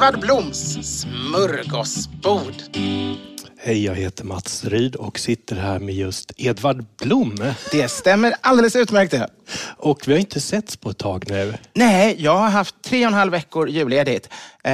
Edvard 0.00 0.20
Bloms 0.20 0.78
smörgåsbord. 1.00 2.54
Hej, 3.62 3.84
jag 3.84 3.94
heter 3.94 4.24
Mats 4.24 4.64
Ryd 4.64 4.96
och 4.96 5.18
sitter 5.18 5.56
här 5.56 5.78
med 5.78 5.94
just 5.94 6.32
Edvard 6.36 6.84
Blom. 7.02 7.36
Det 7.72 7.88
stämmer 7.88 8.34
alldeles 8.40 8.76
utmärkt 8.76 9.10
det. 9.10 9.28
Och 9.76 10.08
vi 10.08 10.12
har 10.12 10.20
inte 10.20 10.40
setts 10.40 10.76
på 10.76 10.90
ett 10.90 10.98
tag 10.98 11.24
nu. 11.28 11.54
Nej, 11.74 12.16
jag 12.18 12.36
har 12.36 12.48
haft 12.48 12.74
tre 12.82 13.00
och 13.00 13.06
en 13.06 13.14
halv 13.14 13.32
veckor 13.32 13.68
julledigt. 13.68 14.28
Eh, 14.64 14.72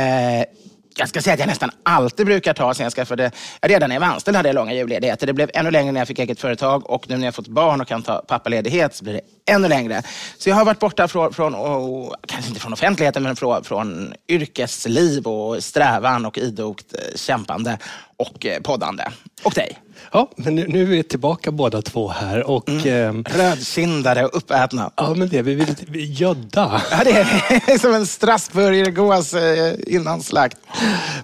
jag 0.98 1.08
ska 1.08 1.22
säga 1.22 1.34
att 1.34 1.40
jag 1.40 1.46
nästan 1.46 1.70
alltid 1.82 2.26
brukar 2.26 2.54
ta 2.54 2.74
sen 2.74 2.84
jag 2.84 2.92
skaffade... 2.92 3.30
Redan 3.60 3.88
när 3.88 3.96
jag 3.96 4.00
var 4.00 4.06
anställd 4.06 4.36
hade 4.36 4.48
jag 4.48 4.54
långa 4.54 4.72
julledigheter. 4.72 5.26
Det 5.26 5.32
blev 5.32 5.50
ännu 5.54 5.70
längre 5.70 5.92
när 5.92 6.00
jag 6.00 6.08
fick 6.08 6.18
eget 6.18 6.40
företag 6.40 6.90
och 6.90 7.08
nu 7.08 7.16
när 7.16 7.24
jag 7.24 7.34
fått 7.34 7.48
barn 7.48 7.80
och 7.80 7.88
kan 7.88 8.02
ta 8.02 8.18
pappaledighet 8.18 8.94
så 8.94 9.04
blir 9.04 9.14
det 9.14 9.52
ännu 9.52 9.68
längre. 9.68 10.02
Så 10.38 10.48
jag 10.48 10.56
har 10.56 10.64
varit 10.64 10.78
borta 10.78 11.08
från, 11.08 11.32
från 11.32 11.54
och, 11.54 12.14
kanske 12.26 12.48
inte 12.48 12.60
från 12.60 12.72
offentligheten, 12.72 13.22
men 13.22 13.36
från, 13.36 13.64
från 13.64 14.14
yrkesliv 14.28 15.26
och 15.26 15.64
strävan 15.64 16.26
och 16.26 16.38
idogt 16.38 16.94
eh, 16.94 17.16
kämpande 17.16 17.78
och 18.16 18.46
eh, 18.46 18.60
poddande. 18.60 19.04
Och 19.42 19.52
dig. 19.52 19.78
Ja, 20.12 20.30
men 20.36 20.54
nu, 20.54 20.66
nu 20.68 20.82
är 20.82 20.86
vi 20.86 21.02
tillbaka 21.02 21.50
båda 21.50 21.82
två 21.82 22.08
här 22.08 22.46
och... 22.50 22.68
Mm. 22.68 23.24
Eh, 23.26 23.36
Rödkindade 23.36 24.24
och 24.24 24.36
uppätna. 24.36 24.90
Ja, 24.96 25.14
men 25.14 25.28
det 25.28 25.42
vi. 25.42 25.54
Vi 25.54 25.62
är 25.62 25.66
lite 25.66 25.98
gödda. 25.98 26.82
Ja, 26.90 27.04
det 27.04 27.10
är 27.10 27.78
som 27.80 27.94
en 27.94 28.06
strasburgergås 28.06 29.34
eh, 29.34 29.74
innan 29.86 30.22
slakt. 30.22 30.58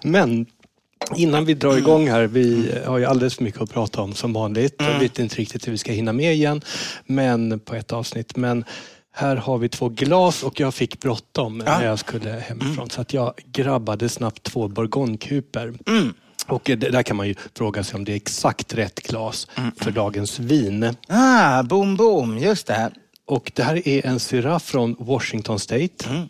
Men 0.02 0.46
Innan 1.16 1.44
vi 1.44 1.54
drar 1.54 1.76
igång 1.78 2.08
här, 2.08 2.22
vi 2.26 2.72
har 2.86 2.98
ju 2.98 3.04
alldeles 3.04 3.34
för 3.34 3.44
mycket 3.44 3.60
att 3.60 3.72
prata 3.72 4.00
om 4.02 4.14
som 4.14 4.32
vanligt. 4.32 4.74
Jag 4.78 4.98
vet 4.98 5.18
inte 5.18 5.36
riktigt 5.36 5.66
hur 5.66 5.72
vi 5.72 5.78
ska 5.78 5.92
hinna 5.92 6.12
med 6.12 6.34
igen 6.34 6.60
men 7.06 7.60
på 7.60 7.74
ett 7.74 7.92
avsnitt. 7.92 8.36
Men 8.36 8.64
här 9.14 9.36
har 9.36 9.58
vi 9.58 9.68
två 9.68 9.88
glas 9.88 10.42
och 10.42 10.60
jag 10.60 10.74
fick 10.74 11.00
bråttom 11.00 11.62
Ja. 11.66 11.78
när 11.78 11.86
jag 11.86 11.98
skulle 11.98 12.30
hemifrån. 12.30 12.90
Så 12.90 13.00
att 13.00 13.12
jag 13.14 13.32
grabbade 13.46 14.08
snabbt 14.08 14.42
två 14.42 14.68
bourgognekuper. 14.68 15.72
Och 16.52 16.70
där 16.76 17.02
kan 17.02 17.16
man 17.16 17.28
ju 17.28 17.34
fråga 17.54 17.84
sig 17.84 17.96
om 17.96 18.04
det 18.04 18.12
är 18.12 18.16
exakt 18.16 18.74
rätt 18.74 19.00
glas 19.00 19.48
för 19.76 19.90
dagens 19.90 20.38
vin. 20.38 20.96
Ah, 21.08 21.62
boom 21.62 21.96
boom, 21.96 22.38
just 22.38 22.66
det. 22.66 22.90
Och 23.26 23.52
det 23.54 23.62
här 23.62 23.88
är 23.88 24.06
en 24.06 24.20
Syrah 24.20 24.58
från 24.58 24.96
Washington 24.98 25.58
State 25.58 26.28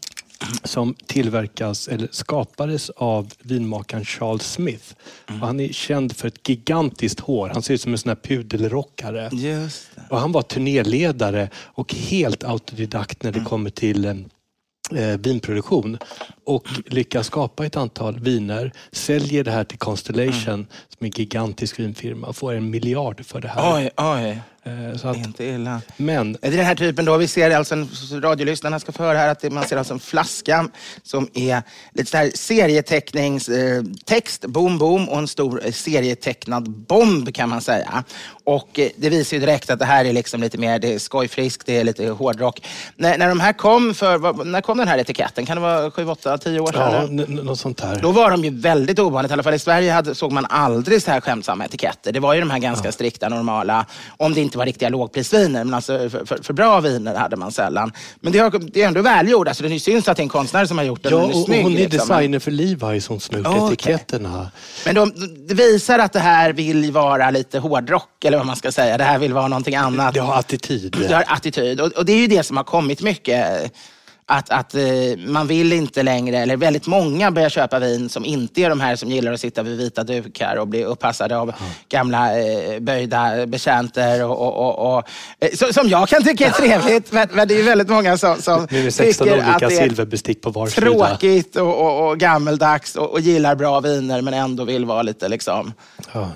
som 0.64 0.94
tillverkas 1.06 1.88
eller 1.88 2.08
skapades 2.10 2.90
av 2.90 3.32
vinmakaren 3.42 4.04
Charles 4.04 4.52
Smith. 4.52 4.94
Och 5.26 5.46
han 5.46 5.60
är 5.60 5.68
känd 5.68 6.16
för 6.16 6.28
ett 6.28 6.48
gigantiskt 6.48 7.20
hår. 7.20 7.50
Han 7.52 7.62
ser 7.62 7.74
ut 7.74 7.80
som 7.80 7.92
en 7.92 7.98
sån 7.98 8.08
här 8.08 8.16
pudelrockare. 8.16 9.28
Just 9.32 9.88
det. 9.94 10.02
Och 10.10 10.18
han 10.18 10.32
var 10.32 10.42
turnéledare 10.42 11.48
och 11.56 11.94
helt 11.94 12.44
autodidakt 12.44 13.22
när 13.22 13.32
det 13.32 13.40
kommer 13.40 13.70
till 13.70 14.24
eh, 14.96 15.18
vinproduktion 15.18 15.98
och 16.44 16.68
lyckas 16.86 17.26
skapa 17.26 17.66
ett 17.66 17.76
antal 17.76 18.20
viner, 18.20 18.72
säljer 18.92 19.44
det 19.44 19.50
här 19.50 19.64
till 19.64 19.78
Constellation 19.78 20.66
som 20.88 20.98
är 20.98 21.04
en 21.04 21.10
gigantisk 21.10 21.78
vinfirma 21.78 22.26
och 22.26 22.36
får 22.36 22.52
en 22.52 22.70
miljard 22.70 23.24
för 23.24 23.40
det 23.40 23.48
här. 23.48 23.76
Oj, 23.76 23.90
oj. 23.96 24.40
Eh, 24.64 24.72
Det 24.72 25.04
att, 25.10 25.16
inte 25.16 25.44
illa. 25.44 25.80
men 25.96 26.32
Det 26.32 26.46
är 26.46 26.50
den 26.50 26.66
här 26.66 26.74
typen 26.74 27.04
då, 27.04 27.16
vi 27.16 27.28
ser 27.28 27.50
alltså, 27.50 27.74
en, 27.74 27.88
radiolyssnarna 28.12 28.80
ska 28.80 28.92
få 28.92 29.02
höra 29.02 29.18
här, 29.18 29.28
att 29.28 29.40
det, 29.40 29.50
man 29.50 29.64
ser 29.64 29.76
alltså 29.76 29.94
en 29.94 30.00
flaska 30.00 30.68
som 31.02 31.28
är 31.34 31.62
lite 31.92 32.10
så 32.10 32.16
här 32.16 32.30
serieteckningstext, 32.34 33.48
eh, 33.48 34.04
text, 34.04 34.46
boom 34.46 34.78
boom, 34.78 35.08
och 35.08 35.18
en 35.18 35.28
stor 35.28 35.66
eh, 35.66 35.72
serietecknad 35.72 36.70
bomb 36.70 37.34
kan 37.34 37.48
man 37.48 37.60
säga. 37.60 38.04
Och 38.44 38.78
eh, 38.78 38.88
det 38.96 39.10
visar 39.10 39.36
ju 39.36 39.40
direkt 39.40 39.70
att 39.70 39.78
det 39.78 39.84
här 39.84 40.04
är 40.04 40.12
liksom 40.12 40.40
lite 40.40 40.58
mer, 40.58 40.78
det 40.78 40.94
är 40.94 40.98
skojfriskt, 40.98 41.66
det 41.66 41.76
är 41.78 41.84
lite 41.84 42.08
hårdrock. 42.08 42.66
När, 42.96 43.18
när 43.18 43.28
de 43.28 43.40
här 43.40 43.52
kom 43.52 43.94
för, 43.94 44.44
när 44.44 44.60
kom 44.60 44.78
den 44.78 44.88
här 44.88 44.98
etiketten? 44.98 45.46
Kan 45.46 45.56
det 45.56 45.60
vara 45.60 45.90
7, 45.90 46.06
8, 46.06 46.38
10 46.38 46.60
år 46.60 46.72
sedan? 46.72 47.18
ja, 47.18 47.26
något 47.26 47.58
sånt 47.58 47.78
där. 47.78 48.00
Då 48.02 48.12
var 48.12 48.30
de 48.30 48.44
ju 48.44 48.50
väldigt 48.50 48.98
ovanligt. 48.98 49.30
I 49.30 49.32
alla 49.32 49.42
fall 49.42 49.54
i 49.54 49.58
Sverige 49.58 49.92
hade, 49.92 50.14
såg 50.14 50.32
man 50.32 50.46
aldrig 50.50 51.02
så 51.02 51.10
här 51.10 51.20
skämtsamma 51.20 51.64
etiketter. 51.64 52.12
Det 52.12 52.20
var 52.20 52.34
ju 52.34 52.40
de 52.40 52.50
här 52.50 52.58
ganska 52.58 52.92
strikta, 52.92 53.28
normala, 53.28 53.86
om 54.16 54.34
det 54.34 54.51
inte 54.52 54.58
var 54.58 54.66
riktiga 54.66 54.88
lågprisviner. 54.88 55.64
Men 55.64 55.74
alltså 55.74 56.10
för, 56.10 56.24
för, 56.24 56.42
för 56.42 56.52
bra 56.52 56.80
viner 56.80 57.14
hade 57.14 57.36
man 57.36 57.52
sällan. 57.52 57.92
Men 58.20 58.32
det, 58.32 58.38
har, 58.38 58.50
det 58.72 58.82
är 58.82 58.86
ändå 58.88 59.02
välgjort. 59.02 59.48
Alltså, 59.48 59.62
det 59.62 59.80
syns 59.80 60.08
att 60.08 60.16
det 60.16 60.20
är 60.20 60.24
en 60.24 60.28
konstnär 60.28 60.66
som 60.66 60.78
har 60.78 60.84
gjort 60.84 61.02
den. 61.02 61.12
Ja, 61.12 61.18
och, 61.18 61.30
och 61.30 61.44
snygg, 61.44 61.62
hon 61.62 61.72
är 61.72 61.76
liksom. 61.76 61.98
designer 61.98 62.38
för 62.38 62.50
Levi's, 62.50 63.08
hon 63.08 63.20
som 63.20 63.44
har 63.44 63.58
gjort 63.58 63.72
etiketterna. 63.72 64.50
Men 64.84 64.94
de, 64.94 65.12
det 65.48 65.54
visar 65.54 65.98
att 65.98 66.12
det 66.12 66.20
här 66.20 66.52
vill 66.52 66.92
vara 66.92 67.30
lite 67.30 67.58
hårdrock, 67.58 68.24
eller 68.24 68.38
vad 68.38 68.46
man 68.46 68.56
ska 68.56 68.72
säga. 68.72 68.98
Det 68.98 69.04
här 69.04 69.18
vill 69.18 69.32
vara 69.32 69.48
någonting 69.48 69.76
annat. 69.76 70.14
Det 70.14 70.20
har 70.20 70.38
attityd. 70.38 70.96
Det 71.08 71.14
har 71.14 71.24
attityd. 71.26 71.80
Och, 71.80 71.92
och 71.92 72.04
det 72.04 72.12
är 72.12 72.20
ju 72.20 72.26
det 72.26 72.42
som 72.42 72.56
har 72.56 72.64
kommit 72.64 73.02
mycket. 73.02 73.72
Att, 74.26 74.50
att 74.50 74.74
eh, 74.74 74.82
man 75.26 75.46
vill 75.46 75.72
inte 75.72 76.02
längre, 76.02 76.38
eller 76.38 76.56
väldigt 76.56 76.86
många 76.86 77.30
börjar 77.30 77.48
köpa 77.48 77.78
vin 77.78 78.08
som 78.08 78.24
inte 78.24 78.60
är 78.60 78.68
de 78.68 78.80
här 78.80 78.96
som 78.96 79.08
gillar 79.08 79.32
att 79.32 79.40
sitta 79.40 79.62
vid 79.62 79.78
vita 79.78 80.04
dukar 80.04 80.56
och 80.56 80.68
bli 80.68 80.84
uppassade 80.84 81.36
av 81.36 81.52
gamla 81.88 82.40
eh, 82.40 82.80
böjda 82.80 83.46
betjänter. 83.46 84.24
Och, 84.24 84.40
och, 84.40 84.56
och, 84.56 84.98
och, 84.98 85.08
eh, 85.40 85.72
som 85.72 85.88
jag 85.88 86.08
kan 86.08 86.24
tycka 86.24 86.46
är 86.46 86.50
trevligt, 86.50 87.12
men, 87.12 87.28
men 87.32 87.48
det 87.48 87.60
är 87.60 87.62
väldigt 87.62 87.88
många 87.88 88.18
som, 88.18 88.42
som 88.42 88.66
Nu 88.70 88.80
är 88.80 88.84
det 88.84 88.92
16 88.92 89.26
tycker 89.26 89.42
att 89.42 89.60
det 89.60 89.78
är 89.78 90.66
tråkigt 90.66 91.56
och, 91.56 91.80
och, 91.80 92.08
och 92.08 92.18
gammeldags 92.18 92.96
och, 92.96 93.10
och 93.10 93.20
gillar 93.20 93.54
bra 93.54 93.80
viner 93.80 94.20
men 94.20 94.34
ändå 94.34 94.64
vill 94.64 94.84
vara 94.84 95.02
lite 95.02 95.28
liksom... 95.28 95.72
Ja. 96.12 96.30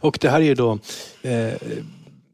Och 0.00 0.18
det 0.20 0.28
här 0.28 0.40
är 0.40 0.44
ju 0.44 0.54
då 0.54 0.78
eh, 1.22 1.54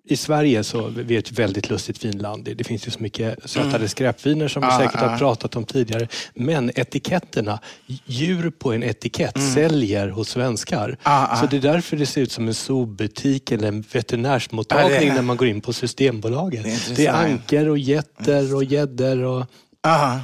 i 0.04 0.16
Sverige 0.16 0.64
så 0.64 0.88
vi 0.96 1.14
är 1.14 1.18
ett 1.18 1.32
väldigt 1.32 1.70
lustigt 1.70 2.04
vinland. 2.04 2.48
Det 2.56 2.64
finns 2.64 2.86
ju 2.86 2.90
så 2.90 3.00
mycket 3.00 3.50
sötade 3.50 3.76
Mm. 3.76 3.88
skräpviner 3.88 4.48
som 4.48 4.62
vi 4.62 4.68
Ja, 4.68 4.78
säkert 4.78 5.00
ja. 5.02 5.08
har 5.08 5.18
pratat 5.18 5.56
om 5.56 5.64
tidigare. 5.64 6.08
Men 6.34 6.70
etiketterna, 6.74 7.58
djur 8.06 8.50
på 8.50 8.72
en 8.72 8.82
etikett 8.82 9.34
säljer 9.54 10.08
hos 10.08 10.28
svenskar. 10.28 10.84
Mm. 10.84 10.96
Ja, 11.04 11.28
ja. 11.30 11.36
Så 11.36 11.46
det 11.46 11.56
är 11.56 11.60
därför 11.60 11.96
det 11.96 12.06
ser 12.06 12.20
ut 12.20 12.32
som 12.32 12.48
en 12.48 12.54
zoobutik 12.54 13.52
eller 13.52 13.68
en 13.68 13.84
veterinärsmottagning 13.92 14.98
det 15.00 15.06
är- 15.08 15.14
när 15.14 15.22
man 15.22 15.36
går 15.36 15.48
in 15.48 15.60
på 15.60 15.72
Systembolaget. 15.72 16.64
Det 16.64 16.70
är. 16.70 16.96
Det 16.96 17.06
är 17.06 17.12
anker 17.12 17.68
och 17.68 17.78
getter 17.78 18.54
och 18.54 18.64
gäddor. 18.64 19.22
Och... 19.22 19.46
Aha. 19.86 20.20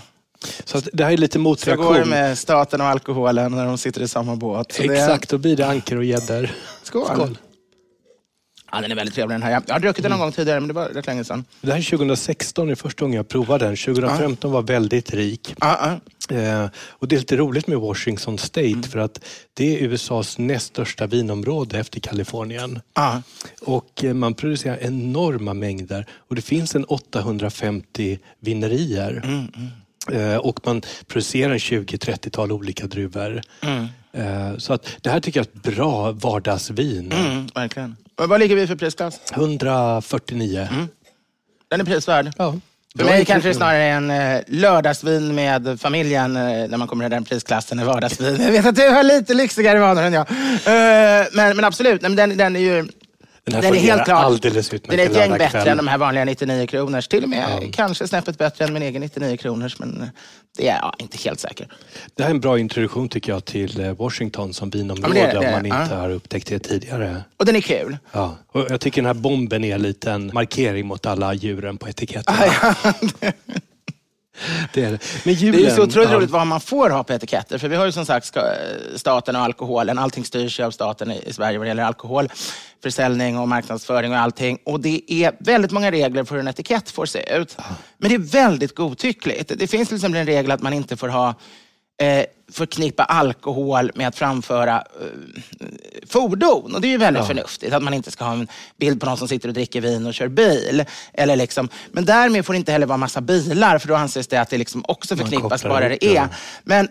Så 0.64 0.80
det 0.92 1.04
här 1.04 1.12
är 1.12 1.16
lite 1.16 1.32
Så 1.32 1.38
går 1.38 1.44
det 1.44 1.48
motreaktion. 1.50 2.08
med 2.08 2.38
staten 2.38 2.80
och 2.80 2.86
alkoholen 2.86 3.52
när 3.52 3.66
de 3.66 3.78
sitter 3.78 4.00
i 4.02 4.08
samma 4.08 4.36
båt. 4.36 4.72
Så 4.72 4.82
det- 4.82 4.94
Exakt, 4.94 5.28
då 5.30 5.38
blir 5.38 5.56
det 5.56 5.66
anker 5.66 5.96
och 5.96 6.04
gäddor. 6.04 6.50
Skål. 6.82 7.06
Skål. 7.14 7.38
Ja, 8.72 8.80
den 8.80 8.90
är 8.90 8.94
väldigt 8.94 9.14
trevlig 9.14 9.34
den 9.34 9.42
här. 9.42 9.50
Jag 9.66 9.74
har 9.74 9.80
druckit 9.80 10.02
den 10.02 10.10
någon 10.10 10.20
gång 10.20 10.32
tidigare, 10.32 10.60
men 10.60 10.68
det 10.68 10.74
var 10.74 10.88
rätt 10.88 11.06
länge 11.06 11.24
sedan. 11.24 11.44
Det 11.60 11.70
här 11.72 11.78
är 11.78 11.82
2016, 11.82 12.66
det 12.66 12.72
är 12.72 12.74
första 12.74 13.04
gången 13.04 13.16
jag 13.16 13.28
provade 13.28 13.64
den. 13.64 13.76
2015 13.76 14.52
var 14.52 14.62
väldigt 14.62 15.14
rik. 15.14 15.54
Ja, 15.60 16.00
ja. 16.30 16.36
Eh, 16.36 16.66
och 16.88 17.08
det 17.08 17.16
är 17.16 17.18
lite 17.18 17.36
roligt 17.36 17.66
med 17.66 17.78
Washington 17.78 18.38
State 18.38 18.66
Mm. 18.68 18.82
för 18.82 18.98
att 18.98 19.24
det 19.54 19.76
är 19.78 19.82
USAs 19.84 20.38
näst 20.38 20.66
största 20.66 21.06
vinområde 21.06 21.78
efter 21.78 22.00
Kalifornien. 22.00 22.80
Ja. 22.94 23.22
Och 23.62 24.04
eh, 24.04 24.14
man 24.14 24.34
producerar 24.34 24.78
enorma 24.80 25.54
mängder 25.54 26.06
och 26.28 26.34
det 26.34 26.42
finns 26.42 26.74
en 26.74 26.84
850 26.84 28.18
vinerier. 28.40 29.20
Mm, 29.24 29.46
Eh, 30.12 30.36
och 30.36 30.60
man 30.66 30.82
producerar 31.06 31.52
en 31.52 31.58
20-30-tal 31.58 32.52
olika 32.52 32.86
druvor. 32.86 33.40
Eh, 34.12 34.56
så 34.58 34.72
att 34.72 34.86
det 35.00 35.10
här 35.10 35.20
tycker 35.20 35.40
jag 35.40 35.46
är 35.46 35.58
ett 35.68 35.76
bra 35.76 36.12
vardagsvin. 36.12 37.12
Mm, 37.12 37.46
verkligen. 37.54 37.96
Vad 38.18 38.40
ligger 38.40 38.56
vi 38.56 38.66
för 38.66 38.76
prisklass? 38.76 39.20
149. 39.32 40.68
Den 41.70 41.80
är 41.80 41.84
prisvärd. 41.84 42.32
Ja. 42.38 42.54
För 42.98 43.04
mig 43.04 43.24
kanske 43.24 43.48
det 43.48 43.54
snarare 43.54 43.82
är 43.82 43.96
en 43.96 44.10
eh, 44.10 44.40
lördagsvin 44.46 45.34
med 45.34 45.80
familjen 45.80 46.36
eh, 46.36 46.42
när 46.42 46.76
man 46.76 46.88
kommer 46.88 47.06
i 47.06 47.08
den 47.08 47.24
prisklassen. 47.24 47.78
En 47.78 47.86
vardagsvin. 47.86 48.42
Jag 48.42 48.52
vet 48.52 48.66
att 48.66 48.76
du 48.76 48.88
har 48.88 49.02
lite 49.02 49.34
lyxigare 49.34 49.78
vanor 49.78 50.02
än 50.02 50.12
jag. 50.12 50.30
Eh, 50.30 51.26
men, 51.32 51.56
men 51.56 51.64
absolut, 51.64 52.02
Nej, 52.02 52.10
men 52.10 52.16
den, 52.16 52.38
den 52.38 52.56
är 52.56 52.60
ju... 52.60 52.88
Den 53.50 53.54
här 53.54 53.62
Den 53.62 53.74
är 53.74 53.82
helt 53.82 54.04
klart. 54.04 54.24
alldeles 54.24 54.74
utmärkt 54.74 54.90
Den 54.90 55.00
är 55.00 55.10
ett 55.10 55.16
gäng 55.16 55.38
bättre 55.38 55.70
än 55.70 55.76
de 55.76 55.88
här 55.88 55.98
vanliga 55.98 56.24
99 56.24 56.66
kronors. 56.66 57.08
Till 57.08 57.22
och 57.22 57.28
med 57.28 57.74
kanske 57.74 58.08
snäppet 58.08 58.38
bättre 58.38 58.64
än 58.64 58.72
min 58.72 58.82
egen 58.82 59.02
99 59.02 59.36
kronors. 59.36 59.78
Men 59.78 60.02
eh, 60.02 60.08
det 60.58 60.68
är 60.68 60.76
jag 60.76 60.94
inte 60.98 61.18
helt 61.18 61.40
säker. 61.40 61.68
Det 62.14 62.22
här 62.22 62.30
är 62.30 62.34
en 62.34 62.40
bra 62.40 62.58
introduktion 62.58 63.08
tycker 63.08 63.32
jag 63.32 63.44
till 63.44 63.80
eh, 63.80 63.92
Washington 63.92 64.54
som 64.54 64.70
vinområde 64.70 65.18
Ja, 65.18 65.26
det 65.26 65.32
det, 65.40 65.46
om 65.46 65.52
man 65.52 65.66
inte 65.66 65.94
har 65.94 66.10
upptäckt 66.10 66.48
det 66.48 66.58
tidigare. 66.58 67.22
Och 67.36 67.44
den 67.44 67.56
är 67.56 67.60
kul. 67.60 67.98
Ja. 68.12 68.36
Och 68.52 68.66
jag 68.70 68.80
tycker 68.80 69.02
den 69.02 69.06
här 69.06 69.14
bomben 69.22 69.64
är 69.64 69.74
en 69.74 69.82
liten 69.82 70.30
markering 70.34 70.86
mot 70.86 71.06
alla 71.06 71.34
djuren 71.34 71.76
på 71.78 71.88
etiketten. 71.88 72.34
det 74.72 74.84
är 74.84 74.90
det. 74.90 74.98
Men 75.24 75.34
Det 75.34 75.40
julen, 75.40 75.60
är 75.60 75.64
ju 75.64 75.70
så 75.70 75.82
otroligt 75.82 76.10
ja. 76.10 76.16
roligt 76.16 76.30
vad 76.30 76.46
man 76.46 76.60
får 76.60 76.90
ha 76.90 77.04
på 77.04 77.12
etiketter. 77.12 77.58
För 77.58 77.68
vi 77.68 77.76
har 77.76 77.86
ju 77.86 77.92
som 77.92 78.06
sagt 78.06 78.26
ska, 78.26 78.42
staten 78.96 79.36
och 79.36 79.42
alkoholen. 79.42 79.98
Allting 79.98 80.24
styrs 80.24 80.60
ju 80.60 80.64
av 80.64 80.70
staten 80.70 81.10
i, 81.10 81.32
Sverige 81.32 81.58
vad 81.58 81.66
det 81.66 81.68
gäller 81.68 81.82
alkoholförsäljning 81.82 83.38
och 83.38 83.48
marknadsföring 83.48 84.12
och 84.12 84.18
allting. 84.18 84.58
Och 84.64 84.80
det 84.80 85.12
är 85.12 85.32
väldigt 85.38 85.70
många 85.70 85.90
regler 85.90 86.24
för 86.24 86.34
hur 86.34 86.40
en 86.40 86.48
etikett 86.48 86.90
får 86.90 87.06
se 87.06 87.36
ut. 87.36 87.56
Men 87.98 88.08
det 88.08 88.14
är 88.14 88.18
väldigt 88.18 88.74
godtyckligt. 88.74 89.52
Det 89.56 89.66
finns 89.66 89.88
till 89.88 89.96
exempel 89.96 90.20
en 90.20 90.26
regel 90.26 90.50
att 90.50 90.62
man 90.62 90.72
inte 90.72 90.96
får 90.96 91.08
ha 91.08 91.34
eh, 91.98 92.24
förknippa 92.52 93.04
alkohol 93.04 93.90
med 93.94 94.08
att 94.08 94.16
framföra 94.16 94.76
eh, 94.76 95.06
fordon. 96.06 96.74
Och 96.74 96.80
det 96.80 96.88
är 96.88 96.90
ju 96.90 96.98
väldigt 96.98 97.26
förnuftigt. 97.26 97.72
Att 97.72 97.82
man 97.82 97.94
inte 97.94 98.10
ska 98.10 98.24
ha 98.24 98.32
en 98.32 98.48
bild 98.76 99.00
på 99.00 99.06
någon 99.06 99.16
som 99.16 99.28
sitter 99.28 99.48
och 99.48 99.54
dricker 99.54 99.80
vin 99.80 100.06
och 100.06 100.14
kör 100.14 100.28
bil. 100.28 100.84
Eller 101.12 101.36
liksom, 101.36 101.68
men 101.92 102.04
därmed 102.04 102.46
får 102.46 102.52
det 102.52 102.56
inte 102.56 102.72
heller 102.72 102.86
vara 102.86 102.98
massa 102.98 103.20
bilar, 103.20 103.78
för 103.78 103.88
då 103.88 103.94
anses 103.94 104.26
det 104.26 104.36
att 104.36 104.50
det 104.50 104.58
liksom 104.58 104.84
också 104.88 105.16
förknippas 105.16 105.62
bara 105.62 105.88
det 105.88 106.04
är. 106.04 106.14
ja. 106.14 106.28
Men 106.64 106.88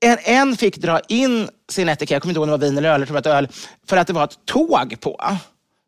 en, 0.00 0.18
en 0.24 0.56
fick 0.56 0.76
dra 0.76 1.00
in 1.08 1.48
sin 1.68 1.88
etikett, 1.88 2.10
jag 2.10 2.22
kommer 2.22 2.30
inte 2.30 2.38
ihåg 2.38 2.42
om 2.42 2.60
det 2.60 2.66
var 2.66 2.70
vin 2.70 2.78
eller 2.78 2.90
öl, 2.90 3.00
jag 3.00 3.08
tror 3.08 3.18
ett 3.18 3.26
öl, 3.26 3.48
för 3.86 3.96
att 3.96 4.06
det 4.06 4.12
var 4.12 4.24
ett 4.24 4.38
tåg 4.44 5.00
på. 5.00 5.20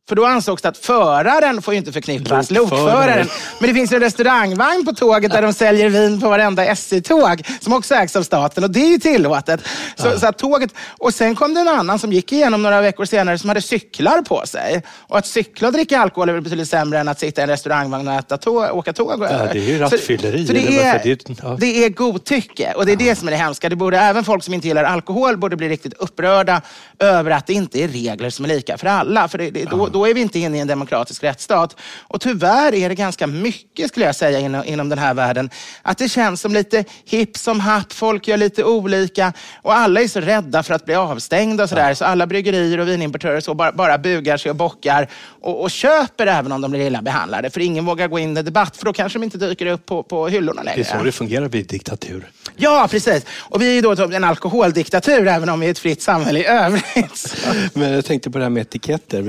För 0.08 0.16
då 0.16 0.26
ansågs 0.26 0.62
det 0.62 0.68
att 0.68 0.76
föraren 0.78 1.62
får 1.62 1.74
ju 1.74 1.78
inte 1.78 1.92
förknippas, 1.92 2.50
Lokföraren. 2.50 3.28
Men 3.60 3.68
det 3.68 3.74
finns 3.74 3.92
en 3.92 4.00
restaurangvagn 4.00 4.84
på 4.84 4.92
tåget 4.92 5.32
där 5.32 5.42
de 5.42 5.52
säljer 5.52 5.88
vin 5.88 6.20
på 6.20 6.28
varenda 6.28 6.64
SJ-tåg 6.66 7.42
som 7.60 7.72
också 7.72 7.94
ägs 7.94 8.16
av 8.16 8.22
staten 8.22 8.64
och 8.64 8.70
det 8.70 8.80
är 8.80 8.88
ju 8.88 8.98
tillåtet. 8.98 9.60
Så, 9.96 10.18
så 10.18 10.26
att 10.26 10.38
tåget, 10.38 10.70
och 10.98 11.14
sen 11.14 11.34
kom 11.34 11.54
det 11.54 11.60
en 11.60 11.68
annan 11.68 11.98
som 11.98 12.12
gick 12.12 12.32
igenom 12.32 12.62
några 12.62 12.80
veckor 12.80 13.04
senare 13.04 13.38
som 13.38 13.48
hade 13.48 13.62
cyklar 13.62 14.22
på 14.22 14.42
sig. 14.46 14.82
Och 15.00 15.18
att 15.18 15.26
cykla 15.26 15.68
och 15.68 15.72
dricka 15.74 15.98
alkohol 16.00 16.28
är 16.28 16.32
väl 16.32 16.42
betydligt 16.42 16.68
sämre 16.68 16.98
än 16.98 17.08
att 17.08 17.20
sitta 17.20 17.40
i 17.40 17.42
en 17.42 17.48
restaurangvagn 17.50 18.08
och 18.08 18.14
äta 18.14 18.36
tåg, 18.36 18.76
åka 18.76 18.92
tåg. 18.92 19.20
och 19.22 19.30
över. 19.30 19.50
det 19.54 19.58
är 19.60 19.62
ju 19.62 19.78
Så- 19.78 19.84
rattfylleri, 19.84 20.46
Så, 20.46 20.52
det, 20.52 20.58
eller 20.58 20.78
är? 20.78 21.00
Det 21.04 21.10
är- 21.10 21.36
ja. 21.42 21.56
det 21.60 21.84
är 21.84 21.88
godtycke 21.88 22.72
och 22.76 22.86
det 22.86 22.92
är 22.92 22.96
det 22.96 23.16
som 23.16 23.28
är 23.28 23.32
det 23.32 23.38
hemska. 23.38 23.68
Det 23.68 23.76
borde, 23.76 23.98
även 23.98 24.24
folk 24.24 24.44
som 24.44 24.54
inte 24.54 24.68
gillar 24.68 24.84
alkohol 24.84 25.36
borde 25.36 25.56
bli 25.56 25.68
riktigt 25.68 25.92
upprörda 25.94 26.62
över 26.98 27.30
att 27.30 27.46
det 27.46 27.52
inte 27.52 27.78
är 27.82 27.88
regler 27.88 28.30
som 28.30 28.44
är 28.44 28.48
lika 28.48 28.78
för 28.78 28.86
alla. 28.86 29.28
För 29.28 29.38
det, 29.38 29.50
det, 29.50 29.64
då, 29.64 29.88
då 29.94 30.06
är 30.08 30.14
vi 30.14 30.20
inte 30.20 30.38
inne 30.38 30.56
i 30.56 30.60
en 30.60 30.66
demokratisk 30.66 31.22
rättsstat. 31.22 31.76
Och 32.00 32.20
tyvärr 32.20 32.74
är 32.74 32.88
det 32.88 32.94
ganska 32.94 33.26
mycket, 33.26 33.88
skulle 33.88 34.06
jag 34.06 34.16
säga, 34.16 34.38
inom, 34.38 34.64
inom 34.64 34.88
den 34.88 34.98
här 34.98 35.14
världen. 35.14 35.50
Att 35.82 35.98
det 35.98 36.08
känns 36.08 36.40
som 36.40 36.54
lite 36.54 36.84
hipp 37.04 37.36
som 37.36 37.60
happ, 37.60 37.92
folk 37.92 38.28
gör 38.28 38.36
lite 38.36 38.64
olika 38.64 39.32
och 39.62 39.74
alla 39.74 40.00
är 40.00 40.08
så 40.08 40.20
rädda 40.20 40.62
för 40.62 40.74
att 40.74 40.84
bli 40.84 40.94
avstängda 40.94 41.62
och 41.62 41.68
sådär. 41.68 41.94
Så 41.94 42.04
alla 42.04 42.26
bryggerier 42.26 42.78
och 42.78 42.88
vinimportörer 42.88 43.40
så 43.40 43.54
bara, 43.54 43.72
bara 43.72 43.98
bugar 43.98 44.36
sig 44.36 44.50
och 44.50 44.56
bockar 44.56 45.08
och, 45.42 45.62
och 45.62 45.70
köper 45.70 46.26
även 46.26 46.52
om 46.52 46.60
de 46.60 46.70
blir 46.70 46.86
illa 46.86 47.02
behandlade. 47.02 47.50
För 47.50 47.60
ingen 47.60 47.84
vågar 47.86 48.08
gå 48.08 48.18
in 48.18 48.36
i 48.36 48.42
debatt, 48.42 48.76
för 48.76 48.84
då 48.84 48.92
kanske 48.92 49.18
de 49.18 49.24
inte 49.24 49.38
dyker 49.38 49.66
upp 49.66 49.86
på, 49.86 50.02
på 50.02 50.28
hyllorna 50.28 50.62
längre. 50.62 50.76
Det 50.76 50.90
är 50.90 50.98
så 50.98 51.04
det 51.04 51.12
fungerar 51.12 51.48
vid 51.48 51.66
diktatur. 51.66 52.30
Ja, 52.56 52.88
precis. 52.90 53.24
Och 53.38 53.62
vi 53.62 53.68
är 53.68 53.74
ju 53.74 53.80
då 53.80 54.04
en 54.04 54.24
alkoholdiktatur, 54.24 55.28
även 55.28 55.48
om 55.48 55.60
vi 55.60 55.66
är 55.66 55.70
ett 55.70 55.78
fritt 55.78 56.02
samhälle 56.02 56.40
i 56.40 56.46
övrigt. 56.46 57.36
Men 57.72 57.92
jag 57.92 58.04
tänkte 58.04 58.30
på 58.30 58.38
det 58.38 58.44
här 58.44 58.50
med 58.50 58.60
etiketter. 58.60 59.22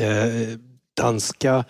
Eh, 0.00 0.56
danska, 0.96 1.64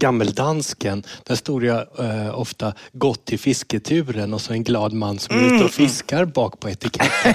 gammeldansken, 0.00 1.02
där 1.24 1.34
stod 1.34 1.64
jag 1.64 1.86
eh, 1.98 2.38
ofta 2.38 2.72
gott 2.92 3.24
till 3.24 3.38
fisketuren 3.38 4.34
och 4.34 4.40
så 4.40 4.52
en 4.52 4.64
glad 4.64 4.92
man 4.92 5.18
som 5.18 5.34
är 5.36 5.40
ute 5.40 5.54
Mm. 5.54 5.64
och 5.64 5.70
fiskar 5.70 6.24
bak 6.24 6.60
på 6.60 6.70
etiketten. 6.70 7.34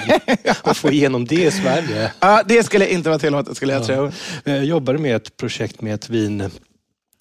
och 0.64 0.78
få 0.78 0.92
igenom 0.92 1.26
det 1.26 1.44
i 1.44 1.52
Sverige. 1.52 2.12
Ja, 2.20 2.44
det 2.48 2.64
skulle 2.64 2.88
inte 2.88 3.10
vara 3.10 3.20
tillåtet, 3.20 3.58
skulle 3.58 3.74
jag 3.74 3.86
tro. 3.86 4.12
Jag 4.44 4.66
jobbade 4.66 5.00
med 5.00 5.16
ett 5.16 5.38
projekt 5.38 5.82
med 5.82 5.94
ett 5.96 6.10
vin 6.10 6.50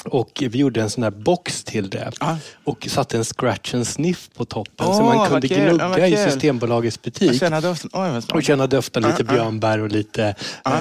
och 0.04 0.42
vi 0.50 0.58
gjorde 0.58 0.80
en 0.82 0.90
sån 0.90 1.02
här 1.02 1.10
box 1.10 1.64
till 1.64 1.90
det 1.90 2.12
Ja. 2.20 2.38
och 2.64 2.86
satte 2.90 3.16
en 3.16 3.24
scratch 3.24 3.74
and 3.74 3.86
sniff 3.86 4.30
på 4.36 4.44
toppen 4.44 4.86
så 4.86 4.92
Åh, 4.92 5.14
man 5.16 5.28
kunde 5.28 5.48
kul. 5.48 5.76
Ja, 5.80 5.88
gnugga 5.88 6.08
i. 6.08 6.16
Systembolagets 6.16 6.96
Och 6.96 7.02
butik. 7.02 7.40
känna 7.40 7.60
doften. 7.60 7.90
Smart. 7.90 8.32
Och 8.32 8.42
känna 8.42 8.66
dofta 8.66 9.00
lite 9.00 9.10
Ja, 9.18 9.24
ja. 9.28 9.32
björnbär 9.34 9.78
och 9.78 9.88
lite 9.88 10.34
eh, 10.66 10.72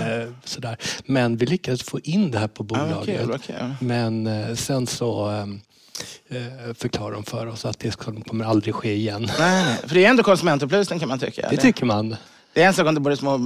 sådär. 0.44 0.78
Men 1.06 1.38
vi 1.38 1.46
lyckades 1.46 1.84
få 1.84 2.00
in 2.00 2.32
det 2.32 2.40
här 2.40 2.48
på 2.48 2.64
vad 2.64 2.80
bolaget. 2.90 3.20
kul, 3.28 3.38
kul. 3.48 3.56
Men 3.80 4.28
eh, 4.28 4.56
sen 4.56 4.88
så 4.88 5.30
eh, 5.32 6.38
eh, 6.38 6.74
förklarade 6.74 7.16
de 7.16 7.24
för 7.24 7.48
oss 7.48 7.66
att 7.66 7.80
det 7.80 7.96
kommer 8.28 8.46
aldrig 8.46 8.76
ske 8.76 8.94
igen. 8.94 9.32
Nej, 9.40 9.64
nej. 9.66 9.78
För 9.88 9.96
det 9.96 10.06
är 10.06 10.10
ändå 10.10 10.24
konsumentupplysning 10.24 11.00
kan 11.00 11.10
man 11.10 11.20
tycka. 11.20 11.48
Det 11.50 11.58
tycker 11.58 11.86
man. 11.86 12.16
Det 12.60 12.64
är 12.64 12.68
en 12.68 12.74
sak 12.74 12.88
om 12.88 12.96
det 12.96 13.02
bor 13.02 13.16
små 13.16 13.40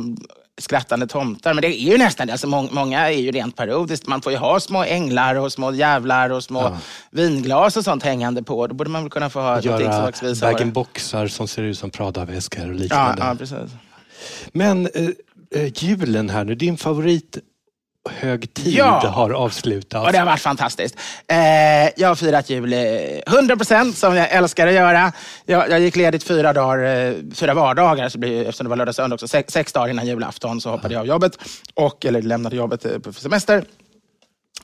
skrattande 0.62 1.08
tomtar, 1.08 1.54
men 1.54 1.62
det 1.62 1.68
är 1.68 1.92
ju 1.92 1.98
nästan 1.98 2.28
det. 2.28 2.34
Alltså, 2.34 2.48
må- 2.48 2.70
många 2.72 3.00
är 3.00 3.12
ju 3.12 3.32
rent 3.32 3.56
parodiskt. 3.56 4.08
Man 4.08 4.22
får 4.22 4.32
ju 4.32 4.38
ha 4.38 4.60
små 4.60 4.84
änglar 4.84 5.36
och 5.36 5.52
små 5.52 5.74
jävlar 5.74 6.30
och 6.30 6.44
små 6.44 6.78
vinglas 7.12 7.78
och 7.78 7.84
sånt 7.84 8.04
hängande 8.04 8.44
på. 8.44 8.68
Då 8.68 8.74
borde 8.76 8.90
man 8.90 9.02
väl 9.04 9.10
kunna 9.12 9.30
få 9.30 9.40
ha 9.42 9.62
Göra 9.62 10.12
bag-in-boxar 10.42 11.28
som 11.28 11.48
ser 11.48 11.64
ut 11.64 11.78
som 11.80 11.90
Prada-väskor 11.90 12.62
och 12.70 12.76
Ja, 12.76 12.80
liknande. 12.80 13.22
ja, 13.26 13.36
precis. 13.40 13.72
Men 14.52 14.88
eh, 14.88 15.10
eh, 15.62 15.72
julen 15.84 16.30
här 16.30 16.44
nu, 16.44 16.56
din 16.56 16.78
favorit 16.78 17.38
högtid 18.12 18.74
Ja. 18.74 19.08
har 19.08 19.30
avslutats. 19.32 20.06
Och 20.08 20.12
det 20.12 20.18
har 20.20 20.26
varit 20.26 20.40
fantastiskt. 20.42 20.96
Eh, 21.28 21.38
jag 21.96 22.08
har 22.08 22.16
firat 22.16 22.50
jul 22.50 22.74
eh, 22.74 22.80
100% 22.80 23.94
som 23.94 24.16
jag 24.16 24.32
älskar 24.32 24.68
att 24.68 24.74
göra. 24.74 25.12
Jag, 25.46 25.70
jag 25.70 25.80
gick 25.80 25.96
ledigt 25.96 26.24
fyra, 26.24 26.54
dagar, 26.54 27.08
eh, 27.08 27.14
fyra 27.36 27.54
vardagar, 27.54 28.10
så 28.10 28.18
blir, 28.18 28.42
eftersom 28.42 28.66
det 28.66 28.70
var 28.70 28.78
lördag 28.78 28.96
söndag 28.96 29.14
också. 29.14 29.28
Sex, 29.28 29.54
sex 29.54 29.74
dagar 29.74 29.90
innan 29.90 30.08
julafton 30.08 30.62
så 30.62 30.70
hoppade 30.70 30.94
jag 30.94 31.02
av 31.02 31.08
jobbet, 31.08 31.38
och, 31.74 32.06
eller 32.06 32.22
lämnade 32.22 32.56
jobbet 32.56 32.86
eh, 32.86 33.00
på 33.00 33.14
semester. 33.14 33.64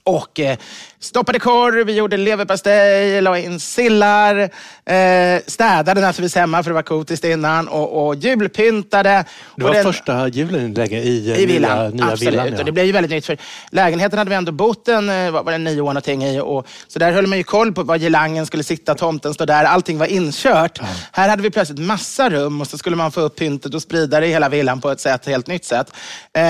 Och 0.04 0.40
eh, 0.40 0.58
stoppade 1.00 1.40
korv, 1.40 1.86
vi 1.86 1.96
gjorde 1.96 2.18
leverpastej, 2.18 3.22
la 3.22 3.38
in 3.38 3.60
sillar, 3.60 4.38
eh, 4.86 5.42
städade 5.48 6.02
naturligtvis 6.02 6.36
hemma 6.36 6.64
för 6.64 6.70
det 6.70 6.74
var 6.76 6.82
kotiskt 6.82 7.26
innan 7.26 7.68
och, 7.68 8.08
och 8.08 8.16
julpyntade. 8.16 9.26
Det 9.56 9.64
var 9.64 9.74
den- 9.74 9.84
första 9.84 10.28
julen 10.28 10.78
i, 10.92 11.32
eh, 11.32 11.40
i 11.40 11.46
villan. 11.46 11.78
nya, 11.78 11.90
nya 11.90 12.06
Absolut. 12.06 12.34
villan. 12.34 12.48
Ja. 12.54 12.60
Och 12.60 12.66
det 12.66 12.72
blev 12.72 12.86
ju 12.86 12.92
väldigt 12.92 13.12
nytt. 13.12 13.26
För 13.26 13.38
lägenheten 13.72 14.18
hade 14.20 14.30
vi 14.30 14.36
ändå 14.36 14.52
bott 14.52 14.88
en, 14.88 15.10
eh, 15.10 15.32
var 15.32 15.52
det, 15.52 15.58
nio 15.58 15.82
år 15.82 15.86
någonting 15.88 16.24
i. 16.24 16.40
Och, 16.40 16.68
så 16.88 17.00
där 17.00 17.12
höll 17.12 17.28
man 17.28 17.38
ju 17.38 17.44
koll 17.44 17.74
på 17.74 17.84
var 17.84 17.98
girlangen 17.98 18.46
skulle 18.46 18.64
sitta, 18.64 18.96
tomten 18.96 19.34
stod 19.34 19.48
där. 19.48 19.64
Allting 19.66 19.98
var 19.98 20.06
inkört. 20.08 20.80
Här 21.12 21.30
hade 21.30 21.42
vi 21.44 21.50
plötsligt 21.52 21.80
massa 21.80 22.30
rum 22.30 22.62
och 22.62 22.68
så 22.68 22.78
skulle 22.78 22.96
man 22.96 23.12
få 23.12 23.22
upp 23.22 23.36
pyntet 23.40 23.74
och 23.74 23.82
sprida 23.82 24.20
det 24.20 24.28
i 24.28 24.32
hela 24.32 24.50
villan 24.50 24.82
på 24.82 24.90
ett 24.92 25.00
sätt, 25.00 25.26
helt 25.26 25.48
nytt 25.48 25.66
sätt. 25.66 25.94
Eh, 26.34 26.44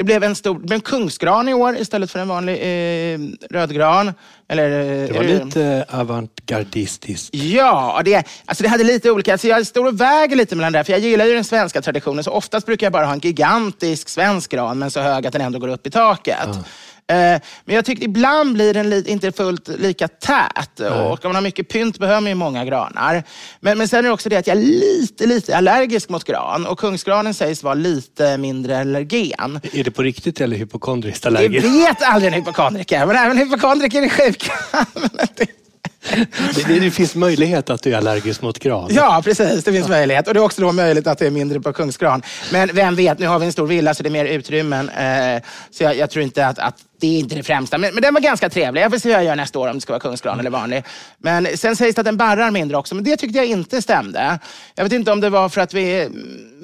det 0.00 0.04
blev 0.04 0.24
en 0.24 0.34
stor 0.34 0.54
det 0.54 0.66
blev 0.66 0.76
en 0.76 0.80
kungsgran 0.80 1.48
i 1.48 1.54
år 1.54 1.76
istället 1.76 2.10
för 2.10 2.18
en 2.18 2.28
vanlig 2.28 2.56
rödgran. 3.50 4.12
Eller, 4.48 4.70
Det 5.06 5.12
var 5.12 5.24
lite 5.24 5.84
avantgardistiskt. 5.90 7.34
Ja, 7.34 8.02
det, 8.04 8.24
alltså 8.44 8.62
det 8.62 8.68
hade 8.68 8.84
lite 8.84 9.10
olika. 9.10 9.32
Alltså 9.32 9.48
jag 9.48 9.66
står 9.66 9.86
och 9.86 10.00
väger 10.00 10.36
lite 10.36 10.56
mellan 10.56 10.72
det 10.72 10.78
där, 10.78 10.84
för 10.84 10.92
jag 10.92 11.00
gillar 11.00 11.24
ju 11.24 11.34
den 11.34 11.44
svenska 11.44 11.82
traditionen. 11.82 12.24
Så 12.24 12.30
oftast 12.30 12.66
brukar 12.66 12.86
jag 12.86 12.92
bara 12.92 13.06
ha 13.06 13.12
en 13.12 13.18
gigantisk 13.20 14.08
svensk 14.08 14.50
gran, 14.50 14.78
men 14.78 14.90
så 14.90 15.00
hög 15.00 15.26
att 15.26 15.32
den 15.32 15.42
ändå 15.42 15.58
går 15.58 15.68
upp 15.68 15.86
i 15.86 15.90
taket. 15.90 16.46
Eh, 16.46 16.56
Men 17.64 17.74
jag 17.74 17.84
tyckte 17.84 18.04
ibland 18.04 18.54
blir 18.54 18.74
den 18.74 18.90
li- 18.90 19.04
inte 19.06 19.32
fullt 19.32 19.68
lika 19.68 20.08
tät. 20.08 20.80
Och 20.80 20.90
om 21.24 21.28
man 21.28 21.34
har 21.34 21.42
mycket 21.42 21.68
pynt 21.68 21.98
behöver 21.98 22.20
man 22.20 22.28
ju 22.28 22.34
många 22.34 22.64
granar. 22.64 23.22
Men, 23.60 23.78
men 23.78 23.88
sen 23.88 23.98
är 23.98 24.02
det 24.02 24.10
också 24.10 24.28
det 24.28 24.36
att 24.36 24.46
jag 24.46 24.56
är 24.56 24.62
lite, 24.62 25.26
lite 25.26 25.56
allergisk 25.56 26.08
mot 26.08 26.24
gran. 26.24 26.66
Och 26.66 26.78
kungsgranen 26.78 27.34
sägs 27.34 27.62
vara 27.62 27.74
lite 27.74 28.38
mindre 28.38 28.80
allergen. 28.80 29.60
Är 29.72 29.84
det 29.84 29.90
på 29.90 30.02
riktigt 30.02 30.40
eller 30.40 30.56
hypokondriskt 30.56 31.22
Det 31.22 31.28
allergi? 31.28 31.58
vet 31.58 32.02
aldrig 32.02 32.32
en 32.32 32.38
hypokondriker, 32.38 33.06
men 33.06 33.16
även 33.16 33.38
hypokondriker 33.38 34.02
är 34.02 34.08
sjuka. 34.08 34.52
Det, 36.54 36.68
det, 36.68 36.80
det 36.80 36.90
finns 36.90 37.14
möjlighet 37.14 37.70
att 37.70 37.82
du 37.82 37.92
är 37.92 37.96
allergisk 37.98 38.42
mot 38.42 38.58
gran. 38.58 38.88
Ja, 38.94 39.20
precis. 39.24 39.64
Det 39.64 39.72
finns 39.72 39.88
möjlighet. 39.88 40.28
Och 40.28 40.34
det 40.34 40.40
är 40.40 40.44
också 40.44 40.62
då 40.62 40.72
möjligt 40.72 41.06
att 41.06 41.18
det 41.18 41.26
är 41.26 41.30
mindre 41.30 41.60
på 41.60 41.72
Kungsgran. 41.72 42.22
Men 42.52 42.70
vem 42.72 42.94
vet, 42.96 43.18
nu 43.18 43.26
har 43.26 43.38
vi 43.38 43.46
en 43.46 43.52
stor 43.52 43.66
villa 43.66 43.94
så 43.94 44.02
det 44.02 44.08
är 44.08 44.10
mer 44.10 44.24
utrymmen. 44.24 44.88
Eh, 44.88 45.42
så 45.70 45.82
jag, 45.84 45.96
jag 45.96 46.10
tror 46.10 46.22
inte 46.24 46.46
att, 46.46 46.58
att 46.58 46.74
det 47.00 47.06
är 47.16 47.18
inte 47.18 47.34
det 47.34 47.42
främsta. 47.42 47.78
Men, 47.78 47.94
men 47.94 48.02
den 48.02 48.14
var 48.14 48.20
ganska 48.20 48.50
trevlig. 48.50 48.82
Jag 48.82 48.90
får 48.92 48.98
se 48.98 49.08
hur 49.08 49.14
jag 49.16 49.24
gör 49.24 49.36
nästa 49.36 49.58
år 49.58 49.68
om 49.68 49.74
det 49.74 49.80
ska 49.80 49.92
vara 49.92 50.00
Kungsgran 50.00 50.40
eller 50.40 50.50
vanlig. 50.50 50.84
Men 51.18 51.56
sen 51.56 51.76
sägs 51.76 51.94
det 51.94 52.00
att 52.00 52.04
den 52.04 52.16
barrar 52.16 52.50
mindre 52.50 52.76
också. 52.76 52.94
Men 52.94 53.04
det 53.04 53.16
tyckte 53.16 53.38
jag 53.38 53.46
inte 53.46 53.82
stämde. 53.82 54.38
Jag 54.74 54.84
vet 54.84 54.92
inte 54.92 55.12
om 55.12 55.20
det 55.20 55.30
var 55.30 55.48
för 55.48 55.60
att 55.60 55.74
vi 55.74 56.08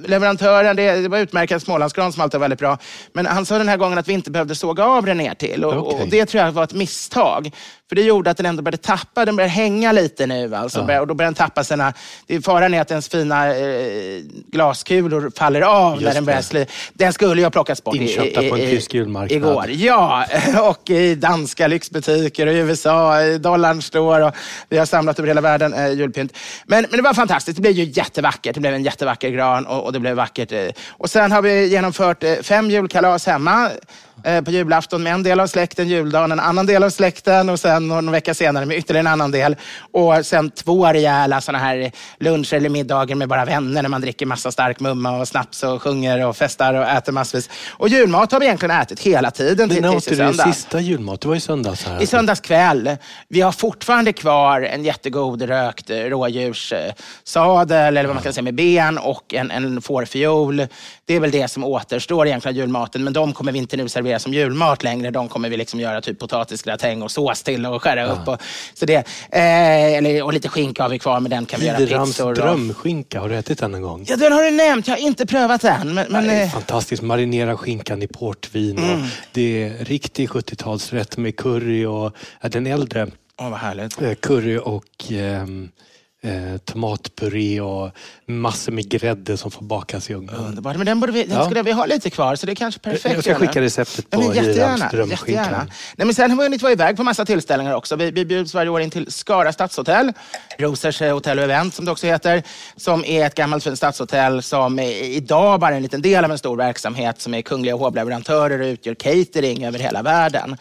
leverantören, 0.07 0.77
det, 0.77 0.93
det 0.93 1.09
var 1.09 1.19
utmärkad 1.19 1.63
Smålandsgran 1.63 2.13
som 2.13 2.23
alltid 2.23 2.41
var 2.41 2.45
väldigt 2.45 2.59
bra. 2.59 2.79
Men 3.13 3.27
han 3.27 3.47
sa 3.47 3.59
den 3.59 3.69
här 3.69 3.77
gången 3.77 3.99
att 3.99 4.09
vi 4.09 4.13
inte 4.13 4.31
behövde 4.31 4.55
såga 4.55 4.85
av 4.85 5.05
den 5.07 5.17
ner 5.17 5.35
till. 5.35 5.65
Och, 5.65 5.87
Okej. 5.89 6.03
och 6.03 6.09
det 6.09 6.27
tror 6.27 6.45
jag 6.45 6.53
var 6.53 6.65
ett 6.65 6.75
misstag. 6.75 7.51
För 7.89 7.97
det 7.97 8.03
gjorde 8.03 8.31
att 8.31 8.37
den 8.37 8.47
ändå 8.47 8.63
började 8.63 8.83
tappa, 8.83 9.25
den 9.25 9.37
började 9.37 9.53
hänga 9.53 9.93
lite 9.93 10.27
nu. 10.27 10.55
Alltså, 10.57 10.83
Började- 10.83 11.01
och 11.01 11.07
då 11.07 11.15
börjar 11.15 11.27
den 11.27 11.35
tappa 11.35 11.65
sina... 11.65 11.93
Det 12.27 12.35
är 12.35 12.41
faran 12.41 12.75
är 12.75 12.81
att 12.81 12.91
ens 12.91 13.09
fina 13.09 13.57
eh, 13.57 14.21
glaskulor 14.53 15.31
faller 15.37 15.61
av 15.61 15.97
när 15.97 16.03
Just 16.03 16.15
den 16.15 16.25
börjar 16.25 16.43
sli. 16.43 16.67
Den 16.93 17.13
skulle 17.13 17.41
ju 17.41 17.45
ha 17.47 17.51
plockats 17.51 17.85
bort 17.85 17.95
i- 17.97 17.99
Inköpta 18.03 18.43
i, 18.43 18.49
på 18.51 18.57
en 18.57 18.63
i, 18.63 18.71
tysk 18.71 18.95
julmarknad. 18.95 19.33
Igår. 19.37 19.65
Ja, 19.71 20.25
och 20.63 20.91
i 20.91 21.15
danska 21.15 21.67
lyxbutiker 21.67 22.47
och 22.47 22.53
i 22.53 22.57
USA. 22.57 23.23
Dollarn 23.39 23.83
står 23.83 24.21
och 24.21 24.35
vi 24.69 24.79
har 24.79 24.87
samlat 24.87 25.19
över 25.19 25.29
hela 25.29 25.41
världen 25.41 25.75
eh, 25.75 25.93
julpynt. 25.93 26.37
Men, 26.67 26.87
men 26.91 26.99
det 26.99 27.03
var 27.03 27.15
fantastiskt. 27.15 27.57
Det 27.57 27.63
blev 27.63 27.73
ju 27.73 27.85
jättevackert. 27.85 28.55
Det 28.55 28.61
blev 28.61 28.75
en 28.75 28.85
jättevacker 28.85 29.31
gran 29.31 29.67
och, 29.67 29.85
och 29.85 29.93
det 29.93 30.01
blev 30.01 30.17
vackert. 30.17 30.53
Eh. 30.53 30.69
Och 30.91 31.11
sen 31.11 31.33
har 31.33 31.43
vi 31.43 31.67
genomfört 31.67 32.25
eh, 32.25 32.35
fem 32.43 32.71
julkalas 32.71 33.27
hemma 33.27 33.71
eh, 34.25 34.41
på 34.41 34.51
julafton 34.51 35.03
med 35.03 35.13
en 35.13 35.23
del 35.23 35.41
av 35.41 35.47
släkten, 35.47 35.89
juldagen, 35.89 36.33
en 36.33 36.41
annan 36.41 36.67
del 36.67 36.83
av 36.83 36.91
släkten 36.91 37.49
och 37.49 37.61
sen 37.61 37.89
någon 37.89 38.11
vecka 38.11 38.35
senare 38.35 38.67
med 38.67 38.79
ytterligare 38.79 39.09
en 39.09 39.13
annan 39.13 39.31
del. 39.31 39.57
Och 39.93 40.27
sen 40.27 40.51
två 40.51 40.87
rejäla 40.87 41.41
såna 41.41 41.59
här 41.59 41.93
luncher 42.19 42.55
eller 42.55 42.69
middagar 42.69 43.17
med 43.17 43.29
bara 43.29 43.45
vänner 43.45 43.83
när 43.83 43.89
man 43.89 44.01
dricker 44.01 44.27
massa 44.27 44.53
stark 44.53 44.81
mumma 44.81 45.21
och 45.21 45.29
snaps 45.29 45.63
och 45.63 45.83
sjunger 45.83 46.27
och 46.27 46.37
festar 46.37 46.75
och 46.75 46.89
äter 46.89 47.13
massvis. 47.13 47.51
Och 47.71 47.89
julmat 47.89 48.33
har 48.33 48.41
vi 48.41 48.47
egentligen 48.47 48.81
ätit 48.81 49.01
hela 49.01 49.31
tiden 49.31 49.69
Men 49.69 49.77
till, 49.77 49.83
när 49.83 49.97
åt 49.97 50.09
du 50.09 50.15
din 50.15 50.35
sista 50.35 50.81
julmat? 50.81 51.21
Det 51.21 51.29
var 51.29 51.37
i 51.37 51.41
söndags. 51.41 51.85
Här. 51.85 52.03
I 52.03 52.07
söndags 52.07 52.41
kväll. 52.41 52.97
Vi 53.29 53.41
har 53.41 53.53
fortfarande 53.53 54.13
kvar 54.13 54.61
en 54.61 54.85
jättegod 54.85 55.43
rökt 55.43 55.91
eh, 55.91 55.97
rådjurssadel, 55.97 57.97
eller 57.97 58.05
vad 58.05 58.15
man 58.15 58.23
kan 58.23 58.33
säga, 58.33 58.43
med 58.43 58.55
ben 58.55 58.99
och 58.99 59.35
en, 59.35 59.51
en 59.51 59.83
fårfiol. 59.83 60.67
Det 61.05 61.15
är 61.15 61.21
väl 61.21 61.31
det 61.31 61.49
som 61.49 61.65
återstår 61.65 62.27
egentligen 62.27 62.57
av 62.57 62.61
julmaten, 62.61 63.05
men 63.05 63.13
de 63.13 63.33
kommer 63.33 63.53
vi 63.53 63.59
inte 63.59 63.77
nu 63.77 63.89
servera 63.89 64.06
som 64.19 64.35
julmat 64.35 64.83
längre. 64.83 65.11
De 65.11 65.29
kommer 65.29 65.49
vi 65.49 65.57
liksom 65.57 65.81
göra 65.81 66.01
typ 66.01 66.19
potatisgratäng 66.19 67.03
och 67.03 67.11
sås 67.11 67.43
till 67.43 67.67
och 67.67 67.83
skära 67.83 68.07
upp. 68.07 68.29
Och, 68.29 68.43
så 68.75 68.87
det, 68.87 68.95
eh, 69.31 69.97
eller, 69.97 70.23
och 70.23 70.33
lite 70.33 70.49
skinka 70.49 70.83
har 70.83 70.91
vi 70.91 70.99
kvar, 70.99 71.21
men 71.21 71.31
den 71.31 71.47
kan 71.47 71.61
vi 71.61 71.67
göra 71.67 72.05
pizzor. 72.05 72.35
Drömskinka, 72.35 73.21
har 73.21 73.29
du 73.29 73.37
ätit 73.37 73.59
den 73.59 73.75
en 73.75 73.83
gång? 73.83 74.05
ja, 74.09 74.17
den 74.17 74.33
har 74.33 74.43
du 74.43 74.51
nämnt. 74.51 74.89
Jag 74.89 74.95
har 74.95 75.01
inte 75.01 75.27
prövat 75.27 75.61
den. 75.61 75.95
Men, 75.95 76.07
men, 76.13 76.27
det 76.27 76.33
är 76.33 76.45
eh, 76.45 76.51
fantastiskt. 76.51 77.03
Marinera 77.03 77.57
skinkan 77.57 78.03
i 78.03 78.07
portvin. 78.07 78.79
Mm. 78.79 79.01
Och 79.01 79.07
det 79.33 79.63
är 79.63 79.85
riktig 79.85 80.29
70-talsrätt 80.29 81.19
med 81.19 81.37
curry 81.37 81.85
och 81.85 82.17
ja, 82.41 82.49
den 82.49 82.67
äldre 82.67 83.07
åh, 83.41 83.51
vad 83.51 83.59
härligt. 83.59 84.03
eh, 84.03 84.15
curry 84.15 84.59
och 84.59 85.13
ehm, 85.13 85.69
eh, 86.27 86.57
tomatpuré 86.59 87.61
och 87.61 87.91
massor 88.27 88.73
med 88.73 88.89
grädde 88.89 89.37
som 89.37 89.51
får 89.51 89.63
bakas 89.63 90.11
i 90.11 90.15
ugnen. 90.15 90.35
Underbart. 90.35 90.77
Men 90.77 90.87
den, 90.87 91.01
borde 91.01 91.13
vi, 91.13 91.25
den 91.25 91.37
Ja. 91.39 91.45
skulle 91.45 91.63
vi 91.63 91.73
ha 91.73 91.87
lite 91.87 92.11
kvar, 92.11 92.37
så 92.37 92.47
det 92.47 92.53
är 92.53 92.57
kanske 92.57 92.81
perfekt. 92.81 93.15
Jag 93.15 93.25
ska 93.25 93.35
skicka 93.35 93.61
receptet 93.61 94.11
på 94.11 94.19
men 94.21 94.35
jättegärna. 94.35 94.91
Jättegärna. 95.07 95.67
Nej, 95.97 96.07
men 96.07 96.15
sen 96.15 96.31
har 96.31 96.39
vi 96.39 96.43
hunnit 96.45 96.63
vara 96.63 96.73
iväg 96.73 96.97
på 96.97 97.03
massa 97.03 97.25
tillställningar 97.25 97.75
också. 97.75 97.97
Vi, 97.97 98.11
vi 98.11 98.25
bjuds 98.25 98.55
varje 98.55 98.71
år 98.71 98.81
in 98.81 98.91
till 98.91 99.13
Skara 99.13 99.53
stadshotell. 99.53 100.13
Rosers 100.59 101.03
eh, 101.03 101.15
hotell 101.15 101.39
och 101.39 101.45
event 101.45 101.75
som 101.75 101.85
det 101.85 101.91
också 101.91 102.07
heter. 102.07 102.43
Som 102.77 103.05
är 103.05 103.27
ett 103.27 103.35
gammalt 103.35 103.65
fint 103.65 103.77
stadshotell 103.77 104.43
som 104.43 104.79
är 104.79 104.91
idag 105.05 105.61
bara 105.61 105.71
är 105.73 105.77
en 105.77 105.83
liten 105.83 106.03
del 106.03 106.25
av 106.25 106.31
en 106.31 106.39
stor 106.39 106.57
verksamhet 106.57 107.21
som 107.21 107.35
är 107.35 107.43
kungliga 107.43 107.75
hovleverantörer 107.75 108.61
och 108.61 108.67
utgör 108.67 108.95
catering 108.95 109.65
över 109.65 109.79
hela 109.79 110.03
världen. 110.03 110.57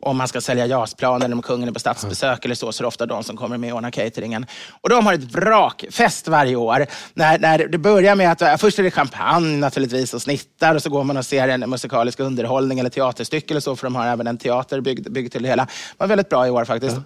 Om 0.00 0.16
man 0.16 0.28
ska 0.28 0.40
sälja 0.40 0.66
JAS-plan 0.66 1.22
eller 1.22 1.34
om 1.34 1.42
kungen 1.42 1.68
är 1.68 1.72
på 1.72 1.80
statsbesök 1.80 2.44
eller 2.44 2.54
så, 2.54 2.72
så 2.72 2.80
är 2.80 2.84
det 2.84 2.88
ofta 2.88 3.06
de 3.06 3.24
som 3.24 3.36
kommer 3.36 3.58
med 3.58 3.72
och 3.72 3.76
ordnar 3.76 3.90
cateringen. 3.90 4.46
Och 4.80 4.88
de 4.88 5.06
har 5.06 5.14
ett 5.14 5.34
vrakfest 5.34 6.28
varje 6.28 6.56
år. 6.56 6.86
När, 7.14 7.38
när 7.38 7.58
det 7.58 7.78
börjar 7.78 8.14
med 8.14 8.32
att, 8.32 8.60
först 8.60 8.78
är 8.78 8.82
det 8.82 8.90
champagne 8.90 9.56
naturligtvis 9.56 10.14
och 10.14 10.22
snittar 10.22 10.74
och 10.74 10.82
så 10.82 10.90
går 10.90 11.04
man 11.04 11.16
och 11.16 11.26
ser 11.26 11.48
en 11.48 11.70
musikalisk 11.70 12.20
underhållning 12.20 12.78
eller 12.78 12.90
teaterstycke 12.90 13.52
eller 13.52 13.60
så, 13.60 13.76
för 13.76 13.86
de 13.86 13.94
har 13.94 14.06
även 14.06 14.26
en 14.26 14.38
teater 14.38 14.80
byggd, 14.80 15.12
byggd 15.12 15.32
till 15.32 15.42
det 15.42 15.48
hela. 15.48 15.64
Det 15.64 15.70
var 15.96 16.06
väldigt 16.06 16.28
bra 16.28 16.46
i 16.46 16.50
år 16.50 16.64
faktiskt. 16.64 16.96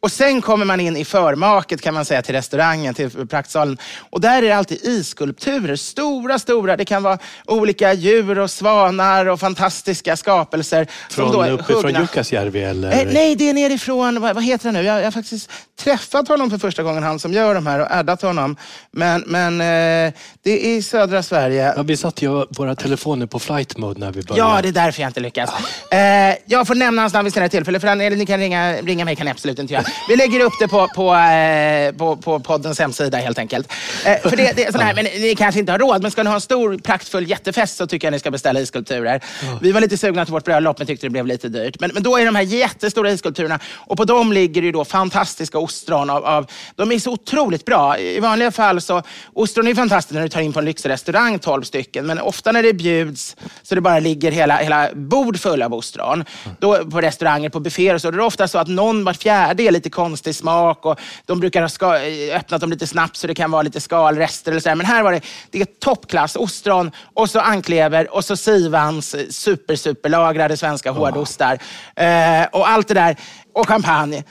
Och 0.00 0.12
sen 0.12 0.40
kommer 0.40 0.64
man 0.64 0.80
in 0.80 0.96
i 0.96 1.04
förmaket 1.04 1.80
kan 1.80 1.94
man 1.94 2.04
säga 2.04 2.22
till 2.22 2.34
restaurangen, 2.34 2.94
till 2.94 3.26
praktsalen. 3.26 3.78
Och 4.10 4.20
där 4.20 4.38
är 4.38 4.42
det 4.42 4.52
alltid 4.52 4.84
isskulpturer, 4.84 5.76
stora, 5.76 6.38
stora. 6.38 6.76
Det 6.76 6.84
kan 6.84 7.02
vara 7.02 7.18
olika 7.46 7.92
djur 7.92 8.38
och 8.38 8.50
svanar 8.50 9.26
och 9.26 9.40
fantastiska 9.40 10.16
skapelser. 10.16 10.86
som 11.08 11.24
Från, 11.24 11.32
då 11.32 11.40
är 11.42 11.50
uppe 11.50 11.64
från 11.64 11.94
huggna. 12.44 12.58
Jukkasjärvi 12.58 12.62
eller? 12.62 13.06
Eh, 13.06 13.12
nej, 13.12 13.36
det 13.36 13.48
är 13.48 13.54
nerifrån, 13.54 14.20
vad, 14.20 14.34
vad 14.34 14.44
heter 14.44 14.64
han 14.64 14.74
nu? 14.74 14.82
Jag, 14.82 14.98
jag 14.98 15.04
har 15.04 15.10
faktiskt 15.10 15.50
träffat 15.80 16.28
honom 16.28 16.50
för 16.50 16.58
första 16.58 16.82
gången, 16.82 17.02
han 17.02 17.18
som 17.18 17.32
gör 17.32 17.54
de 17.54 17.66
här, 17.66 17.80
och 17.80 17.86
addat 17.90 18.22
honom. 18.22 18.56
Men, 18.90 19.24
men 19.26 19.60
eh, 19.60 20.12
det 20.42 20.66
är 20.66 20.76
i 20.76 20.82
södra 20.82 21.22
Sverige. 21.22 21.74
Ja, 21.76 21.82
vi 21.82 21.96
satte 21.96 22.24
ju 22.24 22.46
våra 22.50 22.74
telefoner 22.74 23.26
på 23.26 23.38
flight 23.38 23.76
mode 23.78 24.00
när 24.00 24.12
vi 24.12 24.22
började. 24.22 24.50
Ja, 24.50 24.62
det 24.62 24.68
är 24.68 24.72
därför 24.72 25.02
jag 25.02 25.08
inte 25.08 25.20
lyckas. 25.20 25.50
Eh, 25.90 25.98
jag 26.46 26.66
får 26.66 26.74
nämna 26.74 27.02
hans 27.02 27.14
namn 27.14 27.24
vid 27.24 27.34
senare 27.34 27.48
tillfälle, 27.48 27.80
för 27.80 27.88
han, 27.88 28.00
eller 28.00 28.16
ni 28.16 28.26
kan 28.26 28.38
ringa, 28.38 28.76
ringa 28.76 29.04
mig 29.04 29.16
kan 29.16 29.24
ni 29.24 29.30
absolut 29.30 29.58
inte 29.58 29.74
göra. 29.74 29.84
Vi 30.08 30.16
lägger 30.16 30.40
upp 30.40 30.52
det 30.60 30.68
på, 30.68 30.88
på, 30.88 31.14
eh, 31.14 31.92
på, 31.92 32.16
på 32.16 32.40
poddens 32.40 32.78
hemsida 32.78 33.18
helt 33.18 33.38
enkelt. 33.38 33.72
Eh, 34.04 34.30
för 34.30 34.36
det, 34.36 34.52
det 34.56 34.64
är 34.64 34.72
sån 34.72 34.80
här, 34.80 34.94
men 34.94 35.04
ni 35.04 35.34
kanske 35.38 35.60
inte 35.60 35.72
har 35.72 35.78
råd, 35.78 36.02
men 36.02 36.10
ska 36.10 36.22
ni 36.22 36.28
ha 36.28 36.34
en 36.34 36.40
stor 36.40 36.78
praktfull 36.78 37.30
jättefest 37.30 37.76
så 37.76 37.86
tycker 37.86 38.06
jag 38.06 38.12
ni 38.12 38.18
ska 38.18 38.30
beställa 38.30 38.60
iskulpturer. 38.60 39.20
Vi 39.60 39.72
var 39.72 39.80
lite 39.80 39.98
sugna 39.98 40.24
till 40.24 40.32
vårt 40.32 40.44
bröllop, 40.44 40.78
men 40.78 40.86
tyckte 40.86 41.06
det 41.06 41.10
blev 41.10 41.26
lite 41.26 41.48
dyrt. 41.48 41.80
Men, 41.80 41.90
men 41.94 42.02
då 42.02 42.16
är 42.16 42.26
de 42.26 42.31
här 42.36 42.42
jättestora 42.42 43.10
iskulpturerna 43.10 43.58
och 43.74 43.96
på 43.96 44.04
dem 44.04 44.32
ligger 44.32 44.62
ju 44.62 44.72
då 44.72 44.84
fantastiska 44.84 45.58
ostron. 45.58 46.10
Av, 46.10 46.24
av, 46.24 46.46
de 46.76 46.92
är 46.92 46.98
så 46.98 47.12
otroligt 47.12 47.64
bra. 47.64 47.98
I 47.98 48.20
vanliga 48.20 48.50
fall 48.50 48.80
så, 48.80 49.02
ostron 49.32 49.68
är 49.68 49.74
fantastiskt 49.74 50.14
när 50.14 50.22
du 50.22 50.28
tar 50.28 50.40
in 50.40 50.52
på 50.52 50.58
en 50.58 50.64
lyxrestaurang 50.64 51.38
12 51.38 51.62
stycken, 51.62 52.06
men 52.06 52.18
ofta 52.18 52.52
när 52.52 52.62
det 52.62 52.72
bjuds 52.72 53.36
så 53.62 53.74
det 53.74 53.80
bara 53.80 53.98
ligger 53.98 54.32
hela, 54.32 54.56
hela 54.56 54.88
bord 54.94 55.38
fulla 55.38 55.66
av 55.66 55.74
ostron. 55.74 56.24
Då, 56.58 56.90
på 56.90 57.00
restauranger, 57.00 57.48
på 57.48 57.60
bufféer 57.60 57.94
och 57.94 58.00
så, 58.00 58.10
då 58.10 58.16
är 58.16 58.18
det 58.18 58.24
ofta 58.24 58.48
så 58.48 58.58
att 58.58 58.68
någon 58.68 59.04
var 59.04 59.12
fjärde 59.12 59.62
är 59.62 59.70
lite 59.70 59.90
konstig 59.90 60.34
smak 60.34 60.86
och 60.86 61.00
de 61.26 61.40
brukar 61.40 61.62
ha 61.62 61.68
ska, 61.68 61.98
öppnat 62.32 62.60
dem 62.60 62.70
lite 62.70 62.86
snabbt 62.86 63.16
så 63.16 63.26
det 63.26 63.34
kan 63.34 63.50
vara 63.50 63.62
lite 63.62 63.80
skalrester 63.80 64.50
eller 64.50 64.60
så. 64.60 64.74
Men 64.74 64.86
här 64.86 65.02
var 65.02 65.12
det, 65.12 65.20
det 65.50 65.60
är 65.60 65.64
toppklass, 65.64 66.36
ostron 66.36 66.90
och 67.14 67.30
så 67.30 67.40
anklever 67.40 68.14
och 68.14 68.24
så 68.24 68.36
Sivans 68.36 69.16
super, 69.30 69.76
superlagrade 69.76 70.56
svenska 70.56 70.90
hårdostar. 70.90 71.58
Eh, 71.96 72.06
Eh, 72.22 72.46
och 72.52 72.68
allt 72.68 72.88
det 72.88 72.94
där, 72.94 73.16
och 73.54 73.68
champagne. 73.68 74.24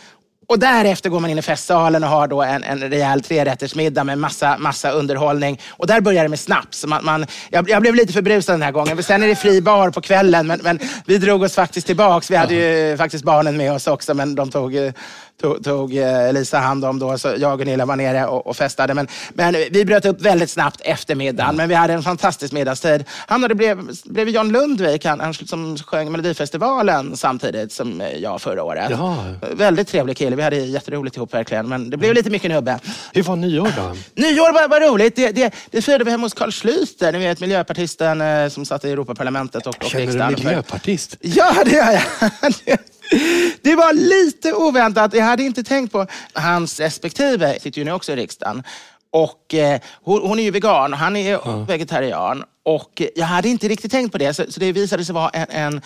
Och 0.51 0.59
därefter 0.59 1.09
går 1.09 1.19
man 1.19 1.29
in 1.29 1.37
i 1.37 1.41
festsalen 1.41 2.03
och 2.03 2.09
har 2.09 2.27
då 2.27 2.41
en, 2.41 2.63
en 2.63 2.79
rejäl 2.79 3.21
trerättersmiddag 3.21 4.03
med 4.03 4.17
massa, 4.17 4.57
massa 4.57 4.91
underhållning. 4.91 5.59
Och 5.69 5.87
där 5.87 6.01
börjar 6.01 6.23
det 6.23 6.29
med 6.29 6.39
snaps. 6.39 6.85
Man, 6.85 7.05
man, 7.05 7.25
jag, 7.49 7.69
jag 7.69 7.81
blev 7.81 7.95
lite 7.95 8.13
förbrusad 8.13 8.53
den 8.53 8.61
här 8.61 8.71
gången. 8.71 8.95
För 8.95 9.03
sen 9.03 9.23
är 9.23 9.27
det 9.27 9.35
fri 9.35 9.61
bar 9.61 9.89
på 9.89 10.01
kvällen. 10.01 10.47
Men, 10.47 10.59
men 10.63 10.79
vi 11.05 11.17
drog 11.17 11.43
oss 11.43 11.55
faktiskt 11.55 11.87
tillbaks. 11.87 12.31
Vi 12.31 12.35
hade 12.35 12.53
ju 12.53 12.97
faktiskt 12.97 13.23
barnen 13.23 13.57
med 13.57 13.73
oss 13.73 13.87
också, 13.87 14.13
men 14.13 14.35
de 14.35 14.51
tog, 14.51 14.75
eh, 14.75 14.93
tog, 15.41 15.63
tog 15.63 15.97
eh, 15.97 16.33
Lisa 16.33 16.57
hand 16.57 16.85
om 16.85 16.99
då. 16.99 17.17
Så 17.17 17.33
jag 17.37 17.59
och 17.59 17.65
Nilla 17.65 17.85
var 17.85 17.95
nere 17.95 18.25
och, 18.25 18.47
och 18.47 18.57
festade. 18.57 18.93
Men, 18.93 19.07
men 19.33 19.55
vi 19.71 19.85
bröt 19.85 20.05
upp 20.05 20.21
väldigt 20.21 20.49
snabbt 20.49 20.81
efter 20.81 21.15
middagen. 21.15 21.55
Men 21.55 21.69
vi 21.69 21.75
hade 21.75 21.93
en 21.93 22.03
fantastisk 22.03 22.53
middagstid. 22.53 23.03
Han 23.27 23.41
hade 23.41 23.55
blev, 23.55 23.89
blev 24.05 24.29
John 24.29 24.51
Lundvik, 24.51 25.05
han, 25.05 25.19
han 25.19 25.33
som 25.33 25.77
sjöng 25.77 26.11
Melodifestivalen 26.11 27.17
samtidigt 27.17 27.71
som 27.71 28.03
jag 28.17 28.41
förra 28.41 28.63
året. 28.63 28.89
Jaha. 28.89 29.35
Väldigt 29.53 29.87
trevlig 29.87 30.17
kille. 30.17 30.35
Vi 30.35 30.41
hade 30.41 30.55
jätteroligt 30.55 31.15
ihop 31.15 31.33
verkligen. 31.33 31.69
Men 31.69 31.89
det 31.89 31.97
blev 31.97 32.13
lite 32.13 32.29
mycket 32.29 32.51
nubbe. 32.51 32.79
Hur 33.13 33.23
var 33.23 33.35
nyår 33.35 33.73
då? 33.77 33.95
Nyår 34.21 34.53
var, 34.53 34.67
var 34.67 34.81
roligt. 34.81 35.15
Det, 35.15 35.31
det, 35.31 35.53
det 35.71 35.81
firade 35.81 36.03
vi 36.03 36.11
hemma 36.11 36.25
hos 36.25 36.33
Carl 36.33 36.49
Schlüter, 36.49 37.11
ni 37.11 37.19
vet 37.19 37.39
miljöpartisten 37.39 38.21
eh, 38.21 38.49
som 38.49 38.65
satt 38.65 38.85
i 38.85 38.91
Europaparlamentet 38.91 39.67
och, 39.67 39.75
och 39.77 39.83
Känner 39.83 40.05
du 40.05 40.11
riksdagen. 40.11 40.45
miljöpartist? 40.45 41.17
Ja, 41.21 41.55
det 41.65 41.71
gör 41.71 41.91
jag. 41.91 42.79
Det 43.61 43.75
var 43.75 43.93
lite 43.93 44.53
oväntat. 44.53 45.13
Jag 45.13 45.25
hade 45.25 45.43
inte 45.43 45.63
tänkt 45.63 45.91
på... 45.91 46.07
Hans 46.33 46.79
respektive 46.79 47.59
sitter 47.59 47.79
ju 47.79 47.85
nu 47.85 47.91
också 47.91 48.11
i 48.11 48.15
riksdagen. 48.15 48.63
Och 49.11 49.53
eh, 49.53 49.79
hon, 50.03 50.21
hon, 50.27 50.39
är 50.39 50.43
ju 50.43 50.51
vegan 50.51 50.93
och 50.93 50.99
han 50.99 51.15
är 51.15 51.31
ja. 51.31 51.65
vegetarian. 51.67 52.43
Och 52.63 53.01
jag 53.15 53.25
hade 53.25 53.49
inte 53.49 53.67
riktigt 53.67 53.91
tänkt 53.91 54.11
på 54.11 54.17
det, 54.17 54.33
så, 54.33 54.43
så 54.49 54.59
det 54.59 54.71
visade 54.71 55.05
sig 55.05 55.15
vara 55.15 55.29
en, 55.29 55.47
en 55.49 55.81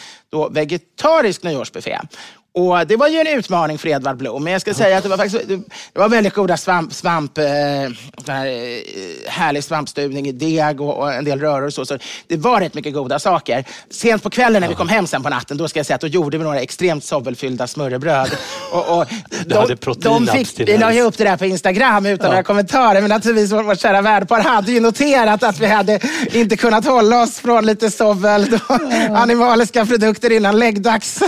vegetarisk 0.51 1.43
nyårsbuffé. 1.43 1.99
Och 2.57 2.87
det 2.87 2.95
var 2.95 3.07
ju 3.07 3.19
en 3.19 3.27
utmaning 3.27 3.77
för 3.77 3.87
Edvard 3.87 4.17
Blom. 4.17 4.43
Men 4.43 4.53
jag 4.53 4.61
ska 4.61 4.73
säga 4.73 4.97
att 4.97 5.03
det 5.03 5.09
var, 5.09 5.17
faktiskt, 5.17 5.47
det 5.47 5.99
var 5.99 6.09
väldigt 6.09 6.33
goda 6.33 6.57
svamp, 6.57 6.93
svamp 6.93 7.37
eh, 7.37 7.45
här, 8.27 8.45
eh, 8.47 9.31
härlig 9.31 9.63
svampstuvning 9.63 10.27
i 10.27 10.31
deg 10.31 10.81
och, 10.81 10.97
och, 10.97 11.13
en 11.13 11.25
del 11.25 11.39
röror 11.39 11.65
och 11.65 11.73
så. 11.73 11.85
så. 11.85 11.97
Det 12.27 12.37
var 12.37 12.59
rätt 12.61 12.73
mycket 12.73 12.93
goda 12.93 13.19
saker. 13.19 13.63
Sent 13.89 14.23
på 14.23 14.29
kvällen 14.29 14.61
när 14.61 14.69
vi 14.69 14.75
kom 14.75 14.89
hem 14.89 15.07
sen 15.07 15.23
på 15.23 15.29
natten, 15.29 15.57
då 15.57 15.67
ska 15.67 15.79
jag 15.79 15.85
säga 15.85 15.95
att 15.95 16.01
då 16.01 16.07
gjorde 16.07 16.37
vi 16.37 16.43
några 16.43 16.61
extremt 16.61 17.03
sovelfyllda 17.03 17.67
smörrebröd. 17.67 18.37
Och, 18.71 18.97
och 18.97 19.05
de, 19.45 19.55
hade 19.55 19.75
de 19.95 20.27
fick, 20.27 20.59
vi 20.59 20.77
la 20.77 20.93
ju 20.93 21.01
upp 21.01 21.17
det 21.17 21.23
där 21.23 21.37
på 21.37 21.45
Instagram 21.45 22.05
utan 22.05 22.25
ja. 22.25 22.31
några 22.31 22.43
kommentarer. 22.43 23.01
Men 23.01 23.09
naturligtvis 23.09 23.51
vårt, 23.51 23.65
vårt 23.65 23.79
kära 23.79 24.01
värdpar 24.01 24.39
hade 24.39 24.71
ju 24.71 24.79
noterat 24.79 25.43
att 25.43 25.59
vi 25.59 25.65
hade 25.65 25.99
inte 26.31 26.57
kunnat 26.57 26.85
hålla 26.85 27.21
oss 27.21 27.39
från 27.39 27.65
lite 27.65 27.91
sovel, 27.91 28.59
ja. 28.69 28.79
animaliska 29.17 29.85
produkter 29.85 30.31
innan 30.31 30.59
läggdags. 30.59 31.19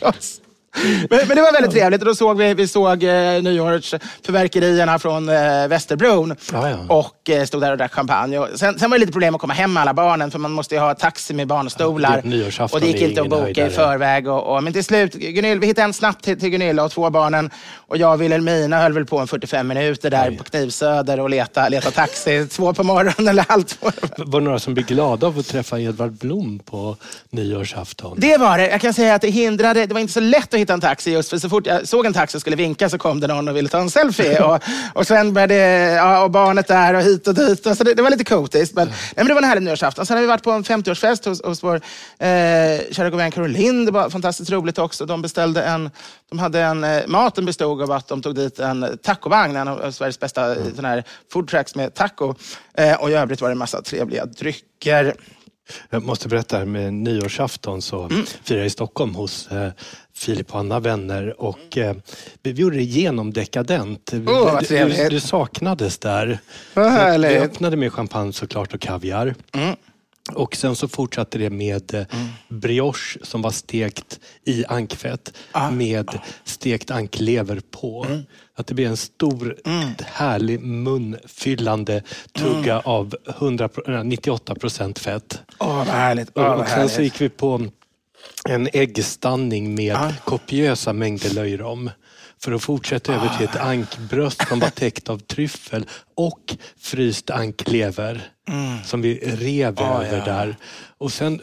Men, 1.10 1.20
men, 1.28 1.36
det 1.36 1.42
var 1.42 1.52
väldigt 1.52 1.72
trevligt. 1.72 2.00
då 2.00 2.14
såg 2.14 2.38
vi, 2.38 2.54
vi 2.54 2.68
såg 2.68 3.02
eh, 3.02 3.42
nyårsförverkerierna 3.42 4.98
från 4.98 5.28
eh, 5.28 5.68
Västerbron 5.68 6.36
ja, 6.52 6.70
ja. 6.70 6.76
och 6.88 7.30
eh, 7.30 7.44
stod 7.44 7.60
där 7.60 7.72
och 7.72 7.78
drack 7.78 7.94
champagne. 7.94 8.38
Och 8.38 8.48
sen, 8.54 8.78
sen 8.78 8.90
var 8.90 8.98
det 8.98 9.00
lite 9.00 9.12
problem 9.12 9.34
att 9.34 9.40
komma 9.40 9.54
hem 9.54 9.72
med 9.72 9.80
alla 9.80 9.94
barnen 9.94 10.30
för 10.30 10.38
man 10.38 10.52
måste 10.52 10.74
ju 10.74 10.80
ha 10.80 10.94
taxi 10.94 11.34
med 11.34 11.46
barnstolar. 11.46 12.22
Ja, 12.58 12.68
och 12.72 12.80
det 12.80 12.86
gick 12.86 13.02
inte 13.02 13.22
att 13.22 13.28
boka 13.28 13.66
i 13.66 13.70
förväg. 13.70 14.28
Och, 14.28 14.56
och, 14.56 14.64
men 14.64 14.72
till 14.72 14.84
slut, 14.84 15.14
Gunilla, 15.14 15.60
vi 15.60 15.66
hittade 15.66 15.84
en 15.84 15.92
snabbt 15.92 16.24
till, 16.24 16.40
till 16.40 16.50
Gunilla 16.50 16.84
och 16.84 16.90
två 16.90 17.10
barnen. 17.10 17.50
Och 17.76 17.96
jag 17.96 18.12
och 18.12 18.22
Wilhelmina 18.22 18.82
höll 18.82 18.92
väl 18.92 19.06
på 19.06 19.18
en 19.18 19.26
45 19.26 19.68
minuter 19.68 20.10
där 20.10 20.28
Aj. 20.28 20.36
på 20.36 20.44
Knivsöder 20.44 21.20
och 21.20 21.30
leta, 21.30 21.68
leta 21.68 21.90
taxi. 21.90 22.46
två 22.50 22.74
på 22.74 22.82
morgonen 22.82 23.28
eller 23.28 23.44
halv 23.48 23.62
två. 23.62 23.90
Var 24.16 24.40
det 24.40 24.44
några 24.44 24.58
som 24.58 24.74
blev 24.74 24.86
glada 24.86 25.26
av 25.26 25.38
att 25.38 25.46
träffa 25.46 25.80
Edvard 25.80 26.12
Blom 26.12 26.58
på 26.58 26.96
nyårsafton? 27.30 28.16
Det 28.20 28.36
var 28.36 28.58
det. 28.58 28.68
Jag 28.68 28.80
kan 28.80 28.94
säga 28.94 29.14
att 29.14 29.22
det 29.22 29.30
hindrade. 29.30 29.86
Det 29.86 29.94
var 29.94 30.00
inte 30.00 30.12
så 30.12 30.20
lätt 30.20 30.54
att 30.54 30.60
hitta 30.60 30.67
en 30.72 30.80
taxi 30.80 31.12
just 31.12 31.30
för 31.30 31.38
så 31.38 31.48
fort 31.48 31.66
jag 31.66 31.88
såg 31.88 32.06
en 32.06 32.12
taxi 32.12 32.36
och 32.36 32.40
skulle 32.40 32.56
vinka 32.56 32.88
så 32.88 32.98
kom 32.98 33.20
det 33.20 33.26
någon 33.26 33.48
och 33.48 33.56
ville 33.56 33.68
ta 33.68 33.78
en 33.78 33.90
selfie. 33.90 34.42
och, 34.44 34.62
och 34.94 35.06
sen 35.06 35.32
började 35.32 35.54
ja, 35.96 36.24
och 36.24 36.30
barnet 36.30 36.66
där 36.66 36.94
och 36.94 37.02
hit 37.02 37.28
och 37.28 37.34
dit. 37.34 37.66
Och 37.66 37.76
så 37.76 37.84
det, 37.84 37.94
det 37.94 38.02
var 38.02 38.10
lite 38.10 38.24
kotiskt. 38.24 38.74
Men, 38.74 38.88
nej, 38.88 38.96
men 39.16 39.26
det 39.26 39.34
var 39.34 39.42
en 39.42 39.48
härlig 39.48 39.62
nyårsafton. 39.62 40.06
Sen 40.06 40.16
har 40.16 40.22
vi 40.22 40.28
varit 40.28 40.42
på 40.42 40.50
en 40.50 40.64
50-årsfest 40.64 41.28
hos, 41.28 41.44
hos 41.44 41.62
vår 41.62 41.76
eh, 41.76 41.80
kära 42.90 43.10
god 43.10 43.18
vän 43.18 43.30
Caroline. 43.30 43.84
Det 43.84 43.92
var 43.92 44.10
fantastiskt 44.10 44.50
roligt 44.50 44.78
också. 44.78 45.06
De 45.06 45.22
beställde 45.22 45.62
en, 45.62 45.90
de 46.30 46.38
hade 46.38 46.60
en, 46.60 46.84
eh, 46.84 47.02
maten 47.06 47.44
bestod 47.44 47.82
av 47.82 47.92
att 47.92 48.08
de 48.08 48.22
tog 48.22 48.34
dit 48.34 48.58
en 48.58 48.98
tacovagn, 49.02 49.56
en 49.56 49.68
av 49.68 49.90
Sveriges 49.90 50.20
bästa 50.20 50.54
mm. 50.54 50.74
sån 50.76 50.84
här 50.84 51.04
food 51.32 51.48
tracks 51.48 51.74
med 51.74 51.94
taco. 51.94 52.34
Eh, 52.74 53.02
och 53.02 53.10
i 53.10 53.14
övrigt 53.14 53.40
var 53.40 53.48
det 53.48 53.52
en 53.52 53.58
massa 53.58 53.82
trevliga 53.82 54.26
drycker. 54.26 55.14
Jag 55.90 56.02
måste 56.02 56.28
berätta, 56.28 56.64
med 56.64 56.94
nyårsafton 56.94 57.82
så 57.82 58.04
mm. 58.04 58.26
firade 58.26 58.60
jag 58.60 58.66
i 58.66 58.70
Stockholm 58.70 59.14
hos 59.14 59.48
eh, 59.48 59.70
Filip 60.18 60.52
och 60.54 60.60
Anna 60.60 60.80
vänner 60.80 61.40
och 61.40 61.78
eh, 61.78 61.96
vi 62.42 62.50
gjorde 62.50 62.76
det 62.76 62.82
genomdekadent. 62.82 64.12
Oh, 64.12 64.60
du, 64.68 64.88
du, 64.88 65.08
du, 65.08 65.20
saknades 65.20 65.98
där. 65.98 66.38
Vad 66.74 67.20
vi 67.20 67.38
öppnade 67.38 67.76
med 67.76 67.92
champagne 67.92 68.32
såklart 68.32 68.74
och 68.74 68.80
kaviar. 68.80 69.34
Mm. 69.52 69.76
Och 70.32 70.56
sen 70.56 70.76
så 70.76 70.88
fortsatte 70.88 71.38
det 71.38 71.50
med 71.50 71.94
eh, 71.94 72.06
mm. 72.10 72.28
brioche 72.48 73.18
som 73.22 73.42
var 73.42 73.50
stekt 73.50 74.20
i 74.44 74.64
ankfett 74.68 75.32
ah. 75.52 75.70
med 75.70 76.18
stekt 76.44 76.90
anklever 76.90 77.60
på. 77.70 78.04
Mm. 78.04 78.22
Att 78.54 78.66
det 78.66 78.74
blev 78.74 78.90
en 78.90 78.96
stor 78.96 79.56
mm. 79.64 79.88
härlig 80.04 80.60
munfyllande 80.60 82.02
tugga 82.32 82.72
mm. 82.72 82.82
av 82.84 83.14
100, 83.28 83.68
98 84.04 84.54
procent 84.54 84.98
fett. 84.98 85.40
Åh, 85.58 85.76
vad 85.76 85.86
härligt. 85.86 86.36
Oh, 86.36 86.44
och, 86.44 86.60
och 86.60 86.68
sen 86.68 86.88
så 86.88 87.02
gick 87.02 87.20
vi 87.20 87.28
på 87.28 87.68
en 88.44 88.68
äggstanning 88.72 89.74
med 89.74 89.96
ah. 89.96 90.12
kopiösa 90.24 90.92
mängder 90.92 91.30
löjrom 91.30 91.90
för 92.40 92.52
att 92.52 92.62
fortsätta 92.62 93.14
över 93.14 93.36
till 93.36 93.46
ett 93.46 93.56
ah. 93.56 93.60
ankbröst 93.60 94.48
som 94.48 94.60
var 94.60 94.70
täckt 94.74 95.08
av 95.08 95.18
tryffel 95.18 95.86
och 96.14 96.56
fryst 96.80 97.30
anklever 97.30 98.30
mm. 98.48 98.84
som 98.84 99.02
vi 99.02 99.14
rev 99.18 99.74
ah, 99.78 100.02
över 100.02 100.18
ja. 100.18 100.24
där. 100.24 100.56
Och 100.98 101.12
sen 101.12 101.40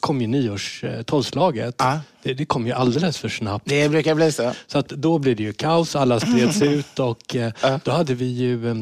kom 0.00 0.20
ju 0.20 0.26
nyårstolvslaget. 0.26 1.74
Ah. 1.78 1.98
Det, 2.22 2.34
det, 2.34 2.46
kom 2.46 2.66
ju 2.66 2.72
alldeles 2.72 3.18
för 3.18 3.28
snabbt. 3.28 3.68
Det 3.68 3.88
brukar 3.88 4.14
bli 4.14 4.32
så. 4.32 4.52
Så 4.66 4.78
att 4.78 4.88
då 4.88 5.18
blev 5.18 5.36
det 5.36 5.42
ju 5.42 5.52
kaos, 5.52 5.96
alla 5.96 6.20
spreds 6.20 6.62
ut 6.62 6.98
och 6.98 7.36
eh, 7.36 7.52
då 7.84 7.90
hade 7.90 8.14
vi 8.14 8.26
ju 8.26 8.70
eh, 8.70 8.76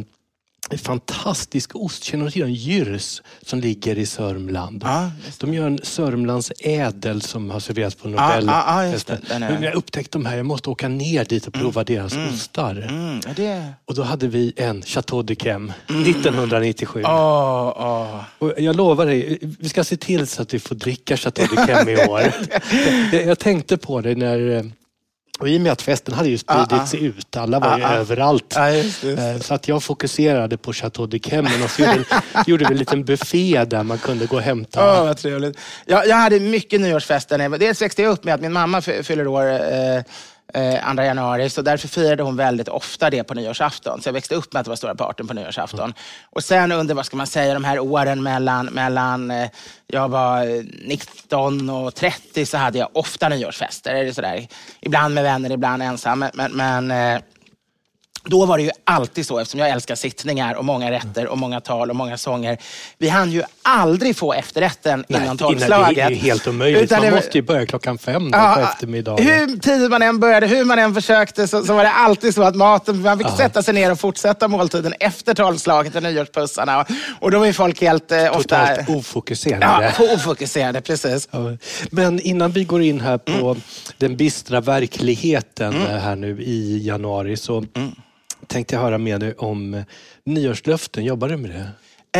en 0.71 0.79
fantastisk 0.79 1.77
ost. 1.77 2.05
Känner 2.05 2.25
du 2.25 2.31
till 2.31 2.43
en 2.43 2.55
Gyrs 2.55 3.23
som 3.43 3.61
ligger 3.61 3.99
i 3.99 4.07
Sörmland? 4.07 4.83
Ja, 4.85 5.11
de 5.39 5.55
gör 5.55 5.67
en 5.67 5.79
Sörmlands 5.83 6.53
ädel 6.59 7.23
som 7.23 7.51
har 7.51 7.61
serverats 7.61 7.97
på 7.97 8.09
Nobelfesten. 8.09 9.19
Ja, 9.31 9.39
ja, 9.41 9.65
jag 9.65 9.75
upptäckte 9.75 10.19
de 10.19 10.27
här, 10.27 10.37
jag 10.37 10.47
måste 10.47 10.71
åka 10.71 10.89
ner 10.89 11.25
dit 11.25 11.47
och 11.47 11.53
prova 11.53 11.81
mm. 11.81 11.95
deras 11.95 12.13
mm. 12.13 12.35
ostar. 12.35 12.87
Mm. 12.89 13.21
Det... 13.37 13.73
Och 13.85 13.95
då 13.95 14.03
hade 14.03 14.29
vi 14.29 14.53
en 14.57 14.83
Chateau 14.83 15.23
de 15.23 15.37
Chem 15.37 15.73
1997. 15.87 17.03
Oh, 17.03 17.09
oh. 17.11 18.21
Och 18.39 18.53
jag 18.59 18.77
lovar 18.77 19.07
dig, 19.07 19.39
vi 19.59 19.69
ska 19.69 19.85
se 19.85 19.97
till 19.97 20.27
så 20.27 20.43
att 20.43 20.55
vi 20.55 20.59
får 20.59 20.75
dricka 20.75 21.17
Chateau 21.17 21.47
de 21.47 21.67
Chem 21.67 21.89
i 21.89 21.97
år. 22.09 22.23
jag, 23.13 23.27
jag 23.27 23.39
tänkte 23.39 23.77
på 23.77 24.01
det 24.01 24.15
när 24.15 24.51
eh, 24.51 24.63
och 25.39 25.49
I 25.49 25.57
och 25.57 25.61
med 25.61 25.73
att 25.73 25.83
festen 25.83 26.15
hade 26.15 26.29
ju 26.29 26.39
spridit 26.39 26.73
ah, 26.73 26.83
ah. 26.83 26.87
sig 26.87 27.05
ut, 27.05 27.37
alla 27.37 27.61
var 27.61 27.79
ju 27.79 27.85
ah, 27.85 27.89
ah. 27.89 27.95
överallt. 27.95 28.57
Ah, 28.57 28.71
just, 28.71 29.05
just. 29.05 29.23
Eh, 29.23 29.39
så 29.39 29.55
att 29.55 29.69
jag 29.69 29.83
fokuserade 29.83 30.57
på 30.57 30.73
Chateau 30.73 31.07
de 31.07 31.19
Kemmen 31.19 31.63
och 31.65 31.71
så 31.71 31.83
gjorde, 31.83 32.05
gjorde 32.47 32.65
vi 32.65 32.73
en 32.73 32.79
liten 32.79 33.05
buffé 33.05 33.65
där 33.65 33.83
man 33.83 33.99
kunde 33.99 34.27
gå 34.27 34.37
och 34.37 34.43
hämta. 34.43 35.01
Oh, 35.01 35.05
vad 35.05 35.17
trevligt. 35.17 35.59
Jag, 35.85 36.07
jag 36.07 36.17
hade 36.17 36.41
mycket 36.41 36.81
nyårsfester. 36.81 37.59
Dels 37.59 37.83
växte 37.83 38.03
jag 38.03 38.13
upp 38.13 38.25
med 38.25 38.35
att 38.35 38.41
min 38.41 38.53
mamma 38.53 38.81
fyller 38.81 39.27
år 39.27 39.53
eh, 39.53 40.03
eh, 40.55 40.95
2 40.95 41.03
januari. 41.03 41.51
Så 41.51 41.63
därför 41.63 41.89
firade 41.89 42.23
hon 42.23 42.37
väldigt 42.37 42.69
ofta 42.69 43.11
det 43.11 43.25
på 43.25 43.35
nyårsafton. 43.35 44.03
Så 44.03 44.09
jag 44.09 44.13
växte 44.13 44.35
upp 44.35 44.53
med 44.53 44.61
att 44.61 44.65
det 44.65 44.69
var 44.69 44.77
stora 44.77 44.95
parten 44.95 45.27
på 45.29 45.35
nyårsafton. 45.35 45.81
Mm. 45.81 45.95
Och 46.31 46.45
sen 46.45 46.73
under, 46.73 46.95
vad 46.95 47.07
ska 47.07 47.17
man 47.17 47.27
säga, 47.27 47.55
de 47.55 47.65
här 47.65 47.79
åren 47.79 48.23
mellan, 48.23 48.67
mellan 48.67 49.31
eh, 49.31 49.51
jag 49.87 50.09
var 50.09 50.57
eh, 50.57 50.63
19 50.85 51.71
och 51.71 51.95
30 51.95 52.47
så 52.47 52.57
hade 52.57 52.79
jag 52.79 52.89
ofta 52.93 53.29
nyårsfester. 53.29 54.13
Sådär. 54.13 54.47
Ibland 54.81 55.15
med 55.15 55.25
vänner, 55.25 55.53
ibland 55.53 55.83
ensam. 55.83 56.25
Men, 56.35 56.53
men 56.53 56.91
eh, 56.91 57.21
då 58.25 58.47
var 58.47 58.59
det 58.59 58.65
ju 58.65 58.71
alltid 58.85 59.27
så, 59.27 59.39
eftersom 59.39 59.61
jag 59.61 59.69
älskar 59.69 59.95
sittningar 59.95 60.55
och 60.55 60.65
många 60.65 60.91
rätter 60.91 61.27
och 61.27 61.39
många 61.39 61.61
tal 61.61 61.91
och 61.91 61.97
många 61.97 62.19
sånger. 62.19 62.59
Vi 62.99 63.09
hann 63.09 63.31
ju 63.31 63.43
aldrig 63.63 64.17
få 64.17 64.33
efterrätten 64.33 65.05
Nej, 65.09 65.23
innan 65.23 65.39
tolvslaget. 65.39 65.95
Det 65.95 66.03
är 66.03 66.11
ju 66.11 66.17
helt 66.17 66.47
omöjligt. 66.47 66.83
Utan 66.83 66.99
Man 66.99 67.11
det, 67.11 67.17
måste 67.17 67.39
ju 67.39 67.43
börja 67.43 67.67
klockan 67.67 67.99
fem 67.99 68.31
ja, 68.33 68.55
på 68.57 68.61
eftermiddagen. 68.61 69.27
Hur 69.27 69.59
tidigt 69.59 69.91
man 69.91 70.03
än 70.03 70.21
började, 70.21 70.47
hur 70.47 70.65
man 70.65 70.79
än 70.79 70.95
försökte, 70.95 71.49
så, 71.49 71.65
så 71.65 71.75
var 71.75 71.85
det 71.85 71.91
alltid 71.91 72.35
så 72.35 72.43
att 72.43 72.57
maten, 72.57 73.03
man 73.03 73.19
fick 73.19 73.27
ja. 73.27 73.37
sätta 73.37 73.63
sig 73.63 73.75
ner 73.75 73.93
och 73.93 74.01
fortsätta 74.01 74.49
måltiden 74.49 74.95
efter 75.01 75.35
tolvslaget 75.35 75.95
och 75.95 76.03
nyårspussarna. 76.03 76.81
Och, 76.81 76.87
och 77.21 77.31
då 77.31 77.43
är 77.43 77.53
folk 77.53 77.81
helt 77.81 78.13
eh, 78.13 78.37
ofta... 78.37 78.67
Totalt 78.67 78.89
ofokuserade. 78.89 79.95
Ja, 79.99 80.15
ofokuserade, 80.15 80.81
precis. 80.81 81.29
Ja. 81.31 81.57
Men 81.91 82.21
innan 82.21 82.51
vi 82.51 82.65
går 82.65 82.83
in 82.83 83.01
här 83.01 83.19
på 83.19 83.51
mm. 83.51 83.63
den 83.99 84.17
bistra 84.17 84.61
verkligheten 84.61 85.75
mm. 85.75 86.01
här 86.01 86.17
nu 86.17 86.43
i 86.43 86.87
januari 86.87 87.37
så 87.37 87.65
mm 87.77 87.93
tänkte 88.45 88.75
jag 88.75 88.83
höra 88.83 88.99
med 88.99 89.21
dig 89.21 89.35
om 89.35 89.85
nyårslöften. 90.25 91.05
Jobbar 91.05 91.29
du 91.29 91.37
med 91.37 91.51
det? 91.51 91.71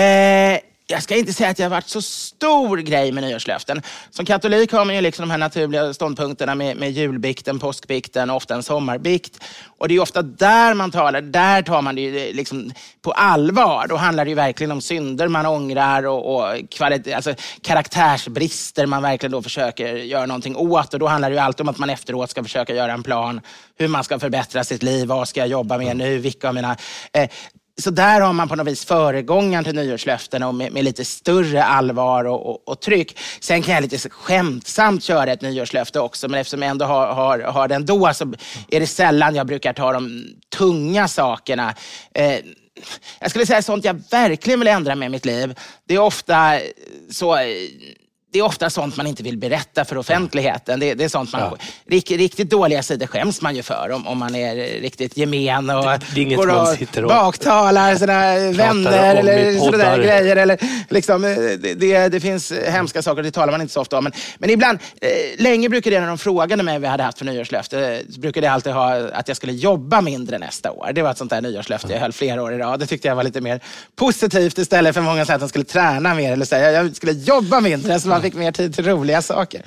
Eh, 0.01 0.61
jag 0.87 1.03
ska 1.03 1.17
inte 1.17 1.33
säga 1.33 1.51
att 1.51 1.59
jag 1.59 1.67
har 1.67 1.71
varit 1.71 1.89
så 1.89 2.03
stor 2.03 2.77
grej 2.77 3.13
med 3.13 3.25
nyårslöften. 3.25 3.83
Som 4.11 4.27
katolik 4.27 4.73
har 4.73 4.85
man 4.85 4.95
ju 4.95 5.01
liksom 5.01 5.23
de 5.23 5.31
här 5.31 5.39
naturliga 5.39 5.95
ståndpunkterna 5.95 6.55
med, 6.55 6.77
med 6.77 6.91
julbikten, 6.91 7.59
påskbikten 7.59 8.31
och 8.31 8.37
ofta 8.37 8.55
en 8.55 8.63
sommarbikt. 8.63 9.45
Och 9.79 9.89
det 9.89 9.95
är 9.95 10.01
ofta 10.01 10.23
där 10.23 10.75
man 10.75 10.91
talar, 10.91 11.21
där 11.21 11.63
tar 11.63 11.83
man 11.83 11.95
det 11.95 12.33
liksom 12.33 12.73
på 13.03 13.13
allvar. 13.13 13.87
Då 13.89 13.97
handlar 13.97 14.25
det 14.25 14.29
ju 14.29 14.35
verkligen 14.35 14.73
om 14.73 14.81
synder 14.81 15.29
man 15.29 15.47
ångrar 15.47 16.07
och, 16.07 16.37
och 16.37 16.57
kvalit- 16.57 17.15
alltså 17.15 17.35
karaktärsbrister 17.63 18.87
man 18.87 19.03
verkligen 19.03 19.33
då 19.33 19.43
försöker 19.43 19.95
göra 19.95 20.27
någonting 20.27 20.57
åt. 20.57 20.95
Och 20.95 21.01
då 21.01 21.07
handlar 21.07 21.31
det 21.31 21.35
ju 21.35 21.41
alltid 21.41 21.61
om 21.61 21.69
att 21.69 21.79
man 21.79 21.91
efteråt 21.91 22.31
ska 22.31 22.43
försöka 22.43 22.75
göra 22.75 22.93
en 22.93 23.03
plan 23.03 23.41
hur 23.79 23.89
man 23.89 24.05
ska 24.05 24.19
förbättra 24.19 24.65
sitt 24.65 24.83
liv. 24.83 25.09
Vad 25.09 25.29
ska 25.29 25.41
jag 25.41 25.49
jobba 25.49 25.79
med 25.79 25.97
nu? 25.97 26.19
Vilka 26.19 26.49
av 26.49 26.55
mina... 26.55 26.77
Eh, 27.13 27.29
så 27.83 27.91
där 27.91 28.21
har 28.21 28.33
man 28.33 28.49
på 28.49 28.57
något 28.57 28.67
vis 28.67 28.85
föregångaren 28.85 29.65
till 29.65 29.75
nyårslöftena 29.75 30.49
och 30.49 30.55
med, 30.55 30.73
med, 30.73 30.85
lite 30.85 31.05
större 31.05 31.65
allvar 31.65 32.25
och, 32.25 32.51
och, 32.51 32.69
och, 32.69 32.81
tryck. 32.81 33.19
Sen 33.41 33.63
kan 33.63 33.75
jag 33.75 33.83
lite 33.83 34.11
skämtsamt 34.11 35.05
köra 35.05 35.33
ett 35.33 35.43
nyårslöfte 35.43 36.01
också, 36.01 36.29
men 36.29 36.41
eftersom 36.41 36.63
jag 36.63 36.71
ändå 36.71 36.85
har, 36.85 37.07
har, 37.07 37.39
har 37.39 37.69
den 37.69 37.87
då 37.87 38.15
så 38.15 38.35
är 38.69 38.81
det 38.81 38.87
sällan 38.87 39.35
jag 39.35 39.47
brukar 39.47 39.73
ta 39.73 39.93
de 39.93 40.25
tunga 40.57 41.09
sakerna. 41.09 41.75
Eh, 42.15 42.39
jag 43.21 43.31
skulle 43.31 43.47
säga 43.47 43.63
sånt 43.63 43.85
jag 43.85 44.03
verkligen 44.11 44.61
vill 44.61 44.69
ändra 44.69 44.95
med 44.95 45.11
mitt 45.11 45.25
liv. 45.25 45.55
Det 45.87 45.95
är 45.95 45.99
ofta 45.99 46.61
så 47.11 47.37
eh, 47.37 47.47
det 48.35 48.39
är 48.39 48.43
ofta 48.43 48.71
sånt 48.71 48.97
man 48.97 49.07
inte 49.07 49.23
vill 49.23 49.39
berätta 49.39 49.85
för 49.85 49.99
offentligheten. 49.99 50.81
Det, 50.81 50.95
det 50.95 51.05
är 51.05 51.09
sånt 51.09 51.33
man... 51.33 51.41
Ja. 51.41 51.57
Rikt, 51.87 52.11
riktigt 52.11 52.51
dåliga 52.51 52.83
sidor 52.83 53.07
skäms 53.07 53.41
man 53.41 53.57
ju 53.57 53.63
för 53.63 53.91
om, 53.91 54.07
om 54.07 54.19
man 54.19 54.35
är 54.35 54.81
riktigt 54.81 55.17
gemen 55.17 55.71
och 55.71 55.85
det, 55.85 56.01
det 56.15 56.21
är 56.21 56.37
går 56.37 56.51
och, 56.51 57.03
och 57.03 57.09
baktalar 57.09 57.97
sina 57.97 58.37
vänner 58.51 59.15
eller 59.15 59.59
sådana 59.59 59.97
grejer. 59.97 60.37
Eller, 60.37 60.59
liksom, 60.89 61.23
det, 61.23 61.75
det, 61.75 62.09
det, 62.09 62.21
finns 62.21 62.53
hemska 62.67 63.03
saker, 63.03 63.23
det 63.23 63.31
talar 63.31 63.53
man 63.53 63.61
inte 63.61 63.73
så 63.73 63.81
ofta 63.81 63.99
om. 63.99 64.05
Men, 64.05 64.13
men 64.39 64.51
ibland, 64.51 64.79
eh, 65.01 65.09
länge 65.43 65.69
brukade 65.69 65.97
det 65.97 66.01
när 66.01 66.09
de 66.09 66.19
frågade 66.19 66.63
mig 66.63 66.79
vad 66.79 66.87
jag 66.87 66.91
hade 66.91 67.03
haft 67.03 67.19
för 67.19 67.25
nyårslöfte, 67.25 68.03
brukade 68.19 68.47
jag 68.47 68.55
alltid 68.55 68.73
ha 68.73 68.95
att 68.95 69.29
jag 69.29 69.37
skulle 69.37 69.53
jobba 69.53 70.01
mindre 70.01 70.39
nästa 70.39 70.73
år. 70.73 70.91
Det 70.95 71.03
var 71.03 71.11
ett 71.11 71.19
sånt 71.19 71.31
där 71.31 71.41
nyårslöfte 71.41 71.93
jag 71.93 72.01
höll 72.01 72.13
flera 72.13 72.43
år 72.43 72.53
i 72.53 72.59
rad. 72.59 72.81
Det 72.81 72.87
tyckte 72.87 73.09
jag 73.09 73.17
var 73.17 73.25
lite 73.25 73.41
mer 73.41 73.61
positivt 73.97 74.59
istället 74.59 74.95
för 74.95 75.01
många 75.01 75.25
säger 75.25 75.35
att 75.35 75.41
de 75.41 75.49
skulle 75.49 75.65
träna 75.65 76.15
mer 76.15 76.33
eller 76.33 76.45
säga 76.45 76.73
jag 76.73 76.97
skulle 76.97 77.13
jobba 77.13 77.61
mindre 77.61 78.01
så 78.01 78.09
man 78.09 78.24
fick 78.25 78.35
mer 78.35 78.53
tid 78.53 78.75
till 78.75 78.85
roliga 78.85 79.23
saker. 79.23 79.63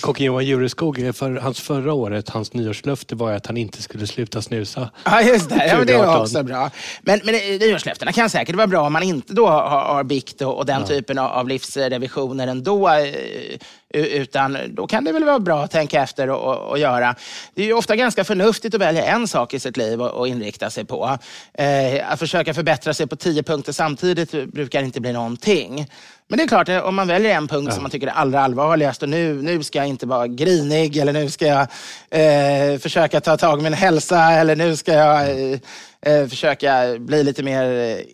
Kocken 0.00 0.26
Johan 0.26 0.44
Jureskog, 0.44 1.14
för 1.14 1.30
hans 1.30 1.60
förra 1.60 1.92
året, 1.92 2.28
hans 2.28 2.52
nyårslöfte 2.52 3.14
var 3.14 3.32
att 3.32 3.46
han 3.46 3.56
inte 3.56 3.82
skulle 3.82 4.06
sluta 4.06 4.42
snusa. 4.42 4.90
Ja, 5.04 5.22
just 5.22 5.48
det. 5.48 5.66
Ja, 5.66 5.76
men 5.78 5.86
det 5.86 5.98
var 5.98 6.20
också 6.20 6.42
bra. 6.42 6.70
Men, 7.02 7.20
men 7.24 7.34
nyårslöftena 7.34 8.12
kan 8.12 8.30
säkert 8.30 8.56
vara 8.56 8.66
bra 8.66 8.86
om 8.86 8.92
man 8.92 9.02
inte 9.02 9.32
då 9.32 9.46
har, 9.46 9.80
har 9.80 10.04
bikt 10.04 10.42
och, 10.42 10.58
och 10.58 10.66
den 10.66 10.80
ja. 10.80 10.86
typen 10.86 11.18
av, 11.18 11.30
av 11.30 11.48
livsrevisioner 11.48 12.46
ändå. 12.46 12.88
Eh, 12.88 14.00
utan 14.00 14.58
då 14.68 14.86
kan 14.86 15.04
det 15.04 15.12
väl 15.12 15.24
vara 15.24 15.38
bra 15.38 15.62
att 15.64 15.70
tänka 15.70 16.02
efter 16.02 16.30
och, 16.30 16.54
och, 16.54 16.70
och, 16.70 16.78
göra. 16.78 17.14
Det 17.54 17.62
är 17.62 17.66
ju 17.66 17.72
ofta 17.72 17.96
ganska 17.96 18.24
förnuftigt 18.24 18.74
att 18.74 18.80
välja 18.80 19.04
en 19.04 19.28
sak 19.28 19.54
i 19.54 19.60
sitt 19.60 19.76
liv 19.76 20.02
och, 20.02 20.10
och 20.10 20.28
inrikta 20.28 20.70
sig 20.70 20.84
på. 20.84 21.18
Eh, 21.54 22.12
att 22.12 22.18
försöka 22.18 22.54
förbättra 22.54 22.94
sig 22.94 23.06
på 23.06 23.16
tio 23.16 23.42
punkter 23.42 23.72
samtidigt 23.72 24.52
brukar 24.52 24.82
inte 24.82 25.00
bli 25.00 25.12
någonting. 25.12 25.86
Men 26.28 26.38
det 26.38 26.42
är 26.44 26.48
klart, 26.48 26.68
om 26.68 26.94
man 26.94 27.08
väljer 27.08 27.34
en 27.34 27.48
punkt 27.48 27.66
ja. 27.68 27.74
som 27.74 27.82
man 27.82 27.90
tycker 27.90 28.06
är 28.06 28.10
allra 28.10 28.40
allvarligast 28.40 29.02
och 29.02 29.08
nu, 29.08 29.42
nu 29.42 29.62
ska 29.62 29.78
jag 29.78 29.88
inte 29.88 30.06
vara 30.06 30.26
grinig 30.26 30.96
eller 30.96 31.12
nu 31.12 31.30
ska 31.30 31.46
jag 31.46 31.66
eh, 32.10 32.78
försöka 32.78 33.20
ta 33.20 33.36
tag 33.36 33.60
i 33.60 33.62
min 33.62 33.72
hälsa 33.72 34.32
eller 34.32 34.56
nu 34.56 34.76
ska 34.76 34.92
jag 34.92 35.30
eh, 35.30 35.58
eh 36.02 36.28
försöka 36.28 36.98
bli 36.98 37.24
lite 37.24 37.42
mer 37.42 37.64
eh, 37.64 38.04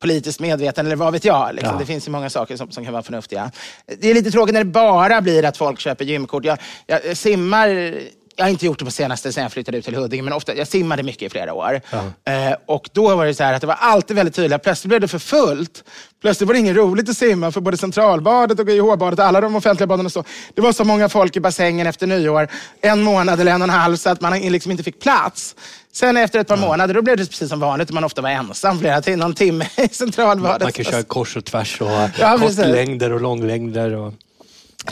politiskt 0.00 0.40
medveten 0.40 0.86
eller 0.86 0.96
vad 0.96 1.12
vet 1.12 1.24
jag. 1.24 1.54
Liksom. 1.54 1.72
Ja. 1.72 1.78
Det 1.78 1.86
finns 1.86 2.08
ju 2.08 2.12
många 2.12 2.30
saker 2.30 2.56
som, 2.56 2.70
som 2.70 2.84
kan 2.84 2.92
vara 2.92 3.02
förnuftiga. 3.02 3.50
Det 3.98 4.10
är 4.10 4.14
lite 4.14 4.30
tråkigt 4.30 4.54
när 4.54 4.64
det 4.64 4.70
bara 4.70 5.20
blir 5.20 5.44
att 5.44 5.56
folk 5.56 5.80
köper 5.80 6.04
gymkort. 6.04 6.44
Jag, 6.44 6.58
jag 6.86 7.16
simmar 7.16 7.94
jag 8.36 8.44
har 8.44 8.50
inte 8.50 8.66
gjort 8.66 8.78
det 8.78 8.84
på 8.84 8.90
senaste 8.90 9.32
sen 9.32 9.42
jag 9.42 9.52
flyttade 9.52 9.78
ut 9.78 9.84
till 9.84 9.94
Huddinge, 9.94 10.22
men 10.22 10.32
ofta, 10.32 10.54
jag 10.54 10.68
simmade 10.68 11.02
mycket 11.02 11.22
i 11.22 11.28
flera 11.28 11.54
år. 11.54 11.80
Ja. 11.90 12.32
Eh, 12.32 12.56
och 12.66 12.88
då 12.92 13.16
var 13.16 13.26
det 13.26 13.34
så 13.34 13.44
här 13.44 13.54
att 13.54 13.60
det 13.60 13.66
var 13.66 13.74
alltid 13.74 14.16
väldigt 14.16 14.34
tydligt, 14.34 14.62
plötsligt 14.62 14.88
blev 14.88 15.00
det 15.00 15.08
för 15.08 15.18
fullt. 15.18 15.84
Plötsligt 16.22 16.46
var 16.46 16.54
det 16.54 16.60
inget 16.60 16.76
roligt 16.76 17.08
att 17.08 17.16
simma 17.16 17.52
för 17.52 17.60
både 17.60 17.76
Centralbadet 17.76 18.60
och 18.60 18.68
GIH-badet, 18.68 19.18
alla 19.18 19.40
de 19.40 19.56
offentliga 19.56 19.86
baden 19.86 20.06
och 20.06 20.12
så. 20.12 20.24
Det 20.54 20.62
var 20.62 20.72
så 20.72 20.84
många 20.84 21.08
folk 21.08 21.36
i 21.36 21.40
bassängen 21.40 21.86
efter 21.86 22.06
nyår, 22.06 22.48
en 22.80 23.02
månad 23.02 23.40
eller 23.40 23.52
en 23.52 23.62
och 23.62 23.68
en 23.68 23.74
halv, 23.74 23.96
så 23.96 24.10
att 24.10 24.20
man 24.20 24.40
liksom 24.40 24.70
inte 24.70 24.84
fick 24.84 25.00
plats. 25.00 25.56
Sen 25.92 26.16
efter 26.16 26.38
ett 26.38 26.48
par 26.48 26.56
ja. 26.56 26.66
månader, 26.66 26.94
då 26.94 27.02
blev 27.02 27.16
det 27.16 27.26
precis 27.26 27.48
som 27.48 27.60
vanligt. 27.60 27.90
Man 27.90 28.04
ofta 28.04 28.22
var 28.22 28.30
ensam 28.30 28.78
flera 28.78 29.02
timmar, 29.02 29.16
någon 29.16 29.34
timme 29.34 29.66
i 29.76 29.88
Centralbadet. 29.88 30.62
Man 30.62 30.72
kan 30.72 30.84
köra 30.84 31.02
kors 31.02 31.36
och 31.36 31.44
tvärs 31.44 31.80
och 31.80 31.90
ja, 32.18 32.38
kortlängder 32.38 33.12
och 33.12 33.20
långlängder. 33.20 33.94
Och... 33.94 34.14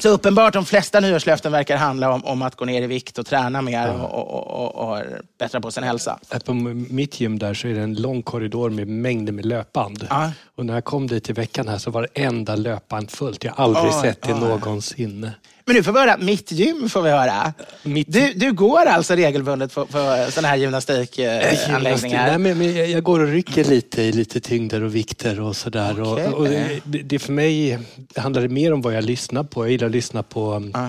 Så 0.01 0.09
uppenbart, 0.09 0.55
de 0.55 0.65
flesta 0.65 1.01
nyårslöften 1.01 1.53
verkar 1.53 1.77
handla 1.77 2.13
om, 2.13 2.25
om 2.25 2.43
att 2.43 2.57
gå 2.57 2.65
ner 2.65 2.83
i 2.83 2.87
vikt 2.87 3.19
och 3.19 3.27
träna 3.27 3.63
mer 3.63 3.87
ja. 3.87 3.93
och, 3.93 4.29
och, 4.29 4.47
och, 4.47 4.91
och, 4.91 5.05
bättra 5.39 5.61
på 5.61 5.71
sin 5.71 5.83
hälsa. 5.83 6.19
På 6.45 6.55
mitt 6.55 7.21
gym 7.21 7.39
där 7.39 7.55
så 7.55 7.69
är 7.69 7.75
det 7.75 7.81
en 7.81 7.95
lång 7.95 8.23
korridor 8.23 8.71
med 8.71 8.89
mängder 8.89 9.33
med 9.33 9.47
löpband. 9.47 10.07
Ja. 10.11 10.33
Och 10.57 10.67
när 10.67 10.75
jag 10.75 10.85
kom 10.85 11.07
dit 11.07 11.31
i 11.31 11.33
veckan 11.33 11.69
här 11.69 11.79
så 11.79 11.91
var 11.91 12.03
det 12.03 12.23
enda 12.23 12.57
löpband 12.57 13.11
fullt. 13.11 13.45
Jag 13.45 13.53
har 13.53 13.65
aldrig 13.65 13.93
oh, 13.93 14.03
sett 14.03 14.23
det 14.23 14.33
oh. 14.33 14.41
någonsin. 14.41 15.31
Men 15.65 15.77
nu 15.77 15.83
får 15.83 15.93
vi 15.93 15.99
höra, 15.99 16.17
mitt 16.17 16.53
gym 16.53 16.89
får 16.89 17.03
vi 17.03 17.11
höra. 17.11 17.53
Mitt... 17.83 18.13
Du, 18.13 18.33
du 18.33 18.53
går 18.53 18.87
alltså 18.87 19.15
regelbundet 19.15 19.75
på, 19.75 19.87
på 19.87 20.27
sådana 20.31 20.49
här 20.49 20.57
gymnastikanläggningar? 20.57 22.27
Nej, 22.27 22.39
men, 22.39 22.59
men 22.59 22.91
jag 22.91 23.03
går 23.03 23.21
och 23.21 23.29
rycker 23.29 23.65
lite 23.65 24.03
i 24.03 24.13
lite 24.13 24.41
tyngder 24.41 24.83
och 24.83 24.95
vikter 24.95 25.41
och 25.41 25.57
sådär. 25.57 26.01
Okay. 26.03 26.27
Och, 26.27 26.35
och 26.35 26.49
det, 26.49 26.81
det, 26.85 27.19
för 27.19 27.33
mig 27.33 27.79
handlar 28.17 28.43
det 28.43 28.49
mer 28.49 28.73
om 28.73 28.83
vad 28.83 28.95
jag 28.95 29.05
lyssnar 29.05 29.45
på. 29.45 29.65
Jag 29.65 29.71
gillar 29.71 29.87
att 29.87 29.93
lyssna 29.93 30.23
på 30.23 30.55
uh 30.77 30.89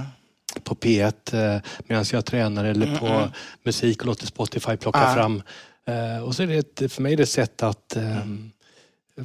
på 0.63 0.75
P1 0.75 1.13
eh, 1.33 1.61
medan 1.87 2.05
jag 2.11 2.25
tränar 2.25 2.65
eller 2.65 2.85
mm, 2.85 2.99
på 2.99 3.07
mm. 3.07 3.29
musik 3.63 4.01
och 4.01 4.07
låter 4.07 4.25
Spotify 4.25 4.77
plocka 4.77 5.09
ah. 5.11 5.13
fram. 5.13 5.43
Eh, 5.85 6.23
och 6.23 6.35
så 6.35 6.43
är 6.43 6.47
det 6.47 6.81
ett, 6.81 6.93
för 6.93 7.01
mig 7.01 7.15
det 7.15 7.23
ett 7.23 7.29
sätt 7.29 7.63
att 7.63 7.97
um, 7.97 8.51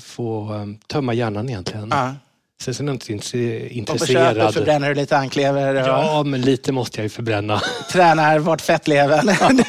få 0.01 0.53
um, 0.53 0.79
tömma 0.87 1.15
hjärnan 1.15 1.49
egentligen. 1.49 1.93
Ah. 1.93 2.15
Sen 2.63 2.89
är 2.89 2.93
jag 2.93 2.95
inte 2.95 3.13
intresserad. 3.13 3.89
Och 3.89 3.99
på 3.99 4.07
köpet 4.07 4.55
förbränner 4.55 4.89
du 4.89 4.95
lite 4.95 5.17
anklever? 5.17 5.75
Och... 5.75 5.89
Ja, 5.89 6.23
men 6.23 6.41
lite 6.41 6.73
måste 6.73 6.99
jag 6.99 7.03
ju 7.03 7.09
förbränna. 7.09 7.63
Tränar 7.93 8.39
bort 8.39 8.61
fettlevern. 8.61 9.27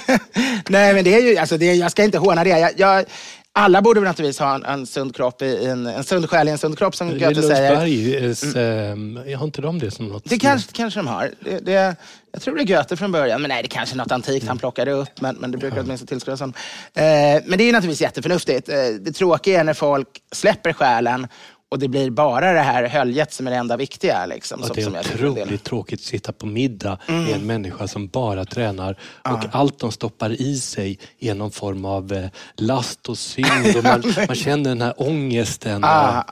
Nej, 0.69 0.93
men 0.93 1.03
det 1.03 1.13
är 1.13 1.21
ju, 1.21 1.37
alltså 1.37 1.57
det, 1.57 1.73
jag 1.73 1.91
ska 1.91 2.03
inte 2.03 2.17
håna 2.17 2.43
det. 2.43 2.49
Jag, 2.49 2.71
jag, 2.77 3.05
alla 3.51 3.81
borde 3.81 4.01
naturligtvis 4.01 4.39
ha 4.39 4.55
en, 4.55 4.65
en 4.65 4.85
sund 4.85 5.15
kropp, 5.15 5.41
i 5.41 5.65
en, 5.65 5.85
en 5.87 6.03
sund 6.03 6.29
själ 6.29 6.47
i 6.47 6.51
en 6.51 6.57
sund 6.57 6.77
kropp 6.77 6.95
som 6.95 7.19
Goethe 7.19 7.41
säger. 7.41 8.91
Mm. 8.91 9.37
Har 9.37 9.45
inte 9.45 9.61
de 9.61 9.79
det 9.79 9.91
som 9.91 10.07
något? 10.07 10.23
Det 10.25 10.39
kanske, 10.39 10.71
kanske 10.73 10.99
de 10.99 11.07
har. 11.07 11.31
Det, 11.39 11.59
det, 11.59 11.95
jag 12.31 12.41
tror 12.41 12.55
det 12.55 12.61
är 12.61 12.65
Goethe 12.65 12.97
från 12.97 13.11
början, 13.11 13.41
men 13.41 13.49
nej, 13.49 13.61
det 13.63 13.67
kanske 13.69 13.95
är 13.95 13.97
något 13.97 14.11
antikt 14.11 14.47
han 14.47 14.57
plockade 14.57 14.91
upp, 14.91 15.21
men, 15.21 15.35
men 15.35 15.51
det 15.51 15.57
brukar 15.57 15.79
åtminstone 15.79 16.07
tillskrivas 16.07 16.39
honom. 16.39 16.53
Eh, 16.95 17.03
men 17.45 17.57
det 17.57 17.63
är 17.63 17.73
naturligtvis 17.73 18.01
jätteförnuftigt. 18.01 18.69
Eh, 18.69 18.75
det 19.01 19.11
tråkiga 19.11 19.59
är 19.59 19.63
när 19.63 19.73
folk 19.73 20.07
släpper 20.31 20.73
själen 20.73 21.27
och 21.71 21.79
det 21.79 21.87
blir 21.87 22.09
bara 22.09 22.53
det 22.53 22.59
här 22.59 22.83
höljet 22.83 23.33
som 23.33 23.47
är 23.47 23.51
det 23.51 23.57
enda 23.57 23.77
viktiga. 23.77 24.25
Liksom, 24.25 24.63
som, 24.63 24.75
det 24.75 24.81
är 24.81 24.99
otroligt 24.99 25.63
tråkigt 25.63 25.99
att 25.99 26.05
sitta 26.05 26.31
på 26.31 26.45
middag 26.45 26.97
mm. 27.07 27.23
med 27.23 27.33
en 27.33 27.45
människa 27.45 27.87
som 27.87 28.07
bara 28.07 28.45
tränar 28.45 28.97
och 29.23 29.31
ah. 29.31 29.49
allt 29.51 29.79
de 29.79 29.91
stoppar 29.91 30.41
i 30.41 30.57
sig 30.59 30.99
är 31.19 31.35
någon 31.35 31.51
form 31.51 31.85
av 31.85 32.13
eh, 32.13 32.29
last 32.55 33.09
och 33.09 33.17
synd 33.17 33.75
och 33.77 33.83
man, 33.83 34.03
man 34.27 34.35
känner 34.35 34.69
den 34.69 34.81
här 34.81 34.93
ångesten. 34.97 35.83
Ah, 35.83 36.23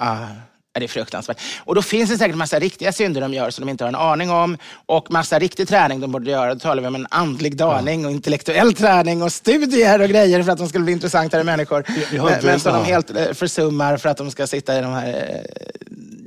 ah 0.78 0.80
det 0.80 0.86
är 0.86 0.88
fruktansvärt. 0.88 1.42
Och 1.60 1.76
då 1.76 1.82
finns 1.82 2.10
det 2.10 2.18
säkert 2.18 2.36
massa 2.36 2.60
riktiga 2.60 2.92
synder 2.92 3.22
de 3.22 3.34
gör 3.34 3.50
som 3.50 3.66
de 3.66 3.72
inte 3.72 3.84
har 3.84 3.90
en 3.90 3.96
aning 3.96 4.30
om 4.30 4.58
och 4.86 5.12
massa 5.12 5.40
riktig 5.40 5.68
träning 5.68 6.00
de 6.00 6.12
borde 6.12 6.32
göra. 6.32 6.54
Då 6.54 6.60
talar 6.60 6.82
vi 6.82 6.88
om 6.88 6.96
en 6.96 7.08
andlig 7.10 7.58
daning 7.58 8.06
och 8.06 8.12
intellektuell 8.12 8.74
träning 8.74 9.22
och 9.24 9.32
studier 9.32 10.02
och 10.02 10.10
grejer 10.10 10.44
för 10.44 10.52
att 10.52 10.58
de 10.58 10.70
skulle 10.70 10.84
bli 10.84 10.94
intressantare 10.94 11.44
människor. 11.44 11.84
Men, 12.12 12.40
men 12.44 12.60
som 12.60 12.74
de 12.74 12.86
helt 12.86 13.10
eh, 13.10 13.34
försummar 13.34 13.98
för 13.98 14.10
att 14.10 14.18
de 14.18 14.32
ska 14.32 14.48
sitta 14.48 14.78
i 14.80 14.82
de 14.82 14.94
här 14.94 15.08
eh, 15.08 15.68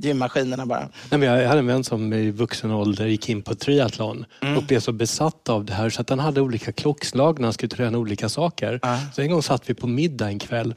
gymmaskinerna 0.01 0.65
bara. 0.65 0.89
Nej, 1.09 1.19
men 1.19 1.21
jag 1.21 1.47
hade 1.47 1.59
en 1.59 1.67
vän 1.67 1.83
som 1.83 2.13
i 2.13 2.31
vuxen 2.31 2.71
ålder 2.71 3.05
gick 3.05 3.29
in 3.29 3.41
på 3.41 3.55
triathlon 3.55 4.25
mm. 4.41 4.57
och 4.57 4.63
blev 4.63 4.79
så 4.79 4.91
besatt 4.91 5.49
av 5.49 5.65
det 5.65 5.73
här 5.73 5.89
så 5.89 6.01
att 6.01 6.09
han 6.09 6.19
hade 6.19 6.41
olika 6.41 6.71
klockslag 6.71 7.39
när 7.39 7.45
han 7.45 7.53
skulle 7.53 7.69
träna 7.69 7.97
olika 7.97 8.29
saker. 8.29 8.73
Uh. 8.73 8.97
Så 9.13 9.21
en 9.21 9.31
gång 9.31 9.43
satt 9.43 9.69
vi 9.69 9.73
på 9.73 9.87
middag 9.87 10.27
en 10.27 10.39
kväll 10.39 10.73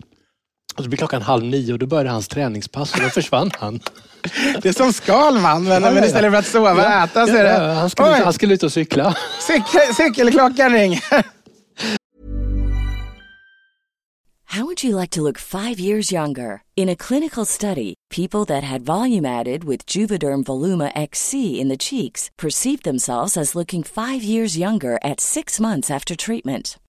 och 0.77 0.85
så 0.85 0.89
blir 0.89 0.99
klockan 0.99 1.23
halv 1.23 1.45
nio 1.45 1.73
och 1.73 1.79
då 1.79 1.87
började 1.87 2.11
hans 2.11 2.29
träningspass 2.29 2.95
och 2.95 3.01
då 3.01 3.09
försvann 3.09 3.51
han. 3.59 3.81
Det 4.63 4.69
är 4.69 4.73
som 4.73 4.93
Skalman, 4.93 5.65
men, 5.65 5.83
men 5.83 6.05
istället 6.05 6.31
för 6.31 6.39
att 6.39 6.47
sova 6.47 6.73
och 6.73 6.79
ja, 6.79 7.05
äta 7.05 7.27
så 7.27 7.37
är 7.37 7.45
det... 7.45 7.75
han, 7.75 7.91
skulle, 7.91 8.09
han 8.09 8.33
skulle 8.33 8.55
ut 8.55 8.63
och 8.63 8.73
cykla. 8.73 9.17
Cykel, 9.41 9.95
cykelklockan 9.95 10.73
ringer. 10.73 11.05
How 14.55 14.65
would 14.65 14.85
you 14.85 14.95
like 14.95 15.11
to 15.11 15.23
look 15.23 15.37
five 15.37 15.81
years 15.81 16.13
younger? 16.13 16.63
In 16.77 16.89
a 16.89 16.95
clinical 16.95 17.45
study, 17.45 17.95
people 18.09 18.45
that 18.45 18.63
had 18.63 18.83
volume 18.83 19.27
added 19.27 19.65
with 19.65 19.85
Juvederm 19.85 20.45
Voluma 20.45 20.93
XC 20.95 21.61
in 21.61 21.69
the 21.69 21.77
cheeks 21.77 22.31
perceived 22.39 22.85
themselves 22.85 23.37
as 23.37 23.57
looking 23.57 23.83
five 23.83 24.23
years 24.23 24.57
younger 24.57 25.01
at 25.03 25.21
six 25.21 25.59
months 25.59 25.91
after 25.91 26.15
treatment. 26.15 26.79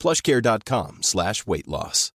plushcare.com 0.00 0.98
slash 1.00 1.34
weight 1.46 1.66
loss. 1.66 2.12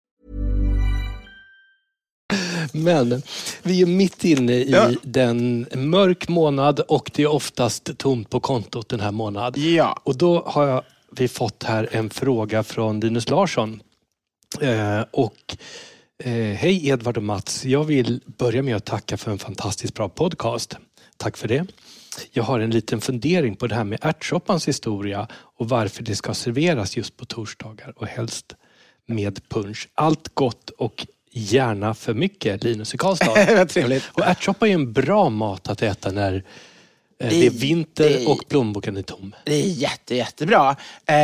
Men 2.72 3.22
vi 3.64 3.82
är 3.82 3.86
mitt 3.86 4.24
inne 4.24 4.54
i 4.54 4.72
Ja. 4.72 4.90
den 5.02 5.68
mörk 5.76 6.28
månad 6.28 6.80
och 6.80 7.12
det 7.14 7.24
är 7.24 7.28
oftast 7.28 7.98
tomt 7.98 8.30
på 8.30 8.40
kontot 8.40 8.90
den 8.90 9.00
här 9.00 9.12
månaden. 9.12 9.74
Ja. 9.74 10.00
Och 10.04 10.18
då 10.18 10.44
har 10.46 10.68
jag, 10.68 10.84
vi 11.12 11.28
fått 11.28 11.64
här 11.64 11.90
en 11.92 12.10
fråga 12.10 12.64
från 12.64 13.00
Linus 13.00 13.30
Larsson. 13.30 13.82
Eh, 14.62 15.02
och 15.12 15.58
eh, 16.24 16.34
Hej 16.34 16.88
Edvard 16.88 17.18
och 17.18 17.24
Mats. 17.24 17.66
Jag 17.66 17.84
vill 17.84 18.22
börja 18.26 18.62
med 18.64 18.76
att 18.76 18.86
tacka 18.86 19.18
för 19.18 19.32
en 19.32 19.40
fantastiskt 19.40 19.94
bra 19.94 20.10
podcast. 20.10 20.78
Tack 21.18 21.38
för 21.38 21.48
det. 21.48 21.66
Jag 22.32 22.44
har 22.44 22.60
en 22.60 22.72
liten 22.72 23.02
fundering 23.02 23.56
på 23.56 23.68
det 23.68 23.76
här 23.76 23.84
med 23.84 24.00
ärtsoppans 24.02 24.68
historia 24.68 25.28
och 25.32 25.70
varför 25.70 26.04
det 26.04 26.16
ska 26.16 26.34
serveras 26.34 26.98
just 26.98 27.18
på 27.18 27.26
torsdagar 27.26 27.94
och 27.96 28.08
helst 28.08 28.56
med 29.06 29.50
punch. 29.50 29.90
Allt 29.94 30.36
gott 30.36 30.70
och 30.70 31.08
gärna 31.32 31.94
för 31.94 32.14
mycket, 32.14 32.64
Linus 32.64 32.94
i 32.94 32.98
Karlstad. 32.98 33.66
Trevligt. 33.70 34.04
Och 34.14 34.26
ärtsoppa 34.26 34.68
är 34.68 34.74
en 34.74 34.94
bra 34.94 35.30
mat 35.30 35.68
att 35.68 35.82
äta 35.82 36.12
när 36.12 36.44
det 37.30 37.40
Det- 37.40 37.46
är 37.46 37.50
vinter 37.50 38.10
det- 38.10 38.26
och 38.26 38.48
plånboken 38.50 38.98
är 38.98 39.02
tom. 39.02 39.36
Det 39.46 39.54
är 39.56 39.68
jätte, 39.68 40.16
jättebra. 40.16 40.76
Eh, 41.06 41.16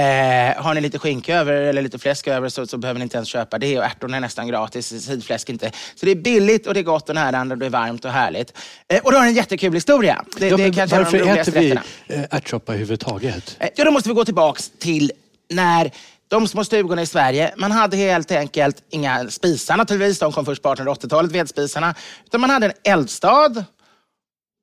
har 0.64 0.74
ni 0.74 0.82
lite 0.82 1.00
skinka 1.00 1.36
över 1.36 1.54
eller 1.54 1.82
lite 1.82 2.00
fläsk 2.00 2.28
över 2.28 2.50
så, 2.50 2.68
så 2.68 2.78
behöver 2.78 3.00
ni 3.00 3.04
inte 3.04 3.18
ens 3.18 3.30
köpa 3.30 3.58
det. 3.58 3.78
Och 3.78 3.84
ärtorna 3.86 4.18
är 4.18 4.22
nästan 4.22 4.48
gratis, 4.48 4.88
sidfläsk 5.06 5.50
inte. 5.50 5.72
Så 5.96 6.06
det 6.06 6.12
är 6.12 6.16
billigt 6.16 6.68
och 6.68 6.74
det 6.74 6.80
är 6.80 6.84
gott 6.84 7.10
och 7.10 7.16
närande 7.16 7.54
och 7.56 7.60
det 7.60 7.66
är 7.66 7.70
varmt 7.70 8.06
och 8.06 8.12
härligt. 8.12 8.54
Eh, 8.88 9.00
och 9.04 9.12
du 9.12 9.18
har 9.18 9.26
en 9.26 9.34
jättekul 9.34 9.74
historia. 9.74 10.24
Det, 10.38 10.48
Ja, 10.48 10.58
det 10.58 10.64
är 10.64 10.74
kanske 10.74 10.98
varför 10.98 11.18
de 11.18 11.24
roligaste 11.24 11.52
äter 11.60 11.82
vi 12.08 12.16
eh, 12.16 12.24
ärtsoppa 12.32 12.72
överhuvudtaget? 12.74 13.58
Eh, 13.60 13.70
Ja, 13.76 13.86
då 13.86 13.92
måste 13.92 14.10
vi 14.10 14.16
gå 14.16 14.26
tillbaks 14.26 14.72
till 14.80 15.12
när 15.50 15.92
de 16.28 16.48
små 16.48 16.64
stugorna 16.64 17.02
i 17.02 17.06
Sverige, 17.06 17.54
man 17.58 17.72
hade 17.72 17.98
helt 17.98 18.32
enkelt 18.32 18.78
inga 18.90 19.30
spisar 19.30 19.78
naturligtvis, 19.78 20.20
de 20.20 20.32
kom 20.32 20.46
först 20.46 20.62
på 20.64 20.70
1880-talet, 20.76 21.32
vedspisarna, 21.32 21.96
utan 22.26 22.42
man 22.42 22.50
hade 22.50 22.66
en 22.66 22.72
eldstad 22.84 23.46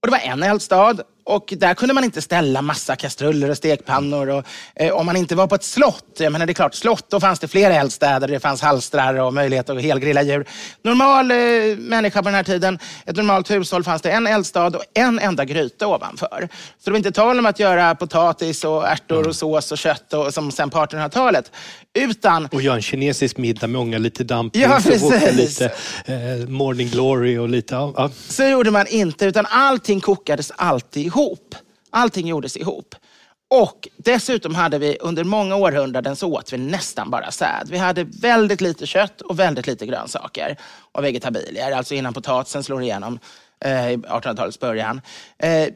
och 0.02 0.06
det 0.06 0.10
var 0.10 0.18
en 0.18 0.42
eldstad 0.42 0.96
och 1.26 1.54
där 1.56 1.74
kunde 1.74 1.94
man 1.94 2.04
inte 2.04 2.22
ställa 2.22 2.62
massa 2.62 2.96
kastruller 2.96 3.50
och 3.50 3.56
stekpannor. 3.56 4.28
Och, 4.28 4.44
eh, 4.74 4.92
om 4.92 5.06
man 5.06 5.16
inte 5.16 5.34
var 5.34 5.46
på 5.46 5.54
ett 5.54 5.64
slott, 5.64 6.04
jag 6.18 6.32
menar 6.32 6.46
det 6.46 6.52
är 6.52 6.54
klart, 6.54 6.74
slott, 6.74 7.10
då 7.10 7.20
fanns 7.20 7.38
det 7.38 7.48
flera 7.48 7.74
eldstäder, 7.74 8.28
det 8.28 8.40
fanns 8.40 8.62
halstrar 8.62 9.14
och 9.14 9.34
möjlighet 9.34 9.70
att 9.70 9.82
helgrilla 9.82 10.22
djur. 10.22 10.46
Normal 10.82 11.30
eh, 11.30 11.36
människa 11.78 12.22
på 12.22 12.28
den 12.28 12.34
här 12.34 12.42
tiden, 12.42 12.78
ett 13.06 13.16
normalt 13.16 13.50
hushåll 13.50 13.84
fanns 13.84 14.02
det 14.02 14.10
en 14.10 14.26
eldstad 14.26 14.66
och 14.66 14.84
en 14.94 15.18
enda 15.18 15.44
gryta 15.44 15.86
ovanför. 15.86 16.48
Så 16.78 16.84
det 16.84 16.90
var 16.90 16.98
inte 16.98 17.12
tal 17.12 17.38
om 17.38 17.46
att 17.46 17.58
göra 17.58 17.94
potatis 17.94 18.64
och 18.64 18.88
ärtor 18.88 19.28
och 19.28 19.36
sås 19.36 19.72
och 19.72 19.78
kött 19.78 20.12
och, 20.12 20.34
som 20.34 20.52
sen 20.52 20.70
på 20.70 20.78
1800-talet. 20.78 21.52
Utan 21.94 22.46
Och 22.52 22.62
göra 22.62 22.76
en 22.76 22.82
kinesisk 22.82 23.36
middag 23.36 23.66
med 23.66 23.80
ånga 23.80 23.98
lite 23.98 24.24
dampning 24.24 24.62
Ja, 24.62 24.80
lite 25.32 25.64
eh, 26.04 26.48
morning 26.48 26.88
glory 26.88 27.38
och 27.38 27.48
lite... 27.48 27.74
Ja, 27.74 27.94
ja. 27.96 28.10
Så 28.28 28.44
gjorde 28.44 28.70
man 28.70 28.86
inte, 28.86 29.24
utan 29.24 29.46
allting 29.46 30.00
kokades 30.00 30.52
alltid 30.56 31.06
ihop. 31.06 31.15
Allting 31.90 32.26
gjordes 32.26 32.56
ihop. 32.56 32.94
Och 33.48 33.88
dessutom 33.96 34.54
hade 34.54 34.78
vi 34.78 34.96
under 35.00 35.24
många 35.24 35.56
århundraden 35.56 36.16
så 36.16 36.32
åt 36.32 36.52
vi 36.52 36.58
nästan 36.58 37.10
bara 37.10 37.30
säd. 37.30 37.68
Vi 37.70 37.78
hade 37.78 38.04
väldigt 38.04 38.60
lite 38.60 38.86
kött 38.86 39.20
och 39.20 39.38
väldigt 39.38 39.66
lite 39.66 39.86
grönsaker 39.86 40.56
och 40.92 41.04
vegetabilier, 41.04 41.72
alltså 41.72 41.94
innan 41.94 42.14
potatisen 42.14 42.64
slår 42.64 42.82
igenom 42.82 43.18
eh, 43.64 43.90
i 43.90 43.96
1800-talets 43.96 44.60
början. 44.60 45.00
Eh, 45.38 45.68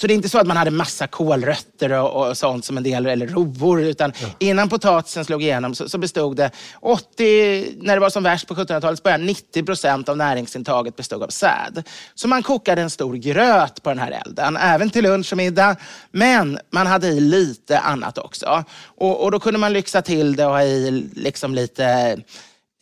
så 0.00 0.06
det 0.06 0.12
är 0.12 0.14
inte 0.14 0.28
så 0.28 0.38
att 0.38 0.46
man 0.46 0.56
hade 0.56 0.70
massa 0.70 1.06
kålrötter 1.06 1.92
och, 1.92 2.28
och 2.28 2.36
sånt 2.36 2.64
som 2.64 2.76
en 2.76 2.82
del, 2.82 3.06
eller 3.06 3.26
rovor, 3.26 3.82
utan 3.82 4.12
innan 4.38 4.68
potatisen 4.68 5.24
slog 5.24 5.42
igenom 5.42 5.74
så, 5.74 5.88
så 5.88 5.98
bestod 5.98 6.36
det 6.36 6.50
80, 6.80 7.74
när 7.80 7.94
det 7.94 8.00
var 8.00 8.10
som 8.10 8.22
värst 8.22 8.48
på 8.48 8.54
1700-talets 8.54 9.02
början, 9.02 9.26
90 9.26 9.62
procent 9.62 10.08
av 10.08 10.16
näringsintaget 10.16 10.96
bestod 10.96 11.22
av 11.22 11.28
säd. 11.28 11.82
Så 12.14 12.28
man 12.28 12.42
kokade 12.42 12.82
en 12.82 12.90
stor 12.90 13.14
gröt 13.14 13.82
på 13.82 13.90
den 13.90 13.98
här 13.98 14.22
elden, 14.26 14.56
även 14.56 14.90
till 14.90 15.04
lunch 15.04 15.32
och 15.32 15.36
middag. 15.36 15.76
Men 16.10 16.58
man 16.70 16.86
hade 16.86 17.08
i 17.08 17.20
lite 17.20 17.78
annat 17.78 18.18
också. 18.18 18.64
Och, 18.84 19.24
och 19.24 19.30
då 19.30 19.40
kunde 19.40 19.58
man 19.58 19.72
lyxa 19.72 20.02
till 20.02 20.36
det 20.36 20.46
och 20.46 20.52
ha 20.52 20.62
i 20.62 20.90
liksom 21.14 21.54
lite 21.54 22.16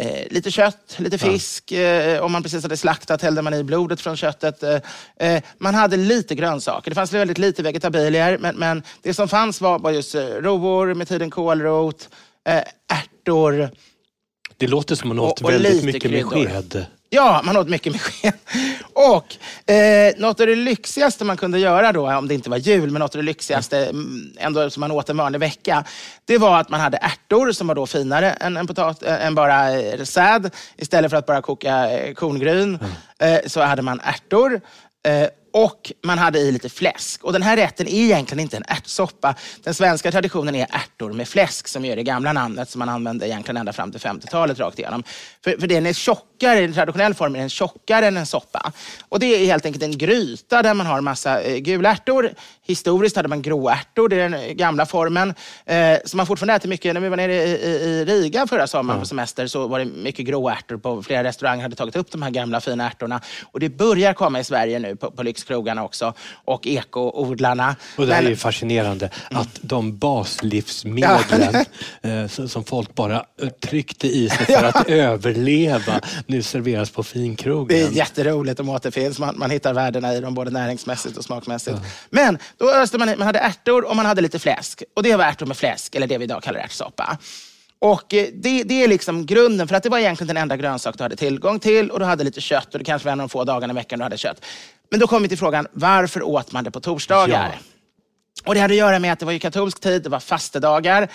Eh, 0.00 0.26
lite 0.30 0.50
kött, 0.50 0.94
lite 0.98 1.18
fisk. 1.18 1.72
Eh, 1.72 2.22
om 2.22 2.32
man 2.32 2.42
precis 2.42 2.62
hade 2.62 2.76
slaktat 2.76 3.22
hällde 3.22 3.42
man 3.42 3.54
i 3.54 3.62
blodet 3.64 4.00
från 4.00 4.16
köttet. 4.16 4.62
Eh, 4.62 4.76
eh, 5.20 5.42
man 5.58 5.74
hade 5.74 5.96
lite 5.96 6.34
grönsaker. 6.34 6.90
Det 6.90 6.94
fanns 6.94 7.12
väldigt 7.12 7.38
lite 7.38 7.62
vegetabilier. 7.62 8.38
Men, 8.38 8.56
men 8.56 8.82
det 9.02 9.14
som 9.14 9.28
fanns 9.28 9.60
var, 9.60 9.78
var 9.78 9.90
just 9.90 10.14
eh, 10.14 10.20
rovor, 10.26 10.94
med 10.94 11.08
tiden 11.08 11.30
kålrot, 11.30 12.08
eh, 12.48 12.62
ärtor. 12.98 13.70
Det 14.56 14.66
låter 14.66 14.94
som 14.94 15.08
man 15.08 15.18
åt 15.18 15.40
Och- 15.40 15.44
och 15.44 15.50
väldigt 15.52 15.84
mycket 15.84 16.10
med 16.10 16.30
kryddor. 16.30 16.46
sked. 16.50 16.86
Ja, 17.12 17.40
man 17.44 17.56
åt 17.56 17.68
mycket 17.68 17.92
med 17.92 18.00
sked. 18.00 18.32
Och 18.92 19.36
eh, 19.72 20.14
något 20.16 20.40
av 20.40 20.46
det 20.46 20.54
lyxigaste 20.54 21.24
man 21.24 21.36
kunde 21.36 21.58
göra 21.58 21.92
då, 21.92 22.12
om 22.12 22.28
det 22.28 22.34
inte 22.34 22.50
var 22.50 22.56
jul, 22.56 22.90
men 22.90 23.00
något 23.00 23.14
av 23.14 23.18
det 23.18 23.26
lyxigaste 23.26 23.86
mm, 23.86 24.32
ändå 24.38 24.70
som 24.70 24.80
man 24.80 24.90
åt 24.90 25.08
en 25.08 25.16
vanlig 25.16 25.38
vecka, 25.38 25.84
det 26.24 26.38
var 26.38 26.60
att 26.60 26.68
man 26.68 26.80
hade 26.80 26.96
ärtor 26.96 27.52
som 27.52 27.66
var 27.66 27.74
då 27.74 27.86
finare 27.86 28.30
än, 28.30 28.56
än, 28.56 28.66
potat, 28.66 29.02
äh, 29.02 29.26
än 29.26 29.34
bara 29.34 29.80
eh, 29.80 30.02
säd. 30.02 30.50
Istället 30.76 31.10
för 31.10 31.18
att 31.18 31.26
bara 31.26 31.42
koka 31.42 31.90
eh, 31.90 32.14
korngryn 32.14 32.78
eh, 33.18 33.38
så 33.46 33.60
hade 33.60 33.82
man 33.82 34.00
ärtor. 34.00 34.60
Eh, 35.02 35.28
och 35.52 35.92
man 36.02 36.18
hade 36.18 36.38
i 36.38 36.52
lite 36.52 36.68
fläsk. 36.68 37.24
Och 37.24 37.32
den 37.32 37.42
här 37.42 37.56
rätten 37.56 37.88
är 37.88 38.04
egentligen 38.04 38.40
inte 38.40 38.56
en 38.56 38.64
ärtsoppa. 38.68 39.34
Den 39.62 39.74
svenska 39.74 40.10
traditionen 40.10 40.54
är 40.54 40.66
ärtor 40.70 41.12
med 41.12 41.28
fläsk 41.28 41.68
som 41.68 41.84
är 41.84 41.96
det 41.96 42.02
gamla 42.02 42.32
namnet 42.32 42.70
som 42.70 42.78
man 42.78 42.88
använde 42.88 43.28
egentligen 43.28 43.56
ända 43.56 43.72
fram 43.72 43.92
till 43.92 44.00
50-talet 44.00 44.58
rakt 44.58 44.78
igenom. 44.78 45.02
För, 45.44 45.56
för 45.60 45.66
den 45.66 45.86
är 45.86 45.92
tjockare, 45.92 46.60
i 46.60 46.72
traditionell 46.72 47.14
form 47.14 47.34
är 47.34 47.38
den 47.38 47.48
tjockare 47.48 48.06
än 48.06 48.16
en 48.16 48.26
soppa. 48.26 48.72
Och 49.08 49.20
det 49.20 49.26
är 49.26 49.46
helt 49.46 49.66
enkelt 49.66 49.84
en 49.84 49.98
gryta 49.98 50.62
där 50.62 50.74
man 50.74 50.86
har 50.86 51.00
massa 51.00 51.42
eh, 51.42 51.58
gula 51.58 51.90
ärtor. 51.90 52.30
Historiskt 52.66 53.16
hade 53.16 53.28
man 53.28 53.42
gråärtor, 53.42 54.08
det 54.08 54.16
är 54.16 54.28
den 54.28 54.34
eh, 54.34 54.52
gamla 54.52 54.86
formen. 54.86 55.34
Eh, 55.66 55.98
som 56.04 56.16
man 56.16 56.26
fortfarande 56.26 56.54
äter 56.54 56.68
mycket. 56.68 56.94
När 56.94 57.00
vi 57.00 57.08
var 57.08 57.16
nere 57.16 57.34
i, 57.34 57.50
i, 57.50 57.70
i 57.70 58.04
Riga 58.04 58.46
förra 58.46 58.66
sommaren 58.66 59.00
på 59.00 59.06
semester 59.06 59.46
så 59.46 59.66
var 59.66 59.78
det 59.78 59.84
mycket 59.84 60.26
gråärtor 60.26 60.76
på 60.76 61.02
flera 61.02 61.24
restauranger 61.24 61.62
hade 61.62 61.76
tagit 61.76 61.96
upp 61.96 62.10
de 62.10 62.22
här 62.22 62.30
gamla 62.30 62.60
fina 62.60 62.86
ärtorna. 62.86 63.20
Och 63.52 63.60
det 63.60 63.68
börjar 63.68 64.14
komma 64.14 64.40
i 64.40 64.44
Sverige 64.44 64.78
nu 64.78 64.96
på, 64.96 65.10
på 65.10 65.22
lyxkrogarna 65.40 65.84
också. 65.84 66.14
Och 66.44 66.66
ekoodlarna. 66.66 67.76
Och 67.96 68.06
det 68.06 68.12
här 68.12 68.18
är 68.18 68.22
Men- 68.22 68.30
ju 68.30 68.36
fascinerande 68.36 69.10
att 69.30 69.48
de 69.60 69.96
baslivsmedlen 69.98 71.54
eh, 72.02 72.26
så- 72.28 72.48
som 72.48 72.64
folk 72.64 72.94
bara 72.94 73.24
eh, 73.42 73.48
tryckte 73.48 74.06
i 74.06 74.28
sig 74.30 74.46
för 74.46 74.64
att 74.74 74.88
överleva 74.88 76.00
nu 76.26 76.42
serveras 76.42 76.90
på 76.90 77.02
finkrogen. 77.02 77.66
Det 77.78 77.82
är 77.82 77.90
jätteroligt 77.90 78.60
om 78.60 78.68
återfinns. 78.68 79.18
Man, 79.18 79.38
man 79.38 79.50
hittar 79.50 79.74
värdena 79.74 80.14
i 80.14 80.20
dem 80.20 80.34
både 80.34 80.50
näringsmässigt 80.50 81.16
och 81.16 81.24
smakmässigt. 81.24 81.76
Men 82.10 82.38
då 82.58 82.70
öste 82.70 82.98
man, 82.98 83.08
man 83.08 83.26
hade 83.26 83.38
ärtor 83.38 83.84
och 83.90 83.96
man 83.96 84.06
hade 84.06 84.20
lite 84.20 84.38
fläsk. 84.38 84.82
Och 84.96 85.02
det 85.02 85.16
var 85.16 85.24
ärtor 85.24 85.46
med 85.46 85.56
fläsk, 85.56 85.94
eller 85.94 86.06
det 86.06 86.18
vi 86.18 86.24
idag 86.24 86.42
kallar 86.42 86.60
ärtsoppa. 86.60 87.18
Och 87.78 88.14
eh, 88.14 88.26
det, 88.34 88.62
det 88.62 88.84
är 88.84 88.88
liksom 88.88 89.26
grunden, 89.26 89.68
för 89.68 89.74
att 89.76 89.82
det 89.82 89.88
var 89.88 89.98
egentligen 89.98 90.28
den 90.28 90.36
enda 90.36 90.56
grönsak 90.56 90.98
du 90.98 91.02
hade 91.02 91.16
tillgång 91.16 91.58
till 91.60 91.90
och 91.90 91.98
du 91.98 92.04
hade 92.04 92.24
lite 92.24 92.40
kött 92.40 92.72
och 92.72 92.78
det 92.78 92.84
kanske 92.84 93.06
var 93.06 93.12
en 93.12 93.20
av 93.20 93.28
de 93.28 93.30
få 93.32 93.44
dagarna 93.44 93.72
i 93.72 93.74
veckan 93.74 93.98
du 93.98 94.02
hade 94.02 94.18
kött. 94.18 94.44
Men 94.90 95.00
då 95.00 95.06
kommer 95.06 95.22
vi 95.22 95.28
till 95.28 95.38
frågan, 95.38 95.66
varför 95.72 96.22
åt 96.22 96.52
man 96.52 96.64
det 96.64 96.70
på 96.70 96.80
torsdagar? 96.80 97.48
Ja. 97.52 97.58
Och 98.44 98.54
det 98.54 98.60
hade 98.60 98.74
att 98.74 98.78
göra 98.78 98.98
med 98.98 99.12
att 99.12 99.18
det 99.18 99.24
var 99.24 99.32
ju 99.32 99.38
katolsk 99.38 99.80
tid, 99.80 100.02
det 100.02 100.08
var 100.08 100.20
fastedagar. 100.20 101.08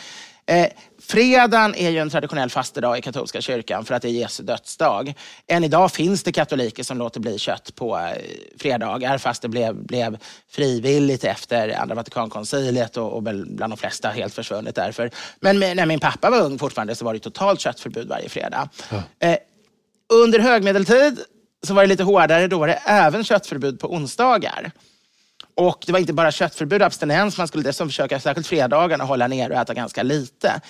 Eh, 0.48 0.68
fredagen 1.02 1.76
är 1.76 1.90
ju 1.90 1.98
en 1.98 2.10
traditionell 2.10 2.50
fastedag 2.50 2.98
i 2.98 3.02
katolska 3.02 3.42
kyrkan 3.42 3.86
för 3.86 3.96
att 3.96 4.02
det 4.02 4.08
är 4.08 4.12
Jesu 4.12 4.44
dödsdag. 4.44 5.14
Än 5.48 5.64
idag 5.64 5.92
finns 5.92 6.24
det 6.24 6.32
katoliker 6.32 6.84
som 6.84 6.98
låter 6.98 7.20
bli 7.20 7.40
kött 7.40 7.76
på 7.76 7.98
eh, 7.98 8.22
fredagar 8.60 9.18
fast 9.18 9.42
det 9.42 9.48
blev, 9.48 9.76
blev 9.76 10.18
frivilligt 10.50 11.24
efter 11.24 11.70
andra 11.82 11.96
Vatikankonciliet 11.96 12.98
och, 12.98 13.14
och 13.14 13.24
bland 13.24 13.60
de 13.60 13.78
flesta 13.78 14.10
helt 14.10 14.34
försvunnet 14.34 14.76
därför. 14.76 15.12
Men 15.40 15.60
när 15.60 15.86
min 15.86 16.00
pappa 16.00 16.30
var 16.30 16.42
ung 16.42 16.60
fortfarande 16.60 16.96
så 16.96 17.06
var 17.06 17.14
det 17.14 17.20
totalt 17.20 17.60
köttförbud 17.60 18.08
varje 18.08 18.30
fredag. 18.30 18.70
Ja. 18.92 19.28
Eh, 19.28 19.38
under 20.14 20.40
högmedeltid 20.40 21.20
så 21.66 21.74
var 21.74 21.82
det 21.82 21.88
lite 21.88 22.04
hårdare. 22.04 22.48
Då 22.48 22.60
var 22.60 22.68
det 22.68 22.82
även 22.86 23.24
köttförbud 23.24 23.80
på 23.80 23.94
onsdagar. 23.94 24.72
Och 25.56 25.84
det 25.86 25.92
var 25.92 26.00
inte 26.00 26.14
bara 26.14 26.32
köttförbud 26.32 26.82
och 26.82 26.86
abstinens, 26.86 27.38
man 27.38 27.48
skulle 27.48 27.64
dessutom 27.64 27.90
försöka, 27.90 28.20
särskilt 28.20 28.48
fredagarna, 28.48 29.04
hålla 29.04 29.28
ner 29.28 29.52
och 29.52 29.58
äta 29.58 29.74
ganska 29.74 30.04
lite. 30.04 30.62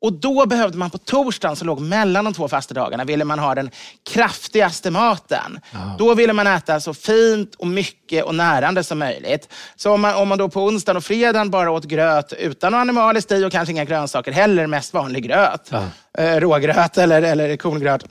Och 0.00 0.12
då 0.12 0.46
behövde 0.46 0.78
man 0.78 0.90
på 0.90 0.98
torsdagen 0.98 1.56
som 1.56 1.66
låg 1.66 1.80
mellan 1.80 2.24
de 2.24 2.34
två 2.34 2.48
fastedagarna, 2.48 3.04
ville 3.04 3.24
man 3.24 3.38
ha 3.38 3.54
den 3.54 3.70
kraftigaste 4.10 4.90
maten. 4.90 5.60
Ja. 5.72 5.96
Då 5.98 6.14
ville 6.14 6.32
man 6.32 6.46
äta 6.46 6.80
så 6.80 6.94
fint 6.94 7.54
och 7.54 7.66
mycket 7.66 8.24
och 8.24 8.34
närande 8.34 8.84
som 8.84 8.98
möjligt. 8.98 9.48
Så 9.76 9.92
om 9.92 10.00
man, 10.00 10.14
om 10.14 10.28
man 10.28 10.38
då 10.38 10.48
på 10.48 10.64
onsdagen 10.64 10.96
och 10.96 11.04
fredagen 11.04 11.50
bara 11.50 11.70
åt 11.70 11.84
gröt 11.84 12.32
utan 12.32 12.72
något 12.72 12.78
animaliskt 12.78 13.32
i 13.32 13.44
och 13.44 13.52
kanske 13.52 13.72
inga 13.72 13.84
grönsaker 13.84 14.32
heller, 14.32 14.66
mest 14.66 14.94
vanlig 14.94 15.24
gröt. 15.24 15.70
Ja. 15.70 15.84
Eh, 16.18 16.40
rågröt 16.40 16.98
eller, 16.98 17.22
eller 17.22 17.56
korngröt 17.56 18.04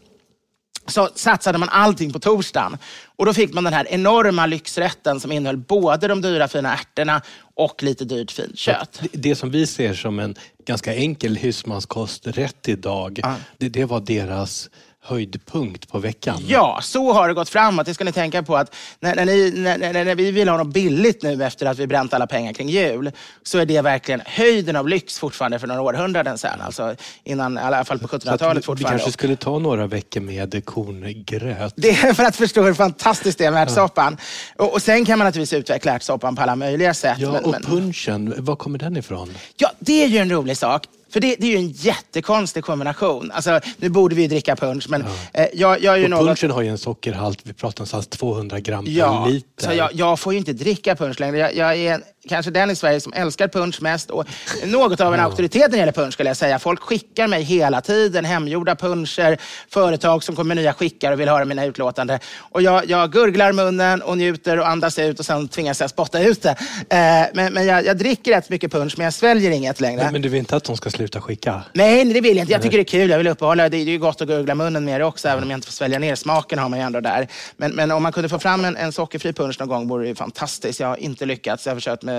så 0.88 1.10
satsade 1.16 1.58
man 1.58 1.70
allting 1.70 2.14
på 2.14 2.20
torsdagen. 2.20 2.78
Och 3.16 3.26
då 3.26 3.34
fick 3.34 3.54
man 3.54 3.64
den 3.64 3.74
här 3.74 3.88
enorma 3.90 4.46
lyxrätten 4.46 5.20
som 5.20 5.32
innehöll 5.32 5.58
både 5.58 6.08
de 6.08 6.22
dyra 6.22 6.48
fina 6.48 6.74
ärtorna 6.74 7.22
och 7.56 7.84
lite 7.84 8.06
dyrt 8.06 8.32
fint 8.32 8.58
kött. 8.58 9.00
Det, 9.02 9.10
det 9.14 9.36
som 9.36 9.52
vi 9.52 9.68
ser 9.68 9.94
som 9.94 10.20
en 10.20 10.36
ganska 10.66 10.96
enkel 10.96 11.38
husmanskosträtt 11.38 12.70
idag, 12.70 13.20
ah. 13.24 13.36
det, 13.58 13.70
det 13.70 13.86
var 13.86 14.00
deras 14.00 14.70
höjdpunkt 15.04 15.90
på 15.92 16.00
veckan. 16.00 16.44
Ja, 16.48 16.80
så 16.82 17.14
har 17.14 17.28
det 17.28 17.34
gått 17.34 17.50
framåt. 17.50 17.86
Det 17.86 17.94
ska 17.94 18.04
ni 18.04 18.12
tänka 18.12 18.44
på 18.44 18.58
att 18.58 18.76
när, 19.00 19.16
när, 19.16 19.26
ni, 19.26 19.52
när, 19.52 19.78
när, 19.94 20.16
vi 20.16 20.32
vill 20.32 20.50
ha 20.50 20.58
något 20.58 20.74
billigt 20.74 21.24
nu 21.24 21.44
efter 21.44 21.66
att 21.66 21.80
vi 21.80 21.88
bränt 21.88 22.14
alla 22.14 22.28
pengar 22.28 22.54
kring 22.54 22.70
jul, 22.70 23.12
så 23.44 23.58
är 23.58 23.66
det 23.66 23.82
verkligen 23.82 24.22
höjden 24.26 24.76
av 24.76 24.88
lyx 24.88 25.20
fortfarande 25.20 25.60
för 25.60 25.68
några 25.68 25.82
århundraden 25.82 26.38
sedan. 26.38 26.62
Alltså 26.62 26.96
innan, 27.24 27.58
i 27.58 27.62
alla 27.62 27.86
fall 27.86 28.00
på 28.00 28.08
1700-talet 28.08 28.66
fortfarande. 28.66 28.84
Vi 28.84 28.84
kanske 28.84 29.12
skulle 29.12 29.36
ta 29.36 29.60
några 29.60 29.88
veckor 29.88 30.22
med 30.22 30.66
korngröt. 30.66 31.74
Det 31.76 31.90
är 31.90 32.14
för 32.14 32.24
att 32.24 32.36
förstå 32.36 32.64
hur 32.64 32.74
fantastiskt 32.74 33.38
det 33.38 33.46
är 33.46 33.52
med 33.52 33.64
ärtsoppan. 33.64 34.18
Ja. 34.58 34.66
Och, 34.66 34.74
och 34.74 34.82
sen 34.82 35.06
kan 35.06 35.20
man 35.20 35.26
naturligtvis 35.26 35.60
utveckla 35.60 35.92
ärtsoppan 35.92 36.36
på 36.36 36.42
alla 36.42 36.56
möjliga 36.56 36.94
sätt. 36.94 37.18
Ja, 37.20 37.32
men, 37.32 37.44
och 37.44 37.56
punschen, 37.62 38.34
var 38.38 38.56
kommer 38.56 38.80
den 38.80 38.98
ifrån? 38.98 39.34
Ja, 39.58 39.72
det 39.80 40.04
är 40.04 40.08
ju 40.08 40.18
en 40.18 40.32
rolig 40.32 40.58
sak. 40.58 40.88
För 41.14 41.20
det, 41.20 41.36
det, 41.40 41.48
är 41.48 41.52
ju 41.52 41.58
en 41.58 41.72
jättekonstig 41.72 42.64
kombination. 42.64 43.32
Alltså, 43.32 43.60
nu 43.78 43.90
borde 43.90 44.16
vi 44.16 44.28
dricka 44.28 44.56
punch, 44.56 44.86
men 44.90 45.06
ja. 45.34 45.42
eh, 45.42 45.48
jag, 45.54 45.82
jag 45.82 45.94
är 45.94 45.98
ju 45.98 46.08
något... 46.08 46.28
Punchen 46.28 46.52
har 46.52 46.62
ju 46.62 46.70
en 46.70 46.78
sockerhalt, 46.78 47.40
vi 47.44 47.54
pratar 47.54 47.82
någonstans 47.82 48.08
200 48.08 48.60
gram 48.60 48.86
ja, 48.88 49.24
per 49.26 49.32
liter. 49.32 49.68
Så 49.68 49.74
jag, 49.74 49.90
jag, 49.94 50.20
får 50.20 50.34
ju 50.34 50.40
inte 50.40 50.54
dricka 50.54 50.96
punch 50.96 51.20
längre. 51.20 51.38
Jag, 51.38 51.56
jag 51.56 51.78
är 51.78 52.02
kanske 52.30 52.52
den 52.52 52.70
i 52.70 52.76
Sverige 52.76 53.00
som 53.00 53.14
älskar 53.14 53.48
punch 53.48 53.82
mest 53.82 54.10
och 54.10 54.28
något 54.66 55.02
av 55.02 55.14
en 55.14 55.20
ja. 55.20 55.26
auktoritet 55.26 55.62
när 55.62 55.70
det 55.70 55.78
gäller 55.78 55.92
punch 55.92 56.14
skulle 56.14 56.30
jag 56.30 56.38
säga. 56.38 56.60
Folk 56.60 56.82
skickar 56.82 57.28
mig 57.28 57.44
hela 57.44 57.82
tiden 57.82 58.26
hemgjorda 58.26 58.76
puncher, 58.76 59.38
företag 59.70 60.24
som 60.24 60.36
kommer 60.36 60.56
med 60.56 60.64
nya 60.64 60.74
skickar 60.74 61.12
och 61.12 61.20
vill 61.20 61.30
höra 61.30 61.46
mina 61.46 61.66
utlåtanden. 61.66 62.20
Och 62.38 62.62
jag, 62.62 62.90
jag 62.90 63.12
gurglar 63.12 63.52
munnen 63.52 64.02
och 64.02 64.18
njuter 64.18 64.60
och 64.60 64.68
andas 64.68 65.00
ut 65.00 65.20
och 65.20 65.26
sen 65.26 65.48
tvingas 65.48 65.82
jag 65.82 65.90
spotta 65.90 66.24
ut 66.24 66.42
det. 66.42 66.56
Eh, 66.90 67.30
men 67.34 67.54
men 67.54 67.66
jag, 67.66 67.86
jag, 67.86 67.98
dricker 67.98 68.32
rätt 68.32 68.50
mycket 68.50 68.72
punch 68.72 68.94
men 68.98 69.04
jag 69.04 69.14
sväljer 69.14 69.52
inget 69.52 69.82
längre. 69.82 70.04
Men, 70.04 70.14
men, 70.14 70.22
du 70.22 70.30
vill 70.30 70.40
inte 70.40 70.56
att 70.56 70.64
de 70.64 70.78
ska 70.78 70.90
sluta 70.90 71.22
skicka? 71.22 71.64
Nej, 71.74 72.06
det 72.06 72.22
vill 72.22 72.38
jag 72.38 72.44
inte. 72.44 72.54
Jag 72.54 72.62
tycker 72.62 72.78
det 72.78 72.82
är 72.82 73.00
kul. 73.00 73.10
Jag 73.10 73.18
vill 73.18 73.28
uppehålla 73.28 73.64
det. 73.64 73.70
Det 73.70 73.78
är 73.78 73.84
ju 73.84 74.00
gott 74.00 74.22
att 74.22 74.28
gurgla 74.28 74.56
munnen 74.56 74.86
med 74.86 75.02
det 75.02 75.06
också, 75.06 75.28
även 75.28 75.44
om 75.44 75.50
jag 75.50 75.58
inte 75.58 75.68
får 75.68 75.74
svälja 75.74 76.00
ner. 76.00 76.16
Smaken 76.16 76.60
har 76.60 76.70
man 76.70 76.80
ju 76.80 76.86
ändå 76.86 77.00
där. 77.00 77.28
Men, 77.58 77.72
men 77.72 77.92
om 77.92 78.04
man 78.04 78.12
kunde 78.12 78.30
få 78.30 78.40
fram 78.40 78.66
en, 78.66 78.78
en 78.78 78.92
sockerfri 78.92 79.34
punch 79.34 79.60
någon 79.60 79.70
gång 79.70 79.88
vore 79.88 80.08
det 80.08 80.16
fantastiskt. 80.16 80.80
Jag 80.80 80.88
har 80.88 80.98
inte 80.98 81.26
lyckats. 81.26 81.66
Jag 81.66 81.72
har 81.72 81.78
försökt 81.78 82.04
med 82.04 82.13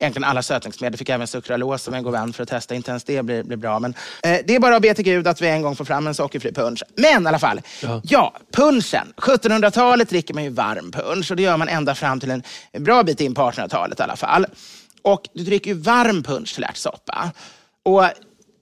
egentligen 0.00 0.24
alla 0.24 0.42
sötningsmedel. 0.42 0.98
Fick 0.98 1.08
även 1.08 1.26
sukralos 1.26 1.82
som 1.82 1.94
en 1.94 2.02
god 2.02 2.12
vän 2.12 2.32
för 2.32 2.42
att 2.42 2.48
testa. 2.48 2.74
Inte 2.74 2.90
ens 2.90 3.04
det 3.04 3.22
blir, 3.22 3.42
blir 3.42 3.56
bra. 3.56 3.78
Men, 3.78 3.94
eh, 4.22 4.38
det 4.46 4.54
är 4.54 4.60
bara 4.60 4.76
att 4.76 4.82
be 4.82 4.94
till 4.94 5.04
Gud 5.04 5.26
att 5.26 5.42
vi 5.42 5.48
en 5.48 5.62
gång 5.62 5.76
får 5.76 5.84
fram 5.84 6.06
en 6.06 6.14
sockerfri 6.14 6.52
punch. 6.52 6.82
Men 6.96 7.24
i 7.24 7.28
alla 7.28 7.38
fall, 7.38 7.60
ja, 7.82 8.00
ja 8.04 8.34
punchen. 8.52 9.12
1700-talet 9.16 10.08
dricker 10.08 10.34
man 10.34 10.44
ju 10.44 10.50
varm 10.50 10.92
punch 10.92 11.30
och 11.30 11.36
det 11.36 11.42
gör 11.42 11.56
man 11.56 11.68
ända 11.68 11.94
fram 11.94 12.20
till 12.20 12.30
en 12.30 12.42
bra 12.78 13.02
bit 13.02 13.20
in 13.20 13.34
på 13.34 13.42
1800-talet 13.42 14.00
i 14.00 14.02
alla 14.02 14.16
fall. 14.16 14.46
Och 15.02 15.28
du 15.34 15.44
dricker 15.44 15.70
ju 15.70 15.76
varm 15.76 16.22
punch 16.22 16.54
till 16.54 16.64
ärtsoppa. 16.64 17.30
Och 17.84 18.04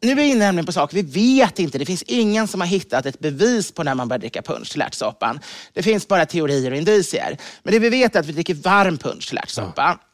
nu 0.00 0.12
är 0.12 0.16
vi 0.16 0.22
inne 0.22 0.44
nämligen 0.44 0.66
på 0.66 0.72
saker 0.72 0.96
vi 0.96 1.02
vet 1.02 1.58
inte. 1.58 1.78
Det 1.78 1.86
finns 1.86 2.02
ingen 2.02 2.48
som 2.48 2.60
har 2.60 2.68
hittat 2.68 3.06
ett 3.06 3.18
bevis 3.18 3.72
på 3.72 3.82
när 3.82 3.94
man 3.94 4.08
börjar 4.08 4.18
dricka 4.18 4.42
punch 4.42 4.72
till 4.72 4.82
ärtsoppan. 4.82 5.40
Det 5.72 5.82
finns 5.82 6.08
bara 6.08 6.26
teorier 6.26 6.70
och 6.70 6.76
indicier. 6.76 7.36
Men 7.62 7.72
det 7.72 7.78
vi 7.78 7.88
vet 7.88 8.16
är 8.16 8.20
att 8.20 8.26
vi 8.26 8.32
dricker 8.32 8.54
varm 8.54 8.98
punch 8.98 9.28
till 9.28 9.38
ärtsoppa. 9.38 9.98
Ja. 10.00 10.07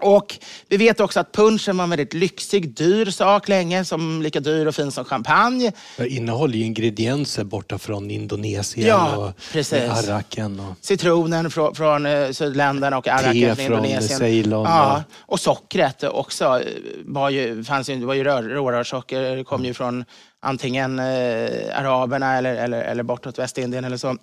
Och 0.00 0.38
vi 0.68 0.76
vet 0.76 1.00
också 1.00 1.20
att 1.20 1.32
punchen 1.32 1.76
var 1.76 1.84
en 1.84 1.90
väldigt 1.90 2.14
lyxig, 2.14 2.74
dyr 2.74 3.06
sak 3.06 3.48
länge, 3.48 3.84
som 3.84 4.22
lika 4.22 4.40
dyr 4.40 4.66
och 4.66 4.74
fin 4.74 4.90
som 4.90 5.04
champagne. 5.04 5.72
Det 5.96 6.08
innehåller 6.08 6.54
ju 6.54 6.64
ingredienser 6.64 7.44
borta 7.44 7.78
från 7.78 8.10
Indonesien 8.10 8.88
ja, 8.88 9.16
och 9.16 9.32
precis. 9.52 9.90
arraken. 9.90 10.60
Och... 10.60 10.74
Citronen 10.80 11.50
från, 11.50 11.74
från 11.74 12.06
uh, 12.06 12.32
sydländerna 12.32 12.98
och 12.98 13.08
arraken 13.08 13.56
från 13.56 13.64
Indonesien. 13.64 14.18
Ceylon. 14.18 14.64
Ja, 14.64 15.02
och 15.18 15.40
sockret 15.40 16.04
också. 16.04 16.44
Eh, 16.44 16.60
var 17.04 17.30
ju, 17.30 17.64
fanns 17.64 17.90
ju, 17.90 17.96
det 17.96 18.06
var 18.06 18.14
ju 18.14 18.24
rårörssocker, 18.24 19.36
det 19.36 19.44
kom 19.44 19.64
ju 19.64 19.74
från 19.74 20.04
antingen 20.40 20.98
eh, 20.98 21.78
araberna 21.78 22.36
eller, 22.36 22.54
eller, 22.54 22.82
eller 22.82 23.02
bortåt 23.02 23.38
Västindien 23.38 23.84
eller 23.84 23.96
så. 23.96 24.16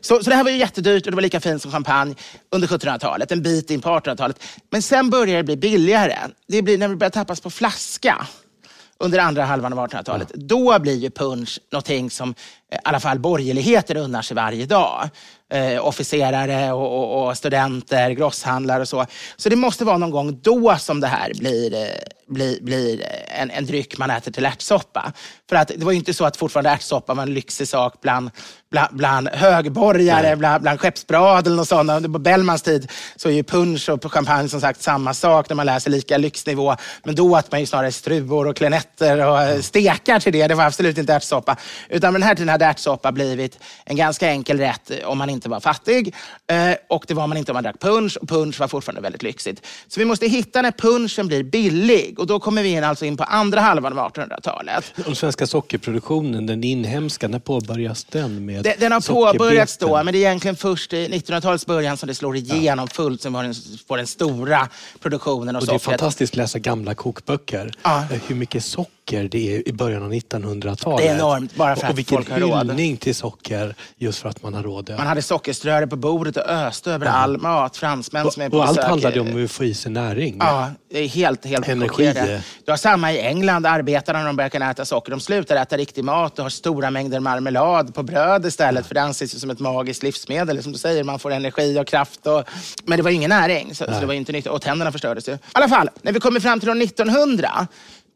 så. 0.00 0.22
Så 0.22 0.30
det 0.30 0.36
här 0.36 0.44
var 0.44 0.50
ju 0.50 0.56
jättedyrt 0.56 1.06
och 1.06 1.12
det 1.12 1.16
var 1.16 1.22
lika 1.22 1.40
fint 1.40 1.62
som 1.62 1.70
champagne 1.70 2.14
under 2.50 2.68
1700-talet, 2.68 3.32
en 3.32 3.42
bit 3.42 3.70
in 3.70 3.80
på 3.80 3.88
1800-talet. 3.88 4.42
Men 4.70 4.82
sen 4.82 5.10
började 5.10 5.38
det 5.38 5.44
bli 5.44 5.56
billigare. 5.56 6.16
Det 6.48 6.62
blir 6.62 6.78
när 6.78 6.88
det 6.88 6.96
börjar 6.96 7.10
tappas 7.10 7.40
på 7.40 7.50
flaska 7.50 8.26
under 9.00 9.18
andra 9.18 9.44
halvan 9.44 9.72
av 9.72 9.88
1800-talet. 9.88 10.28
Ja. 10.34 10.40
Då 10.40 10.78
blir 10.78 10.96
ju 10.96 11.10
punch 11.10 11.60
någonting 11.72 12.10
som 12.10 12.34
eh, 12.72 12.76
i 12.76 12.80
alla 12.84 13.00
fall 13.00 13.18
borgerligheten 13.18 13.96
unnar 13.96 14.22
sig 14.22 14.34
varje 14.34 14.66
dag. 14.66 15.08
Eh, 15.52 15.86
officerare 15.86 16.72
och, 16.72 16.98
och, 16.98 17.28
och, 17.28 17.36
studenter, 17.36 18.10
grosshandlare 18.10 18.80
och 18.80 18.88
så. 18.88 19.06
Så 19.36 19.48
det 19.48 19.56
måste 19.56 19.84
vara 19.84 19.98
någon 19.98 20.10
gång 20.10 20.40
då 20.42 20.76
som 20.78 21.00
det 21.00 21.06
här 21.06 21.32
blir, 21.34 21.74
eh, 21.74 21.86
blir, 22.28 22.60
blir 22.60 23.06
en, 23.28 23.50
en 23.50 23.66
dryck 23.66 23.98
man 23.98 24.10
äter 24.10 24.32
till 24.32 24.46
ärtsoppa. 24.46 25.12
För 25.48 25.56
att 25.56 25.68
det 25.68 25.84
var 25.84 25.92
ju 25.92 25.98
inte 25.98 26.14
så 26.14 26.24
att 26.24 26.36
fortfarande 26.36 26.70
ärtsoppa 26.70 27.14
var 27.14 27.22
en 27.22 27.34
lyxig 27.34 27.68
sak 27.68 28.00
bland, 28.00 28.30
bland, 28.70 28.96
bland 28.96 29.28
högborgare, 29.28 30.36
bland, 30.36 30.62
bland 30.62 30.80
skeppsbradeln 30.80 31.58
och 31.58 31.68
sådana. 31.68 32.00
På 32.00 32.18
Bellmans 32.18 32.62
tid 32.62 32.90
så 33.16 33.28
är 33.28 33.32
ju 33.32 33.42
punch 33.42 33.88
och 33.88 34.12
champagne 34.12 34.48
som 34.48 34.60
sagt 34.60 34.82
samma 34.82 35.14
sak 35.14 35.48
när 35.48 35.56
man 35.56 35.66
läser 35.66 35.90
lika 35.90 36.16
lyxnivå. 36.18 36.76
Men 37.04 37.14
då 37.14 37.36
åt 37.38 37.52
man 37.52 37.60
ju 37.60 37.66
snarare 37.66 37.92
struvor 37.92 38.46
och 38.46 38.56
klenetter 38.56 39.26
och 39.26 39.64
stekar 39.64 40.20
till 40.20 40.32
det. 40.32 40.46
Det 40.46 40.54
var 40.54 40.64
absolut 40.64 40.98
inte 40.98 41.14
ärtsoppa. 41.14 41.56
Utan 41.88 42.12
den 42.12 42.22
här 42.22 42.34
tiden 42.34 42.48
hade 42.48 42.64
ärtsoppa 42.64 43.12
blivit 43.12 43.58
en 43.84 43.96
ganska 43.96 44.28
enkel 44.28 44.58
rätt 44.58 44.90
om 45.04 45.18
man 45.18 45.30
inte 45.30 45.48
var 45.48 45.60
fattig. 45.60 46.14
Eh, 46.50 46.76
och 46.88 47.04
det 47.08 47.14
var 47.14 47.26
man 47.26 47.36
inte 47.36 47.52
om 47.52 47.54
man 47.54 47.62
drack 47.62 47.80
punch. 47.80 48.16
Och 48.16 48.28
punch 48.28 48.60
var 48.60 48.68
fortfarande 48.68 49.00
väldigt 49.00 49.22
lyxigt. 49.22 49.66
Så 49.88 50.00
vi 50.00 50.04
måste 50.04 50.26
hitta 50.26 50.62
när 50.62 50.70
punchen 50.70 51.26
blir 51.26 51.42
billig. 51.42 52.17
Och 52.18 52.26
då 52.26 52.40
kommer 52.40 52.62
vi 52.62 52.68
in, 52.68 52.84
alltså 52.84 53.04
in 53.04 53.16
på 53.16 53.24
andra 53.24 53.60
halvan 53.60 53.98
av 53.98 54.12
1800-talet. 54.12 54.92
Den 54.96 55.16
svenska 55.16 55.46
sockerproduktionen, 55.46 56.46
den 56.46 56.64
inhemska, 56.64 57.28
när 57.28 57.38
påbörjas 57.38 58.04
den? 58.04 58.46
Med 58.46 58.64
den, 58.64 58.74
den 58.78 58.92
har 58.92 59.00
påbörjats 59.00 59.76
då, 59.76 60.02
men 60.04 60.06
det 60.06 60.18
är 60.18 60.20
egentligen 60.20 60.56
först 60.56 60.92
i 60.92 61.08
1900-talets 61.08 61.66
början 61.66 61.96
som 61.96 62.06
det 62.06 62.14
slår 62.14 62.36
igenom 62.36 62.86
ja. 62.90 62.94
fullt, 62.94 63.22
som 63.22 63.54
får 63.88 63.96
den 63.96 64.06
stora 64.06 64.68
produktionen 65.00 65.56
av 65.56 65.62
och 65.62 65.66
sockret. 65.66 65.82
Det 65.82 65.88
är 65.88 65.98
fantastiskt 65.98 66.32
att 66.32 66.36
läsa 66.36 66.58
gamla 66.58 66.94
kokböcker. 66.94 67.74
Ja. 67.82 68.04
Hur 68.26 68.34
mycket 68.34 68.64
socker 68.64 68.97
socker 69.08 69.28
det 69.28 69.56
är 69.56 69.68
i 69.68 69.72
början 69.72 70.02
av 70.02 70.12
1900-talet. 70.12 70.98
Det 70.98 71.08
är 71.08 71.14
enormt, 71.14 71.54
bara 71.54 71.76
för 71.76 71.90
och 71.90 71.98
att 71.98 72.08
folk 72.08 72.30
har 72.30 72.40
råd. 72.40 72.50
Och 72.50 72.60
vilken 72.60 72.70
hyllning 72.70 72.96
till 72.96 73.14
socker 73.14 73.74
just 73.96 74.18
för 74.18 74.28
att 74.28 74.42
man 74.42 74.54
har 74.54 74.62
råd. 74.62 74.94
Man 74.98 75.06
hade 75.06 75.22
sockerströre 75.22 75.86
på 75.86 75.96
bordet 75.96 76.36
och 76.36 76.48
öste 76.48 76.92
över 76.92 77.06
ja. 77.06 77.12
all 77.12 77.38
mat. 77.38 77.76
Fransmän 77.76 78.26
och, 78.26 78.32
som 78.32 78.42
är 78.42 78.50
på 78.50 78.56
Och 78.56 78.62
besök. 78.62 78.78
allt 78.78 78.88
handlade 78.88 79.20
om 79.20 79.44
att 79.44 79.50
få 79.50 79.64
i 79.64 79.74
sig 79.74 79.92
näring. 79.92 80.36
Ja, 80.40 80.70
det 80.90 80.98
är 80.98 81.08
helt, 81.08 81.44
helt 81.44 81.68
Energi. 81.68 82.12
Du 82.64 82.72
har 82.72 82.76
samma 82.76 83.12
i 83.12 83.20
England. 83.20 83.66
Arbetarna 83.66 84.18
när 84.18 84.26
de 84.26 84.36
börjar 84.36 84.50
kunna 84.50 84.70
äta 84.70 84.84
socker, 84.84 85.10
de 85.10 85.20
slutar 85.20 85.56
äta 85.56 85.76
riktig 85.76 86.04
mat 86.04 86.38
och 86.38 86.44
har 86.44 86.50
stora 86.50 86.90
mängder 86.90 87.20
marmelad 87.20 87.94
på 87.94 88.02
bröd 88.02 88.46
istället. 88.46 88.84
Ja. 88.84 88.88
För 88.88 88.94
det 88.94 89.02
anses 89.02 89.40
som 89.40 89.50
ett 89.50 89.60
magiskt 89.60 90.02
livsmedel. 90.02 90.62
Som 90.62 90.72
du 90.72 90.78
säger, 90.78 91.04
man 91.04 91.18
får 91.18 91.32
energi 91.32 91.78
och 91.78 91.86
kraft. 91.86 92.26
Och... 92.26 92.44
Men 92.84 92.96
det 92.96 93.02
var 93.02 93.10
ju 93.10 93.16
ingen 93.16 93.30
näring, 93.30 93.74
så, 93.74 93.84
så 93.84 94.00
det 94.00 94.06
var 94.06 94.14
inte 94.14 94.32
nyttigt. 94.32 94.52
Och 94.52 94.62
tänderna 94.62 94.92
förstördes 94.92 95.28
ju. 95.28 95.32
I 95.32 95.38
alla 95.52 95.68
fall, 95.68 95.90
när 96.02 96.12
vi 96.12 96.20
kommer 96.20 96.40
fram 96.40 96.60
till 96.60 96.70
år 96.70 96.82
1900 96.82 97.66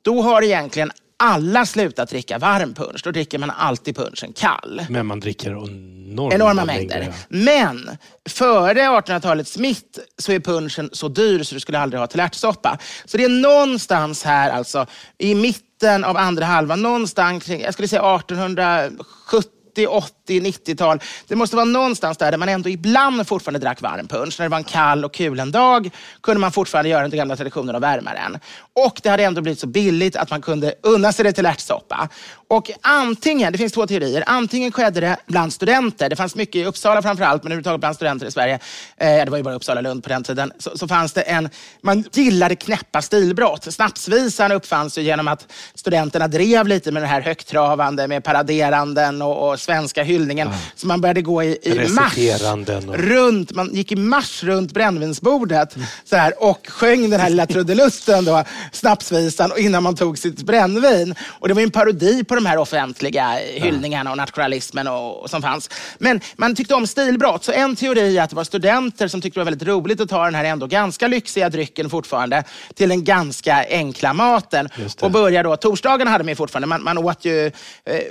då 0.02 0.22
har 0.22 0.42
egentligen 0.42 0.90
alla 1.16 1.66
slutat 1.66 2.10
dricka 2.10 2.38
varm 2.38 2.74
punch. 2.74 3.00
Då 3.04 3.10
dricker 3.10 3.38
man 3.38 3.50
alltid 3.50 3.96
punchen 3.96 4.32
kall. 4.32 4.86
Men 4.88 5.06
man 5.06 5.20
dricker 5.20 5.50
enorma, 5.50 6.34
enorma 6.34 6.64
mängder. 6.64 6.98
mängder. 6.98 7.14
Men 7.28 7.96
före 8.28 8.80
1800-talets 8.80 9.58
mitt 9.58 9.98
så 10.18 10.32
är 10.32 10.40
punchen 10.40 10.90
så 10.92 11.08
dyr 11.08 11.42
så 11.42 11.54
du 11.54 11.60
skulle 11.60 11.78
aldrig 11.78 12.00
ha 12.00 12.06
till 12.06 12.20
ärtsoppa. 12.20 12.78
Så 13.04 13.16
det 13.16 13.24
är 13.24 13.28
någonstans 13.28 14.24
här 14.24 14.50
alltså 14.50 14.86
i 15.18 15.34
mitten 15.34 15.66
mitten 15.82 16.04
av 16.04 16.16
andra 16.16 16.46
halvan, 16.46 16.82
någonstans 16.82 17.44
kring, 17.44 17.60
jag 17.60 17.72
skulle 17.72 17.88
säga 17.88 18.16
1870 18.16 19.50
80, 19.78 20.40
90-tal. 20.40 21.00
Det 21.28 21.36
måste 21.36 21.56
vara 21.56 21.64
någonstans 21.64 22.18
där, 22.18 22.30
där 22.30 22.38
man 22.38 22.48
ändå 22.48 22.68
ibland 22.68 23.28
fortfarande 23.28 23.60
drack 23.60 23.82
varm 23.82 24.08
punch. 24.08 24.38
När 24.38 24.44
det 24.46 24.50
var 24.50 24.58
en 24.58 24.64
kall 24.64 25.04
och 25.04 25.14
kulen 25.14 25.52
dag 25.52 25.90
kunde 26.22 26.40
man 26.40 26.52
fortfarande 26.52 26.88
göra 26.88 27.08
den 27.08 27.18
gamla 27.18 27.36
traditionen 27.36 27.74
och 27.74 27.82
värma 27.82 28.12
den. 28.12 28.38
Och 28.74 29.00
det 29.02 29.08
hade 29.08 29.24
ändå 29.24 29.40
blivit 29.40 29.58
så 29.58 29.66
billigt 29.66 30.16
att 30.16 30.30
man 30.30 30.42
kunde 30.42 30.74
unna 30.82 31.12
sig 31.12 31.24
det 31.24 31.32
till 31.32 31.46
ärtsoppa. 31.46 32.08
Och 32.48 32.70
antingen, 32.80 33.52
det 33.52 33.58
finns 33.58 33.72
två 33.72 33.86
teorier, 33.86 34.24
antingen 34.26 34.72
skedde 34.72 35.00
det 35.00 35.16
bland 35.26 35.52
studenter, 35.52 36.08
det 36.08 36.16
fanns 36.16 36.34
mycket 36.34 36.56
i 36.56 36.64
Uppsala 36.64 37.02
framförallt, 37.02 37.42
men 37.42 37.52
överhuvudtaget 37.52 37.80
bland 37.80 37.96
studenter 37.96 38.26
i 38.26 38.30
Sverige, 38.30 38.54
eh, 38.96 39.24
det 39.24 39.30
var 39.30 39.36
ju 39.36 39.42
bara 39.42 39.54
Uppsala 39.54 39.78
och 39.78 39.84
Lund 39.84 40.02
på 40.02 40.08
den 40.08 40.22
tiden, 40.22 40.52
så, 40.58 40.78
så 40.78 40.88
fanns 40.88 41.12
det 41.12 41.22
en, 41.22 41.48
man 41.80 42.04
gillade 42.12 42.56
knäppa 42.56 43.02
stilbrott. 43.02 43.74
Snapsvisan 43.74 44.52
uppfanns 44.52 44.98
ju 44.98 45.02
genom 45.02 45.28
att 45.28 45.52
studenterna 45.74 46.28
drev 46.28 46.66
lite 46.66 46.92
med 46.92 47.02
det 47.02 47.06
här 47.06 47.20
högtravande, 47.20 48.08
med 48.08 48.24
paraderanden 48.24 49.22
och, 49.22 49.48
och 49.48 49.60
svenska 49.62 50.02
hyllningen. 50.02 50.48
Ja. 50.48 50.58
Så 50.76 50.86
man 50.86 51.00
började 51.00 51.22
gå 51.22 51.42
i, 51.42 51.58
i 51.62 51.88
marsch 51.88 52.42
och... 52.88 52.98
runt, 52.98 53.52
man 53.52 53.74
gick 53.74 53.92
i 53.92 53.96
marsch 53.96 54.44
runt 54.44 54.72
brännvinsbordet 54.72 55.76
mm. 55.76 55.86
så 56.04 56.16
här, 56.16 56.42
och 56.42 56.66
sjöng 56.68 57.10
den 57.10 57.20
här 57.20 57.30
lilla 57.30 57.46
trudelutten, 57.46 58.24
då, 58.24 58.44
snapsvisan, 58.72 59.52
innan 59.58 59.82
man 59.82 59.96
tog 59.96 60.18
sitt 60.18 60.42
brännvin. 60.42 61.14
Och 61.40 61.48
det 61.48 61.54
var 61.54 61.62
en 61.62 61.70
parodi 61.70 62.24
på 62.24 62.34
de 62.34 62.46
här 62.46 62.56
offentliga 62.56 63.38
hyllningarna 63.54 64.10
och 64.10 64.16
nationalismen 64.16 64.88
och, 64.88 65.22
och, 65.22 65.30
som 65.30 65.42
fanns. 65.42 65.70
Men 65.98 66.20
man 66.36 66.54
tyckte 66.54 66.74
om 66.74 66.86
stilbrott, 66.86 67.44
så 67.44 67.52
en 67.52 67.76
teori 67.76 68.18
är 68.18 68.22
att 68.22 68.30
det 68.30 68.36
var 68.36 68.44
studenter 68.44 69.08
som 69.08 69.20
tyckte 69.20 69.40
det 69.40 69.44
var 69.44 69.50
väldigt 69.50 69.68
roligt 69.68 70.00
att 70.00 70.08
ta 70.08 70.24
den 70.24 70.34
här 70.34 70.44
ändå 70.44 70.66
ganska 70.66 71.08
lyxiga 71.08 71.48
drycken 71.48 71.90
fortfarande 71.90 72.44
till 72.74 72.88
den 72.88 73.04
ganska 73.04 73.64
enkla 73.68 74.12
maten. 74.12 74.68
Och 75.00 75.10
börja 75.10 75.42
då, 75.42 75.56
torsdagarna 75.56 76.10
hade 76.10 76.24
man 76.24 76.36
fortfarande, 76.36 76.66
man, 76.66 76.82
man 76.82 76.98
åt 76.98 77.24
ju, 77.24 77.46
eh, 77.46 77.52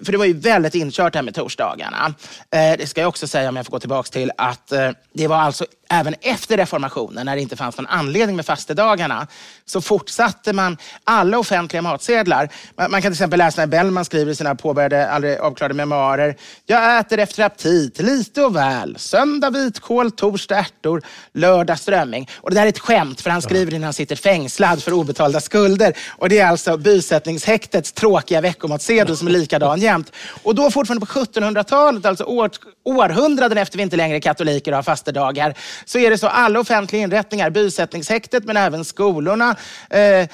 för 0.05 0.11
det 0.11 0.17
var 0.17 0.25
ju 0.25 0.33
väldigt 0.33 0.75
inkört 0.75 1.15
här 1.15 1.21
med 1.21 1.35
torsdagarna. 1.41 2.13
Eh, 2.51 2.77
det 2.77 2.87
ska 2.89 3.01
jag 3.01 3.07
också 3.07 3.27
säga, 3.27 3.49
om 3.49 3.55
jag 3.55 3.65
får 3.65 3.71
gå 3.71 3.79
tillbaka 3.79 4.09
till, 4.09 4.31
att 4.37 4.71
eh, 4.71 4.91
det 5.13 5.27
var 5.27 5.37
alltså 5.37 5.65
även 5.91 6.15
efter 6.21 6.57
reformationen, 6.57 7.25
när 7.25 7.35
det 7.35 7.41
inte 7.41 7.55
fanns 7.55 7.77
någon 7.77 7.87
anledning 7.87 8.35
med 8.35 8.45
fastedagarna, 8.45 9.27
så 9.65 9.81
fortsatte 9.81 10.53
man 10.53 10.77
alla 11.03 11.39
offentliga 11.39 11.81
matsedlar. 11.81 12.49
Man, 12.77 12.91
man 12.91 13.01
kan 13.01 13.11
till 13.11 13.15
exempel 13.15 13.39
läsa 13.39 13.61
när 13.61 13.67
Bellman 13.67 14.05
skriver 14.05 14.31
i 14.31 14.35
sina 14.35 14.55
påbörjade, 14.55 15.09
aldrig 15.09 15.37
avklarade 15.37 15.73
memoarer. 15.73 16.35
Jag 16.65 16.99
äter 16.99 17.19
efter 17.19 17.43
aptit, 17.43 17.99
lite 17.99 18.43
och 18.43 18.55
väl. 18.55 18.95
Söndag 18.99 19.49
vitkål, 19.49 20.11
torsdag 20.11 20.57
ärtor, 20.57 21.01
lördag 21.33 21.79
strömming. 21.79 22.29
Och 22.35 22.49
det 22.49 22.55
där 22.55 22.65
är 22.65 22.69
ett 22.69 22.79
skämt, 22.79 23.21
för 23.21 23.29
han 23.29 23.41
skriver 23.41 23.71
det 23.71 23.79
när 23.79 23.87
han 23.87 23.93
sitter 23.93 24.15
fängslad 24.15 24.83
för 24.83 24.93
obetalda 24.93 25.39
skulder. 25.39 25.93
Och 26.09 26.29
det 26.29 26.39
är 26.39 26.47
alltså 26.47 26.77
bysättningshäktets 26.77 27.91
tråkiga 27.91 28.41
veckomatsedel 28.41 29.17
som 29.17 29.27
är 29.27 29.31
likadan 29.31 29.79
jämt. 29.79 30.11
Och 30.43 30.55
då 30.55 30.71
fortfarande 30.71 31.05
på 31.05 31.19
1700-talet, 31.19 32.05
alltså 32.05 32.23
år, 32.23 32.49
århundraden 32.85 33.57
efter 33.57 33.77
vi 33.77 33.83
inte 33.83 33.95
längre 33.95 34.17
är 34.17 34.21
katoliker 34.21 34.71
och 34.71 34.77
har 34.77 34.83
fastedagar, 34.83 35.55
så 35.85 35.99
är 35.99 36.09
det 36.09 36.17
så 36.17 36.27
alla 36.27 36.59
offentliga 36.59 37.01
inrättningar, 37.01 37.49
bysättningshäktet 37.49 38.45
men 38.45 38.57
även 38.57 38.85
skolorna, 38.85 39.55
eh, 39.89 39.99
eh, 39.99 40.27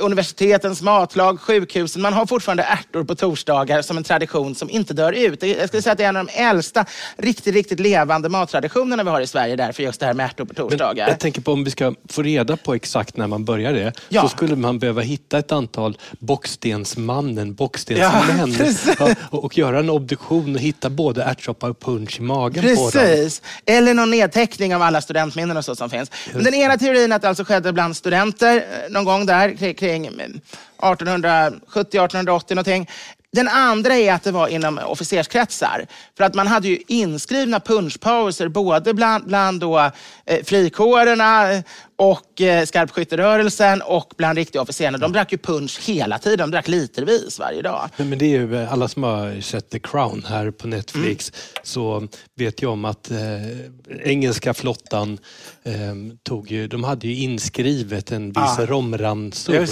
universitetens 0.00 0.82
matlag, 0.82 1.40
sjukhusen. 1.40 2.02
Man 2.02 2.12
har 2.12 2.26
fortfarande 2.26 2.62
ärtor 2.62 3.04
på 3.04 3.14
torsdagar 3.14 3.82
som 3.82 3.96
en 3.96 4.04
tradition 4.04 4.54
som 4.54 4.70
inte 4.70 4.94
dör 4.94 5.12
ut. 5.12 5.42
Jag 5.42 5.68
skulle 5.68 5.82
säga 5.82 5.92
att 5.92 5.98
det 5.98 6.04
är 6.04 6.08
en 6.08 6.16
av 6.16 6.26
de 6.26 6.32
äldsta 6.32 6.84
riktigt, 7.16 7.54
riktigt 7.54 7.80
levande 7.80 8.28
mattraditionerna 8.28 9.02
vi 9.02 9.10
har 9.10 9.20
i 9.20 9.26
Sverige 9.26 9.56
därför 9.56 9.82
just 9.82 10.00
det 10.00 10.06
här 10.06 10.14
med 10.14 10.26
ärtor 10.26 10.44
på 10.44 10.54
torsdagar. 10.54 11.04
Men 11.04 11.12
jag 11.12 11.20
tänker 11.20 11.40
på 11.40 11.52
om 11.52 11.64
vi 11.64 11.70
ska 11.70 11.94
få 12.08 12.22
reda 12.22 12.56
på 12.56 12.74
exakt 12.74 13.16
när 13.16 13.26
man 13.26 13.44
börjar 13.44 13.72
det, 13.72 13.92
ja. 14.08 14.22
så 14.22 14.28
skulle 14.28 14.56
man 14.56 14.78
behöva 14.78 15.00
hitta 15.00 15.38
ett 15.38 15.52
antal 15.52 15.98
bockstensmannen, 16.18 17.54
bockstensmän 17.54 18.76
ja, 18.98 19.14
och, 19.30 19.58
göra 19.58 19.78
en 19.78 19.90
obduktion 19.90 20.54
och 20.54 20.60
hitta 20.60 20.90
både 20.90 21.22
ärtsoppa 21.22 21.68
och 21.68 21.80
punch 21.80 22.18
i 22.18 22.22
magen 22.22 22.62
Precis. 22.62 22.92
på 22.92 22.98
dem. 22.98 23.06
Precis. 23.06 23.42
Eller 23.66 23.94
någon 23.94 24.10
nedteckning 24.10 24.74
av 24.74 24.79
alla 24.82 25.00
studentminnen 25.00 25.56
och 25.56 25.64
så 25.64 25.76
som 25.76 25.90
finns. 25.90 26.10
Men 26.34 26.44
den 26.44 26.54
ena 26.54 26.76
teorin 26.76 27.12
är 27.12 27.16
att 27.16 27.22
det 27.22 27.28
alltså 27.28 27.44
skedde 27.44 27.72
bland 27.72 27.96
studenter 27.96 28.56
eh, 28.56 28.62
någon 28.90 29.04
gång 29.04 29.26
där 29.26 29.72
kring 29.72 30.10
1870-1880 30.78 32.54
någonting. 32.54 32.88
Den 33.32 33.48
andra 33.48 33.94
är 33.94 34.12
att 34.12 34.22
det 34.22 34.32
var 34.32 34.48
inom 34.48 34.78
officerskretsar. 34.78 35.86
För 36.16 36.24
att 36.24 36.34
man 36.34 36.46
hade 36.46 36.68
ju 36.68 36.78
inskrivna 36.86 37.60
punschpauser 37.60 38.48
både 38.48 38.94
bland, 38.94 39.26
bland 39.26 39.60
då, 39.60 39.78
eh, 40.26 40.44
frikårerna 40.44 41.62
och 42.00 42.40
eh, 42.40 42.64
skarpskytterörelsen 42.66 43.82
och 43.82 44.12
bland 44.16 44.38
riktiga 44.38 44.62
officerarna. 44.62 44.98
De 44.98 45.12
drack 45.12 45.32
ju 45.32 45.38
punch 45.38 45.80
hela 45.88 46.18
tiden. 46.18 46.38
De 46.38 46.50
drack 46.50 46.68
litervis 46.68 47.38
varje 47.38 47.62
dag. 47.62 47.90
Men, 47.96 48.08
men 48.08 48.18
det 48.18 48.24
är 48.24 48.28
ju, 48.28 48.56
alla 48.56 48.88
som 48.88 49.02
har 49.02 49.40
sett 49.40 49.70
The 49.70 49.78
Crown 49.78 50.24
här 50.28 50.50
på 50.50 50.66
Netflix 50.66 51.32
mm. 51.32 51.60
så 51.62 52.08
vet 52.36 52.62
ju 52.62 52.66
om 52.66 52.84
att 52.84 53.10
eh, 53.10 53.18
engelska 54.02 54.54
flottan 54.54 55.18
eh, 55.62 55.74
tog 56.22 56.50
ju, 56.50 56.68
de 56.68 56.84
hade 56.84 57.08
ju 57.08 57.14
inskrivet 57.16 58.12
en 58.12 58.28
viss 58.28 58.58
ah. 58.58 58.66
romranson 58.66 59.66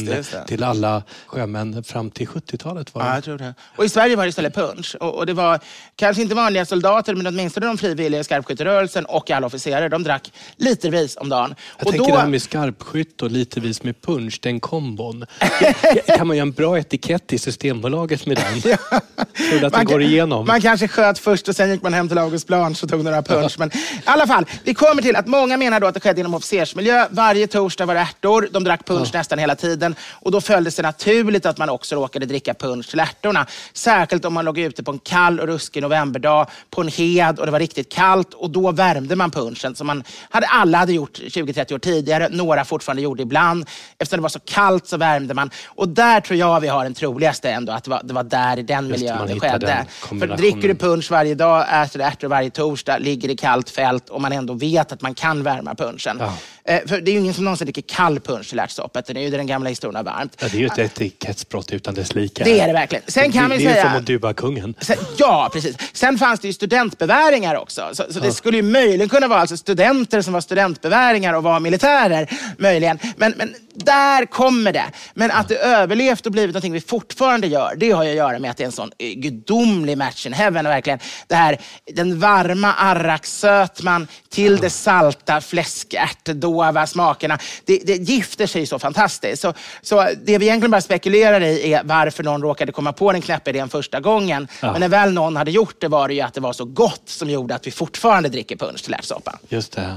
till 0.47 0.63
alla 0.63 1.03
sjömän 1.27 1.85
fram 1.85 2.11
till 2.11 2.29
70-talet. 2.29 2.95
Var 2.95 3.03
det? 3.03 3.09
Ja, 3.09 3.15
jag 3.15 3.25
tror 3.25 3.39
det. 3.39 3.55
Och 3.77 3.85
i 3.85 3.89
Sverige 3.89 4.17
var 4.17 4.25
det 4.25 4.29
istället 4.29 4.55
punch. 4.55 4.97
Och, 5.01 5.15
och, 5.15 5.27
det 5.27 5.33
var 5.33 5.61
kanske 5.97 6.23
inte 6.23 6.35
vanliga 6.35 6.67
soldater 6.67 7.15
men 7.15 7.27
åtminstone 7.27 7.67
de 7.67 7.79
frivilliga 7.79 8.21
i 8.21 8.25
skarpskytterörelsen 8.25 9.05
och 9.05 9.31
alla 9.31 9.47
officerare. 9.47 9.89
De 9.89 10.03
drack 10.03 10.33
litervis 10.57 11.17
om 11.17 11.29
dagen. 11.29 11.55
Jag 11.79 11.87
och 11.87 11.93
då, 11.93 12.18
det 12.19 12.23
här 12.23 12.31
med 12.31 12.43
skarpskytt 12.43 13.23
och 13.23 13.31
litervis 13.31 13.83
med 13.83 14.03
punch, 14.03 14.39
den 14.43 14.61
kombon. 14.61 15.25
kan 16.17 16.27
man 16.27 16.37
göra 16.37 16.47
en 16.47 16.53
bra 16.53 16.79
etikett 16.79 17.33
i 17.33 17.39
Systembolaget 17.39 18.27
med 18.27 18.37
den? 18.37 18.79
Så 19.61 19.67
att 19.67 19.73
man, 19.73 19.85
går 19.85 20.03
igenom. 20.03 20.47
Man 20.47 20.61
kanske 20.61 20.89
sköt 20.89 21.19
först 21.19 21.49
och 21.49 21.57
sen 21.57 21.71
gick 21.71 21.83
man 21.83 21.95
hem 21.95 22.09
till 22.09 22.19
August 22.19 22.47
Blanche 22.47 22.81
och 22.83 22.89
tog 22.89 23.05
några 23.05 23.23
punch. 23.23 23.55
Men 23.59 23.69
i 23.77 23.81
alla 24.05 24.27
fall, 24.27 24.47
vi 24.65 24.75
kommer 24.75 25.03
till 25.03 25.17
att 25.17 25.27
många 25.27 25.57
menar 25.57 25.81
då 25.81 25.87
att 25.87 25.95
det 25.95 26.01
skedde 26.01 26.21
inom 26.21 26.35
officersmiljö. 26.35 27.07
Varje 27.11 27.47
torsdag 27.47 27.87
var 27.87 27.95
det 27.95 28.01
ärtor. 28.01 28.49
De 28.53 28.65
drack 28.65 28.87
punch 28.87 29.09
ja. 29.13 29.19
nästan 29.19 29.39
hela 29.39 29.57
tiden. 29.57 29.95
Och 30.13 30.31
då 30.31 30.41
följde 30.41 30.71
det 30.71 30.83
naturligt 30.83 31.47
att 31.47 31.59
man 31.59 31.69
också 31.69 31.97
råkade 31.97 32.27
dricka 32.27 32.55
punch 32.55 32.91
till 32.91 33.01
ärtorna. 33.01 33.47
Särskilt 33.73 34.25
om 34.25 34.35
man 34.35 34.45
låg 34.45 34.59
ute 34.59 34.83
på 34.83 34.91
en 34.91 34.99
kall 34.99 35.41
och 35.41 35.47
ruskig 35.47 35.83
novemberdag 35.83 36.47
på 36.71 36.81
en 36.81 36.89
hed 36.89 37.39
och 37.39 37.47
det 37.47 37.53
var 37.53 37.59
riktigt 37.59 37.93
kallt. 37.93 38.35
Och 38.35 38.51
då 38.51 38.73
värmde 38.73 39.17
man 39.17 39.31
punchen 39.31 39.75
som 39.75 39.87
man 39.87 40.05
hade, 40.31 40.47
alla 40.47 40.79
hade 40.79 40.93
gjort 40.93 41.19
20-30 41.19 41.75
år 41.75 41.79
tidigare. 41.79 42.08
Några 42.31 42.65
fortfarande 42.65 43.03
gjorde 43.03 43.23
ibland. 43.23 43.69
Eftersom 43.99 44.19
det 44.19 44.23
var 44.23 44.29
så 44.29 44.41
kallt 44.41 44.87
så 44.87 44.97
värmde 44.97 45.35
man. 45.35 45.51
Och 45.67 45.89
där 45.89 46.21
tror 46.21 46.39
jag 46.39 46.61
vi 46.61 46.69
har 46.69 46.85
den 46.85 46.95
troligaste 46.95 47.51
ändå, 47.51 47.73
att 47.73 47.85
det 47.85 47.91
var, 47.91 48.01
det 48.05 48.15
var 48.15 48.23
där 48.23 48.59
i 48.59 48.63
den 48.63 48.89
miljön 48.89 49.27
det 49.27 49.41
skedde. 49.41 49.87
För 49.99 50.27
dricker 50.37 50.69
du 50.69 50.75
punch 50.75 51.11
varje 51.11 51.35
dag, 51.35 51.83
äter 51.83 52.01
ärtor 52.01 52.29
varje 52.29 52.51
torsdag, 52.51 52.99
ligger 52.99 53.29
i 53.29 53.37
kallt 53.37 53.71
fält 53.71 54.09
och 54.09 54.21
man 54.21 54.33
ändå 54.33 54.55
vet 54.55 54.93
att 54.93 55.03
man 55.03 55.15
kan 55.15 55.43
värma 55.43 55.75
punchen. 55.75 56.17
Ja. 56.21 56.33
Eh, 56.69 56.81
för 56.87 57.01
det 57.01 57.11
är 57.11 57.13
ju 57.13 57.19
ingen 57.19 57.35
som 57.35 57.45
någonsin 57.45 57.65
dricker 57.65 57.83
kall 57.83 58.21
punch 58.21 58.49
till 58.49 58.59
ärtsoppet. 58.59 59.07
Det 59.07 59.13
är 59.13 59.23
ju 59.23 59.31
den 59.31 59.47
gamla 59.47 59.69
historien 59.69 60.05
varmt. 60.05 60.37
Ja, 60.41 60.49
det 60.53 60.57
är 60.57 60.61
ju 60.61 60.67
ett 60.67 60.79
etikettsbrott 60.79 61.73
utan 61.73 61.95
dess 61.95 62.15
like. 62.15 62.45
Det 62.45 62.61
är 62.61 62.67
det 62.67 62.73
verkligen. 62.73 63.05
Sen 63.07 63.33
kan 63.33 63.51
det, 63.51 63.57
vi 63.57 63.65
det 63.65 63.71
är 63.71 63.89
som 63.89 63.99
att 63.99 64.07
duba 64.07 64.33
kungen. 64.33 64.75
Sen, 64.81 64.97
ja, 65.17 65.51
precis. 65.53 65.77
Sen 65.93 66.19
fanns 66.19 66.41
det 66.41 66.47
ju 66.47 66.53
studentbeväringar 66.53 67.55
också. 67.55 67.89
Så, 67.93 68.13
så 68.13 68.19
ja. 68.19 68.25
det 68.25 68.33
skulle 68.33 68.57
ju 68.57 68.63
möjligen 68.63 69.09
kunna 69.09 69.29
vara 69.29 69.41
alltså 69.41 69.57
studenter 69.57 70.23
som 70.23 70.33
var 70.33 70.41
studentbeväringar 70.41 71.35
och 71.35 71.43
var 71.43 71.61
militärer. 71.61 72.31
Möjligen. 72.59 72.99
Men, 73.17 73.35
men 73.37 73.55
där 73.85 74.27
kommer 74.27 74.73
det. 74.73 74.85
Men 75.15 75.31
att 75.31 75.49
det 75.49 75.57
överlevt 75.57 76.27
och 76.27 76.33
blivit 76.33 76.55
någonting 76.55 76.73
vi 76.73 76.81
fortfarande 76.81 77.47
gör, 77.47 77.75
det 77.77 77.91
har 77.91 78.05
ju 78.05 78.11
att 78.11 78.17
göra 78.17 78.39
med 78.39 78.51
att 78.51 78.57
det 78.57 78.65
är 78.65 78.67
en 78.67 78.73
sån 78.73 78.91
eh, 78.99 79.13
gudomlig 79.13 79.99
match 79.99 80.27
in 80.27 80.33
heaven. 80.33 80.65
Verkligen. 80.65 80.99
Det 81.27 81.35
här, 81.35 81.61
den 81.93 82.21
varma 82.21 82.73
arrakssötman 82.73 84.09
till 84.29 84.57
det 84.57 84.71
salta 84.71 85.41
fläskärtdova 85.41 86.87
smakerna. 86.87 87.39
Det, 87.65 87.79
det 87.87 87.95
gifter 87.95 88.47
sig 88.47 88.67
så 88.67 88.79
fantastiskt. 88.79 89.43
Så, 89.43 89.55
så 89.83 90.09
det 90.25 90.39
vi 90.39 90.47
egentligen 90.47 90.71
bara 90.71 90.81
spekulerar 90.81 91.41
i 91.41 91.73
är 91.73 91.83
varför 91.85 92.23
någon 92.23 92.43
råkade 92.43 92.73
komma 92.73 92.93
på 92.93 93.13
den 93.13 93.23
knäppa 93.23 93.51
idén 93.51 93.69
första 93.69 94.01
gången. 94.01 94.49
Ja. 94.61 94.73
Men 94.73 94.81
när 94.81 94.89
väl 94.89 95.13
någon 95.13 95.37
hade 95.37 95.51
gjort 95.51 95.81
det 95.81 95.89
var 95.89 96.09
det 96.09 96.15
ju 96.15 96.21
att 96.21 96.35
det 96.35 96.41
var 96.41 96.53
så 96.53 96.65
gott 96.65 97.03
som 97.05 97.31
gjorde 97.31 97.55
att 97.55 97.67
vi 97.67 97.71
fortfarande 97.71 98.29
dricker 98.29 98.57
punsch 98.57 98.83
till 98.83 98.95
ärtsoppa. 98.95 99.39
Just 99.49 99.73
det. 99.73 99.97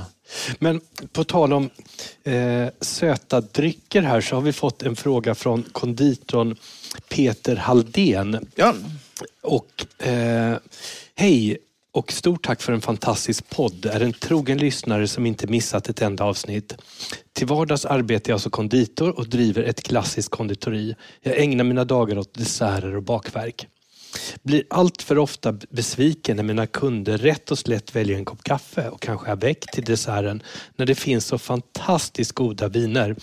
Men 0.59 0.81
på 1.11 1.23
tal 1.23 1.53
om 1.53 1.69
eh, 2.23 2.67
söta 2.81 3.41
drycker 3.41 4.01
här 4.01 4.21
så 4.21 4.35
har 4.35 4.41
vi 4.41 4.53
fått 4.53 4.83
en 4.83 4.95
fråga 4.95 5.35
från 5.35 5.63
konditorn 5.63 6.55
Peter 7.09 7.55
Haldén. 7.55 8.47
Ja. 8.55 8.73
Och 9.41 10.05
eh, 10.07 10.57
Hej 11.15 11.57
och 11.93 12.11
stort 12.11 12.45
tack 12.45 12.61
för 12.61 12.73
en 12.73 12.81
fantastisk 12.81 13.49
podd. 13.49 13.85
Är 13.85 13.99
en 13.99 14.13
trogen 14.13 14.57
lyssnare 14.57 15.07
som 15.07 15.25
inte 15.25 15.47
missat 15.47 15.89
ett 15.89 16.01
enda 16.01 16.23
avsnitt. 16.23 16.75
Till 17.33 17.47
vardags 17.47 17.85
arbetar 17.85 18.31
jag 18.31 18.41
som 18.41 18.51
konditor 18.51 19.19
och 19.19 19.29
driver 19.29 19.63
ett 19.63 19.83
klassiskt 19.83 20.29
konditori. 20.29 20.95
Jag 21.21 21.37
ägnar 21.37 21.63
mina 21.63 21.85
dagar 21.85 22.17
åt 22.17 22.33
desserter 22.33 22.95
och 22.95 23.03
bakverk. 23.03 23.67
Blir 24.43 24.63
allt 24.69 25.01
för 25.01 25.17
ofta 25.17 25.51
besviken 25.69 26.35
när 26.35 26.43
mina 26.43 26.67
kunder 26.67 27.17
rätt 27.17 27.51
och 27.51 27.59
slätt 27.59 27.95
väljer 27.95 28.17
en 28.17 28.25
kopp 28.25 28.43
kaffe 28.43 28.89
och 28.89 29.01
kanske 29.01 29.31
avec 29.31 29.65
till 29.73 29.83
desserten 29.83 30.43
när 30.75 30.85
det 30.85 30.95
finns 30.95 31.25
så 31.25 31.37
fantastiskt 31.37 32.31
goda 32.31 32.67
viner 32.67 33.15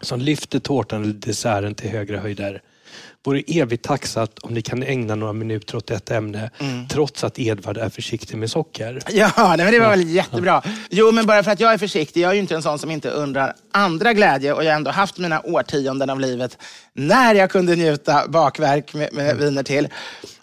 som 0.00 0.20
lyfter 0.20 0.58
tårtan 0.58 1.02
eller 1.02 1.14
desserten 1.14 1.74
till 1.74 1.90
högre 1.90 2.16
höjder. 2.16 2.62
Vore 3.26 3.42
evigt 3.46 3.84
tacksamt 3.84 4.38
om 4.38 4.54
ni 4.54 4.62
kan 4.62 4.82
ägna 4.82 5.14
några 5.14 5.32
minuter 5.32 5.76
åt 5.76 5.86
detta 5.86 6.16
ämne, 6.16 6.50
trots 6.90 7.24
att 7.24 7.38
Edvard 7.38 7.76
är 7.76 7.88
försiktig 7.88 8.36
med 8.36 8.50
socker. 8.50 9.02
Ja, 9.10 9.32
nej, 9.36 9.56
men 9.56 9.72
det 9.72 9.80
var 9.80 9.90
väl 9.90 10.08
jättebra. 10.08 10.62
Jo, 10.90 11.12
men 11.12 11.26
bara 11.26 11.42
för 11.42 11.50
att 11.50 11.60
jag 11.60 11.72
är 11.72 11.78
försiktig. 11.78 12.20
Jag 12.20 12.30
är 12.30 12.34
ju 12.34 12.40
inte 12.40 12.54
en 12.54 12.62
sån 12.62 12.78
som 12.78 12.90
inte 12.90 13.10
undrar 13.10 13.54
andra 13.72 14.12
glädje 14.12 14.52
och 14.52 14.64
jag 14.64 14.70
har 14.70 14.76
ändå 14.76 14.90
haft 14.90 15.18
mina 15.18 15.40
årtionden 15.40 16.10
av 16.10 16.20
livet 16.20 16.58
när 16.92 17.34
jag 17.34 17.50
kunde 17.50 17.76
njuta 17.76 18.28
bakverk 18.28 18.94
med, 18.94 19.12
med 19.12 19.36
viner 19.36 19.62
till. 19.62 19.88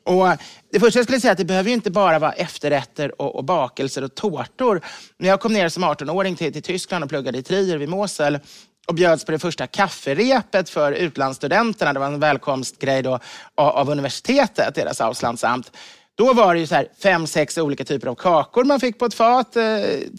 Och 0.04 0.28
det 0.72 0.80
första 0.80 1.00
jag 1.00 1.06
skulle 1.06 1.20
säga 1.20 1.30
är 1.30 1.32
att 1.32 1.38
det 1.38 1.46
behöver 1.46 1.70
ju 1.70 1.74
inte 1.74 1.92
bara 1.92 2.20
vara 2.20 2.32
efterrätter 2.32 3.22
och, 3.22 3.36
och 3.36 3.44
bakelser 3.44 4.04
och 4.04 4.16
tårtor. 4.16 4.82
När 5.18 5.30
jag 5.30 5.40
kom 5.40 5.54
ner 5.54 5.70
som 5.70 5.84
18-åring 5.84 6.36
till, 6.36 6.54
till 6.54 6.64
Tyskland 6.64 7.04
och 7.04 7.10
pluggade 7.10 7.38
i 7.38 7.44
Trier 7.44 7.78
vid 7.78 7.90
Mosel 7.90 8.40
och 8.88 8.96
bjöds 8.96 9.26
på 9.26 9.32
det 9.32 9.40
första 9.40 9.68
kafferepet 9.68 10.70
för 10.70 10.92
utlandsstudenterna. 10.92 11.94
Det 11.94 12.00
var 12.00 12.08
en 12.08 12.20
välkomstgrej 12.20 13.02
då 13.02 13.20
av, 13.56 13.90
universitetet, 13.90 14.76
deras 14.76 15.02
Auslandsamt. 15.02 15.72
Då 16.16 16.34
var 16.34 16.54
det 16.54 16.60
ju 16.60 16.68
så 16.68 16.76
här 16.76 16.88
fem, 17.04 17.28
sex 17.28 17.58
olika 17.58 17.86
typer 17.86 18.08
av 18.08 18.16
kakor 18.16 18.64
man 18.64 18.80
fick 18.80 19.00
på 19.00 19.06
ett 19.06 19.14
fat. 19.14 19.56
Eh, 19.56 19.64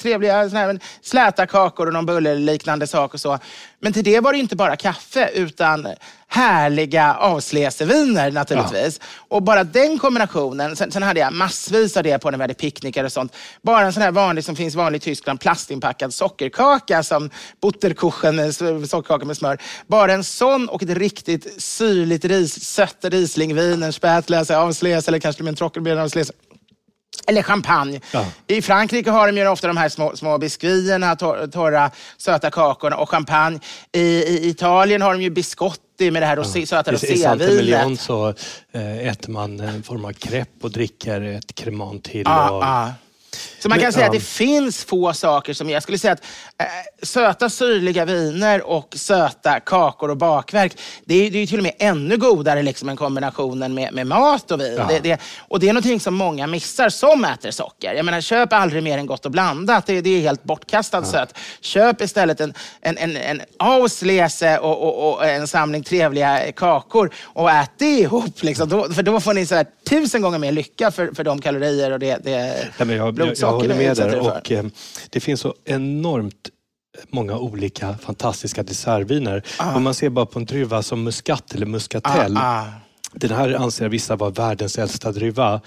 trevliga 0.02 0.48
såna 0.48 0.60
här, 0.60 0.78
släta 1.02 1.46
kakor 1.46 1.86
och 1.86 1.92
någon 1.92 2.06
bullerliknande 2.06 2.86
sak 2.86 3.14
och 3.14 3.20
så. 3.20 3.38
Men 3.84 3.92
till 3.92 4.04
det 4.04 4.20
var 4.20 4.32
det 4.32 4.38
inte 4.38 4.56
bara 4.56 4.76
kaffe 4.76 5.30
utan 5.34 5.88
härliga 6.28 7.14
avsläseviner 7.14 8.30
naturligtvis. 8.30 9.00
Och 9.28 9.42
bara 9.42 9.64
den 9.64 9.98
kombinationen. 9.98 10.76
Sen, 10.76 10.92
sen 10.92 11.02
hade 11.02 11.20
jag 11.20 11.32
massvis 11.32 11.96
av 11.96 12.02
det 12.02 12.18
på 12.18 12.30
när 12.30 12.38
vi 12.38 12.42
hade 12.42 12.54
picknickar 12.54 13.04
och 13.04 13.12
sånt. 13.12 13.36
Bara 13.62 13.86
en 13.86 13.92
sån 13.92 14.02
här 14.02 14.10
vanlig 14.10 14.44
som 14.44 14.56
finns 14.56 14.74
vanlig 14.74 14.96
i 14.96 15.00
Tyskland, 15.00 15.40
plastinpackad 15.40 16.14
sockerkaka 16.14 17.02
som 17.02 17.30
butterkuchen 17.62 18.36
med 18.36 18.54
sockerkaka 18.54 19.24
med 19.24 19.36
smör. 19.36 19.58
Bara 19.86 20.12
en 20.12 20.24
sån 20.24 20.68
och 20.68 20.82
ett 20.82 20.90
riktigt 20.90 21.62
syrligt 21.62 22.24
ris, 22.24 22.64
sött 22.64 22.98
rieslingvin, 23.02 23.82
en 23.82 23.92
spätlösa 23.92 24.58
avsläs 24.58 25.08
eller 25.08 25.18
kanske 25.18 25.42
med 25.42 25.50
en 25.50 25.56
trockelbeer 25.56 25.96
avsläs. 25.96 26.30
Eller 27.26 27.42
champagne. 27.42 28.00
Ja. 28.12 28.26
I 28.46 28.62
Frankrike 28.62 29.10
har 29.10 29.26
de 29.32 29.36
ju 29.40 29.48
ofta 29.48 29.66
de 29.66 29.76
här 29.76 29.88
små, 29.88 30.16
små 30.16 30.38
biscuiterna, 30.38 31.14
tor- 31.16 31.46
torra 31.46 31.90
söta 32.18 32.50
kakorna 32.50 32.96
och 32.96 33.10
champagne. 33.10 33.60
I, 33.92 34.00
I 34.00 34.48
Italien 34.48 35.02
har 35.02 35.12
de 35.12 35.22
ju 35.22 35.30
biscotti 35.30 36.10
med 36.10 36.22
det 36.22 36.26
här 36.26 36.36
rosé, 36.36 36.66
söta 36.66 36.92
I, 36.92 36.94
I 36.94 36.96
rosévinet. 36.96 38.00
så 38.00 38.34
eh, 38.72 38.98
äter 39.08 39.30
man 39.30 39.60
en 39.60 39.82
form 39.82 40.04
av 40.04 40.12
crepe 40.12 40.50
och 40.62 40.70
dricker 40.70 41.20
ett 41.20 41.54
cremant 41.54 42.04
till. 42.04 42.22
Ja, 42.24 42.50
och, 42.50 42.62
ja. 42.64 42.92
Så 43.64 43.68
man 43.68 43.78
Men, 43.78 43.84
kan 43.84 43.92
säga 43.92 44.04
ja. 44.04 44.06
att 44.06 44.14
det 44.14 44.24
finns 44.24 44.84
få 44.84 45.12
saker 45.12 45.52
som, 45.52 45.70
jag 45.70 45.82
skulle 45.82 45.98
säga 45.98 46.12
att 46.12 46.24
eh, 46.58 46.66
söta 47.02 47.50
syrliga 47.50 48.04
viner 48.04 48.62
och 48.62 48.94
söta 48.96 49.60
kakor 49.60 50.10
och 50.10 50.16
bakverk, 50.16 50.78
det 51.04 51.14
är, 51.14 51.30
det 51.30 51.38
är 51.38 51.46
till 51.46 51.58
och 51.58 51.62
med 51.62 51.72
ännu 51.78 52.16
godare 52.16 52.62
liksom 52.62 52.88
än 52.88 52.96
kombinationen 52.96 53.74
med, 53.74 53.92
med 53.92 54.06
mat 54.06 54.50
och 54.50 54.60
vin. 54.60 54.74
Ja. 54.78 54.86
Det, 54.88 54.98
det, 54.98 55.20
och 55.48 55.60
det 55.60 55.68
är 55.68 55.72
någonting 55.72 56.00
som 56.00 56.14
många 56.14 56.46
missar 56.46 56.88
som 56.88 57.24
äter 57.24 57.50
socker. 57.50 57.94
Jag 57.94 58.04
menar, 58.04 58.20
köp 58.20 58.52
aldrig 58.52 58.82
mer 58.82 58.98
än 58.98 59.06
gott 59.06 59.24
och 59.26 59.30
blandat. 59.30 59.86
Det, 59.86 60.00
det 60.00 60.10
är 60.10 60.20
helt 60.20 60.44
bortkastat 60.44 61.06
sött. 61.06 61.38
Köp 61.60 62.00
istället 62.00 62.40
en, 62.40 62.54
en, 62.80 62.98
en, 62.98 63.16
en 63.16 63.40
auslese 63.58 64.58
och, 64.58 64.82
och, 64.82 65.12
och 65.12 65.26
en 65.26 65.46
samling 65.46 65.82
trevliga 65.82 66.52
kakor 66.52 67.10
och 67.22 67.50
ät 67.50 67.70
det 67.78 67.98
ihop. 67.98 68.42
Liksom. 68.42 68.68
Då, 68.68 68.92
för 68.92 69.02
då 69.02 69.20
får 69.20 69.34
ni 69.34 69.46
så 69.46 69.54
här, 69.54 69.66
tusen 69.88 70.22
gånger 70.22 70.38
mer 70.38 70.52
lycka 70.52 70.90
för, 70.90 71.14
för 71.14 71.24
de 71.24 71.40
kalorier 71.40 71.90
och 71.90 71.98
det, 71.98 72.18
det 72.24 72.68
Ja, 72.78 72.84
men 72.84 72.96
jag, 72.96 72.96
jag, 72.96 73.06
jag 73.06 73.14
blodsocker 73.14 73.53
håller 73.54 73.74
med 73.74 73.96
där. 73.96 74.18
Och, 74.20 74.52
eh, 74.52 74.64
det 75.10 75.20
finns 75.20 75.40
så 75.40 75.54
enormt 75.64 76.50
många 77.10 77.38
olika 77.38 77.94
fantastiska 77.98 78.62
dessertviner. 78.62 79.42
Om 79.74 79.82
man 79.82 79.94
ser 79.94 80.08
bara 80.08 80.26
på 80.26 80.38
en 80.38 80.44
druva 80.44 80.82
som 80.82 81.04
muskat 81.04 81.54
eller 81.54 81.66
muscatel. 81.66 82.36
Ah, 82.36 82.60
ah. 82.60 82.66
Den 83.12 83.30
här 83.30 83.54
anser 83.54 83.88
vissa 83.88 84.16
vara 84.16 84.30
världens 84.30 84.78
äldsta 84.78 85.12
druva. 85.12 85.60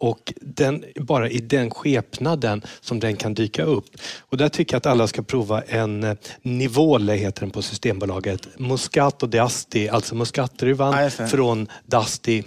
Och 0.00 0.32
den, 0.40 0.84
bara 0.96 1.30
i 1.30 1.38
den 1.38 1.70
skepnaden 1.70 2.62
som 2.80 3.00
den 3.00 3.16
kan 3.16 3.34
dyka 3.34 3.62
upp. 3.62 3.84
Och 4.20 4.36
där 4.36 4.48
tycker 4.48 4.74
jag 4.74 4.78
att 4.78 4.86
alla 4.86 5.06
ska 5.06 5.22
prova 5.22 5.62
en 5.62 6.04
eh, 6.04 6.16
Nivole, 6.42 7.12
heter 7.12 7.40
den 7.40 7.50
på 7.50 7.62
Systembolaget. 7.62 8.58
Muscato 8.58 9.26
d'Asti, 9.26 9.90
alltså 9.90 10.14
muskatdruvan 10.14 10.96
det. 10.96 11.10
från 11.10 11.68
d'Asti 11.86 12.44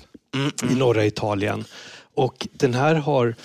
i 0.72 0.76
norra 0.76 1.06
Italien. 1.06 1.66
Och 2.16 2.48
den 2.52 2.74
här 2.74 2.96
har 2.96 3.36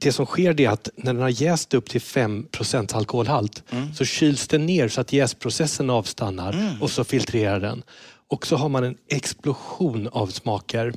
det 0.00 0.12
som 0.12 0.26
sker 0.26 0.60
är 0.60 0.68
att 0.68 0.88
när 0.96 1.12
den 1.12 1.22
har 1.22 1.42
jäst 1.42 1.74
upp 1.74 1.90
till 1.90 2.00
5% 2.00 2.96
alkoholhalt 2.96 3.62
så 3.94 4.04
kyls 4.04 4.48
den 4.48 4.66
ner 4.66 4.88
så 4.88 5.00
att 5.00 5.12
jäsprocessen 5.12 5.90
avstannar 5.90 6.78
och 6.80 6.90
så 6.90 7.04
filtrerar 7.04 7.60
den. 7.60 7.82
Och 8.28 8.46
så 8.46 8.56
har 8.56 8.68
man 8.68 8.84
en 8.84 8.96
explosion 9.08 10.08
av 10.12 10.26
smaker. 10.26 10.94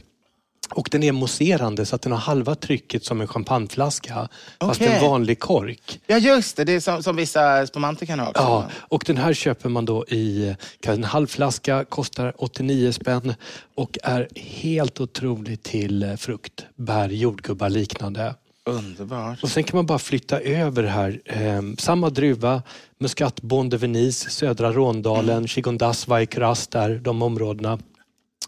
Och 0.69 0.87
den 0.91 1.03
är 1.03 1.11
mousserande 1.11 1.85
så 1.85 1.95
att 1.95 2.01
den 2.01 2.11
har 2.11 2.19
halva 2.19 2.55
trycket 2.55 3.05
som 3.05 3.21
en 3.21 3.27
champagneflaska 3.27 4.29
fast 4.59 4.81
Okej. 4.81 4.93
en 4.93 5.01
vanlig 5.01 5.39
kork. 5.39 5.99
Ja, 6.07 6.17
just 6.17 6.57
det. 6.57 6.63
Det 6.63 6.73
är 6.73 6.79
som, 6.79 7.03
som 7.03 7.15
vissa 7.15 7.67
spumanter 7.67 8.05
kan 8.05 8.19
ha 8.19 8.29
också. 8.29 8.43
Ja, 8.43 8.67
och 8.73 9.03
den 9.07 9.17
här 9.17 9.33
köper 9.33 9.69
man 9.69 9.85
då 9.85 10.05
i 10.07 10.55
en 10.87 11.03
halv 11.03 11.27
flaska, 11.27 11.85
kostar 11.85 12.33
89 12.37 12.91
spänn 12.91 13.33
och 13.75 13.97
är 14.03 14.27
helt 14.35 14.99
otrolig 14.99 15.63
till 15.63 16.15
frukt, 16.17 16.65
bär, 16.75 17.09
jordgubbar 17.09 17.69
liknande. 17.69 18.35
Underbart. 18.65 19.43
Och 19.43 19.49
sen 19.49 19.63
kan 19.63 19.77
man 19.77 19.85
bara 19.85 19.99
flytta 19.99 20.39
över 20.39 20.83
här. 20.83 21.21
Eh, 21.25 21.61
samma 21.77 22.09
druva, 22.09 22.61
Muscat 22.99 23.41
Bon 23.41 23.69
de 23.69 23.77
Venise, 23.77 24.29
södra 24.29 24.71
Råndalen, 24.71 25.37
mm. 25.37 25.47
Chigondas, 25.47 26.07
Vaikeras, 26.07 26.67
där, 26.67 26.95
de 26.95 27.21
områdena. 27.21 27.79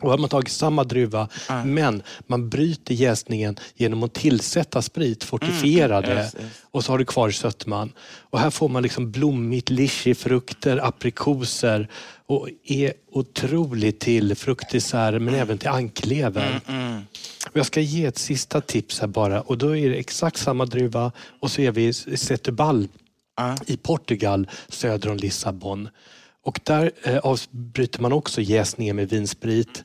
Och 0.01 0.09
har 0.09 0.17
man 0.17 0.29
tagit 0.29 0.51
samma 0.51 0.83
druva, 0.83 1.27
men 1.65 2.03
man 2.27 2.49
bryter 2.49 2.93
jäsningen 2.93 3.55
genom 3.75 4.03
att 4.03 4.13
tillsätta 4.13 4.81
sprit, 4.81 5.23
fortifiera 5.23 6.01
det 6.01 6.13
Yes, 6.15 6.35
yes. 6.35 6.45
och 6.71 6.85
så 6.85 6.91
har 6.93 6.97
du 6.97 7.05
kvar 7.05 7.31
sötman. 7.31 7.91
Och 8.19 8.39
här 8.39 8.49
får 8.49 8.69
man 8.69 8.83
liksom 8.83 9.11
blommigt, 9.11 9.69
lichifrukter, 9.69 10.85
aprikoser 10.87 11.87
och 12.25 12.49
är 12.63 12.93
otroligt 13.11 13.99
till 13.99 14.35
fruktdesserter 14.35 15.19
men 15.19 15.33
även 15.35 15.57
till 15.57 15.69
anklever. 15.69 16.61
Och 17.51 17.57
jag 17.57 17.65
ska 17.65 17.81
ge 17.81 18.05
ett 18.05 18.17
sista 18.17 18.61
tips 18.61 18.99
här 18.99 19.07
bara 19.07 19.41
och 19.41 19.57
då 19.57 19.77
är 19.77 19.89
det 19.89 19.95
exakt 19.95 20.37
samma 20.37 20.65
druva 20.65 21.11
och 21.39 21.51
så 21.51 21.61
är 21.61 21.71
vi 21.71 21.87
i 21.87 21.91
Setúbal 21.91 22.87
i 23.65 23.77
Portugal 23.77 24.47
söder 24.69 25.09
om 25.09 25.17
Lissabon. 25.17 25.89
Och 26.45 26.59
där 26.63 26.91
eh, 27.03 27.17
avbryter 27.17 28.01
man 28.01 28.13
också 28.13 28.41
jäsningen 28.41 28.95
med 28.95 29.09
vinsprit 29.09 29.83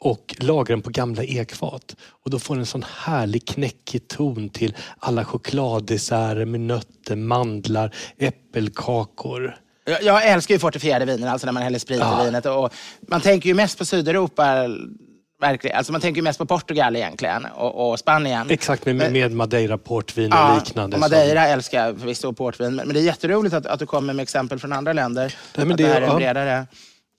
och 0.00 0.36
lagrar 0.38 0.76
den 0.76 0.82
på 0.82 0.90
gamla 0.90 1.24
ekfat. 1.24 1.96
Och 2.24 2.30
då 2.30 2.38
får 2.38 2.54
den 2.54 2.60
en 2.60 2.66
sån 2.66 2.84
härlig 2.96 3.46
knäckig 3.46 4.08
ton 4.08 4.48
till 4.48 4.76
alla 4.98 5.24
chokladdesserter 5.24 6.44
med 6.44 6.60
nötter, 6.60 7.16
mandlar, 7.16 7.94
äppelkakor. 8.18 9.56
Jag, 9.84 10.02
jag 10.02 10.26
älskar 10.28 10.54
ju 10.54 10.58
fortifierade 10.58 11.04
viner, 11.04 11.28
alltså 11.28 11.46
när 11.46 11.52
man 11.52 11.62
häller 11.62 11.78
sprit 11.78 11.98
Ja. 12.00 12.22
i 12.22 12.24
vinet. 12.24 12.46
Och 12.46 12.72
man 13.08 13.20
tänker 13.20 13.48
ju 13.48 13.54
mest 13.54 13.78
på 13.78 13.84
Sydeuropa, 13.84 14.66
verkligen. 15.40 15.76
Alltså 15.76 15.92
man 15.92 16.00
tänker 16.00 16.16
ju 16.18 16.22
mest 16.22 16.38
på 16.38 16.46
Portugal 16.46 16.96
egentligen 16.96 17.44
och, 17.44 17.90
och 17.90 17.98
Spanien. 17.98 18.50
Exakt, 18.50 18.86
med, 18.86 18.96
Men- 18.96 19.12
med 19.12 19.32
Madeira 19.32 19.78
portvin 19.78 20.32
och 20.32 20.38
Ja, 20.38 20.54
liknande. 20.64 20.96
och 20.96 21.02
som- 21.02 21.10
Madeira 21.10 21.46
älskar 21.46 21.86
jag 21.86 21.98
förvisso 21.98 22.32
portvin. 22.32 22.74
Men, 22.76 22.86
men 22.86 22.94
det 22.94 23.00
är 23.00 23.04
jätteroligt 23.04 23.54
att, 23.54 23.66
att 23.66 23.78
du 23.78 23.86
kommer 23.86 24.12
med 24.14 24.22
exempel 24.22 24.58
från 24.58 24.72
andra 24.72 24.92
länder. 24.92 25.34
Nej, 25.56 25.66
men 25.66 25.72
att 25.72 25.78
det- 25.78 25.82
det 25.84 25.88
här 25.92 26.02
är 26.02 26.06
ja. 26.06 26.16
bredare... 26.16 26.66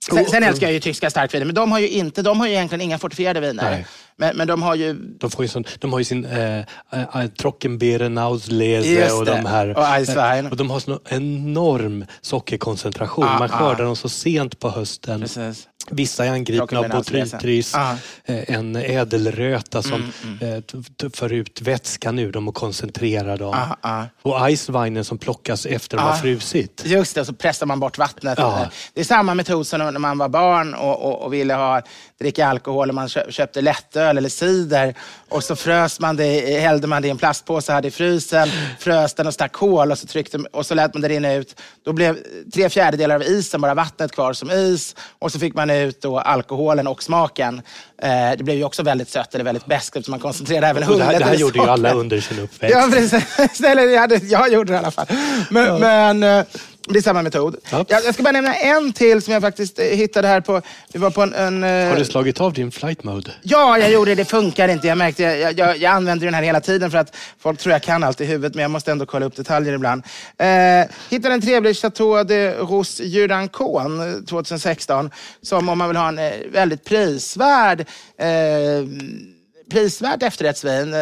Sen, 0.05 0.25
sen 0.25 0.43
älskar 0.43 0.67
jag 0.67 0.73
ju 0.73 0.79
tyska 0.79 1.09
starkviner, 1.09 1.45
men 1.45 1.55
de 1.55 1.71
har 1.71 1.79
ju, 1.79 1.89
inte, 1.89 2.21
de 2.21 2.39
har 2.39 2.47
ju 2.47 2.53
egentligen 2.53 2.81
inga 2.81 2.97
fortifierade 2.99 3.39
viner. 3.39 3.63
Nej. 3.71 3.85
Men, 4.19 4.37
men 4.37 4.47
de 4.47 4.63
har 4.63 4.75
ju... 4.75 4.93
De, 4.93 5.31
får 5.31 5.45
ju 5.45 5.49
sån, 5.49 5.63
de 5.79 5.91
har 5.91 5.99
ju 5.99 6.05
sin 6.05 6.25
eh, 6.25 6.59
äh, 6.59 7.27
Trockenbeeren, 7.39 8.17
Auslese 8.17 8.87
Just 8.89 9.13
och 9.15 9.25
de 9.25 9.45
här. 9.45 9.77
Och 9.77 9.87
Eiswein. 9.87 10.47
och 10.47 10.57
de 10.57 10.69
har 10.69 10.79
sån 10.79 10.99
enorm 11.09 12.05
sockerkoncentration. 12.21 13.25
Ah, 13.25 13.39
Man 13.39 13.49
ah. 13.51 13.57
skördar 13.57 13.83
dem 13.85 13.95
så 13.95 14.09
sent 14.09 14.59
på 14.59 14.69
hösten. 14.69 15.21
Precis. 15.21 15.67
Vissa 15.91 16.25
är 16.25 16.29
angripna 16.31 16.79
av 16.79 16.89
botrytis, 16.89 17.75
Ah. 17.75 17.91
eh, 18.25 18.55
en 18.55 18.75
ädelröta 18.75 19.81
som 19.81 20.11
Mm, 20.23 20.53
eh, 20.55 20.61
t- 20.61 21.09
för 21.13 21.33
ut 21.33 21.61
vätskan 21.61 22.19
ur 22.19 22.31
dem 22.31 22.47
och 22.47 22.55
koncentrerar 22.55 23.37
dem. 23.37 23.53
Ah, 23.81 23.89
ah. 23.99 24.03
Och 24.21 24.47
Eisweinen 24.47 25.05
som 25.05 25.17
plockas 25.17 25.65
efter 25.65 25.97
de 25.97 26.03
Ah. 26.03 26.09
har 26.09 26.15
frusit. 26.17 26.83
Just 26.85 27.15
det, 27.15 27.25
så 27.25 27.33
pressar 27.33 27.65
man 27.65 27.79
bort 27.79 27.97
vattnet. 27.97 28.37
Ja. 28.37 28.67
Det 28.93 28.99
är 28.99 29.05
samma 29.05 29.33
metod 29.33 29.67
som 29.67 29.79
när 29.79 29.91
man 29.99 30.17
var 30.17 30.29
barn 30.29 30.73
och, 30.73 31.05
och, 31.05 31.21
och 31.25 31.33
ville 31.33 31.53
ha, 31.53 31.81
dricka 32.19 32.47
alkohol 32.47 32.89
och 32.89 32.95
man 32.95 33.09
kö- 33.09 33.31
köpte 33.31 33.61
lättöl 33.61 34.08
eller 34.17 34.29
cider. 34.29 34.95
Och 35.29 35.43
så 35.43 35.55
frös 35.55 35.99
man 35.99 36.15
det, 36.15 36.59
hällde 36.59 36.87
man 36.87 37.01
det 37.01 37.07
i 37.07 37.11
en 37.11 37.17
plastpåse, 37.17 37.73
hade 37.73 37.87
i 37.87 37.91
frysen, 37.91 38.49
frös 38.79 39.13
den 39.13 39.27
och 39.27 39.33
stack 39.33 39.51
kol 39.51 39.91
och 39.91 39.97
så, 39.97 40.07
tryckte, 40.07 40.37
och 40.37 40.65
så 40.65 40.75
lät 40.75 40.93
man 40.93 41.01
det 41.01 41.09
rinna 41.09 41.33
ut. 41.33 41.61
Då 41.85 41.93
blev 41.93 42.17
tre 42.53 42.69
fjärdedelar 42.69 43.15
av 43.15 43.23
isen 43.23 43.61
bara 43.61 43.73
vattnet 43.73 44.11
kvar 44.11 44.33
som 44.33 44.51
is. 44.51 44.95
Och 45.19 45.31
så 45.31 45.39
fick 45.39 45.53
man 45.53 45.69
ut 45.69 46.01
då 46.01 46.19
alkoholen 46.19 46.87
och 46.87 47.03
smaken. 47.03 47.61
Eh, 48.01 48.37
det 48.37 48.43
blev 48.43 48.57
ju 48.57 48.63
också 48.63 48.83
väldigt 48.83 49.09
sött 49.09 49.35
eller 49.35 49.45
väldigt 49.45 49.65
beskt 49.65 49.95
eftersom 49.95 50.11
man 50.11 50.19
koncentrerade 50.19 50.67
även 50.67 50.83
Och 50.83 50.97
det 50.97 51.03
här, 51.03 51.11
humlet 51.11 51.19
det 51.19 51.25
här 51.25 51.35
gjorde 51.35 51.59
ju 51.59 51.65
alla 51.65 51.93
under 51.93 52.19
sin 52.21 52.39
uppväxt. 52.39 52.75
Ja, 52.75 52.89
precis. 52.91 53.61
Eller, 53.63 53.83
jag, 53.83 54.01
hade, 54.01 54.15
jag 54.15 54.53
gjorde 54.53 54.71
det 54.71 54.75
i 54.75 54.79
alla 54.79 54.91
fall. 54.91 55.07
Men, 55.49 55.79
men, 55.79 56.23
eh, 56.23 56.45
Det 56.89 56.99
är 56.99 57.01
samma 57.01 57.21
metod. 57.21 57.55
Ja. 57.71 57.85
Jag, 57.87 58.05
jag 58.05 58.13
ska 58.13 58.23
bara 58.23 58.31
nämna 58.31 58.55
en 58.55 58.93
till 58.93 59.21
som 59.21 59.33
jag 59.33 59.41
faktiskt 59.41 59.79
eh, 59.79 59.85
hittade 59.85 60.27
här 60.27 60.41
på... 60.41 60.61
Vi 60.93 60.99
var 60.99 61.11
på 61.11 61.21
en... 61.21 61.33
en 61.33 61.63
eh, 61.63 61.89
Har 61.89 61.95
du 61.95 62.05
slagit 62.05 62.41
av 62.41 62.53
din 62.53 62.71
flight 62.71 63.03
mode? 63.03 63.31
Ja, 63.41 63.77
jag 63.77 63.91
gjorde 63.91 64.11
det. 64.11 64.15
Det 64.15 64.25
funkar 64.25 64.67
inte. 64.67 64.87
Jag 64.87 64.97
märkte, 64.97 65.23
jag, 65.23 65.59
jag, 65.59 65.77
jag 65.77 65.91
använder 65.91 66.25
den 66.25 66.33
här 66.33 66.43
hela 66.43 66.61
tiden 66.61 66.91
för 66.91 66.97
att 66.97 67.15
folk 67.39 67.59
tror 67.59 67.73
jag 67.73 67.83
kan 67.83 68.03
allt 68.03 68.21
i 68.21 68.25
huvudet, 68.25 68.55
men 68.55 68.61
jag 68.61 68.71
måste 68.71 68.91
ändå 68.91 69.05
kolla 69.05 69.25
upp 69.25 69.35
detaljer 69.35 69.73
ibland. 69.73 70.03
Eh, 70.37 70.47
hittade 71.09 71.33
en 71.33 71.41
trevlig 71.41 71.75
Chateau 71.75 72.23
de 72.23 72.51
Rousse 72.51 73.03
Judancon 73.03 74.13
eh, 74.13 74.23
2016, 74.23 75.11
som 75.41 75.69
om 75.69 75.77
man 75.77 75.87
vill 75.87 75.97
ha 75.97 76.07
en 76.07 76.51
väldigt 76.51 76.83
prisvärd 76.85 77.85
eh, 78.17 78.27
prisvärt 79.69 80.23
efterrättsvin 80.23 80.93
eh, 80.93 80.99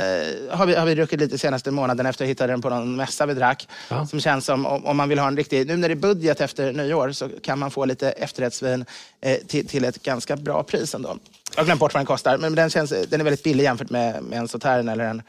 har, 0.57 0.65
vi, 0.65 0.76
har 0.76 0.86
vi 0.86 0.95
druckit 0.95 1.20
lite 1.20 1.38
senaste 1.38 1.72
månaden 1.72 2.05
efter 2.05 2.26
att 2.26 2.30
hittade 2.30 2.53
den 2.53 2.61
på 2.61 2.70
någon 2.70 2.95
mässa 2.95 3.26
vi 3.26 3.34
drack. 3.34 3.68
Ja. 3.89 4.07
Som 4.07 4.20
känns 4.20 4.45
som 4.45 4.65
om, 4.65 4.86
om 4.86 4.97
man 4.97 5.09
vill 5.09 5.20
ha 5.20 5.28
en 5.28 5.38
riktig... 5.38 5.68
Nu 5.68 5.78
när 5.78 5.89
det 5.89 5.93
är 5.93 5.95
budget 5.95 6.41
efter 6.41 6.74
nyår 6.74 7.11
så 7.11 7.30
kan 7.30 7.59
man 7.59 7.72
få 7.72 7.86
lite 7.86 8.11
efterrättsvin 8.11 8.86
eh, 9.22 9.38
till, 9.47 9.68
till 9.68 9.86
ett 9.86 10.03
ganska 10.03 10.36
bra 10.36 10.63
pris 10.63 10.95
ändå. 10.95 11.18
Jag 11.55 11.61
har 11.61 11.65
glömt 11.65 11.80
bort 11.80 11.93
vad 11.93 11.99
den 11.99 12.05
kostar, 12.05 12.38
men 12.38 12.55
den, 12.55 12.70
känns, 12.70 12.89
den 12.89 13.20
är 13.20 13.24
väldigt 13.24 13.43
billig 13.43 13.63
jämfört 13.63 13.89
med, 13.89 14.24
med 14.24 14.39
en 14.39 14.47
Sautern 14.47 14.89
eller 14.89 15.03
en, 15.03 15.22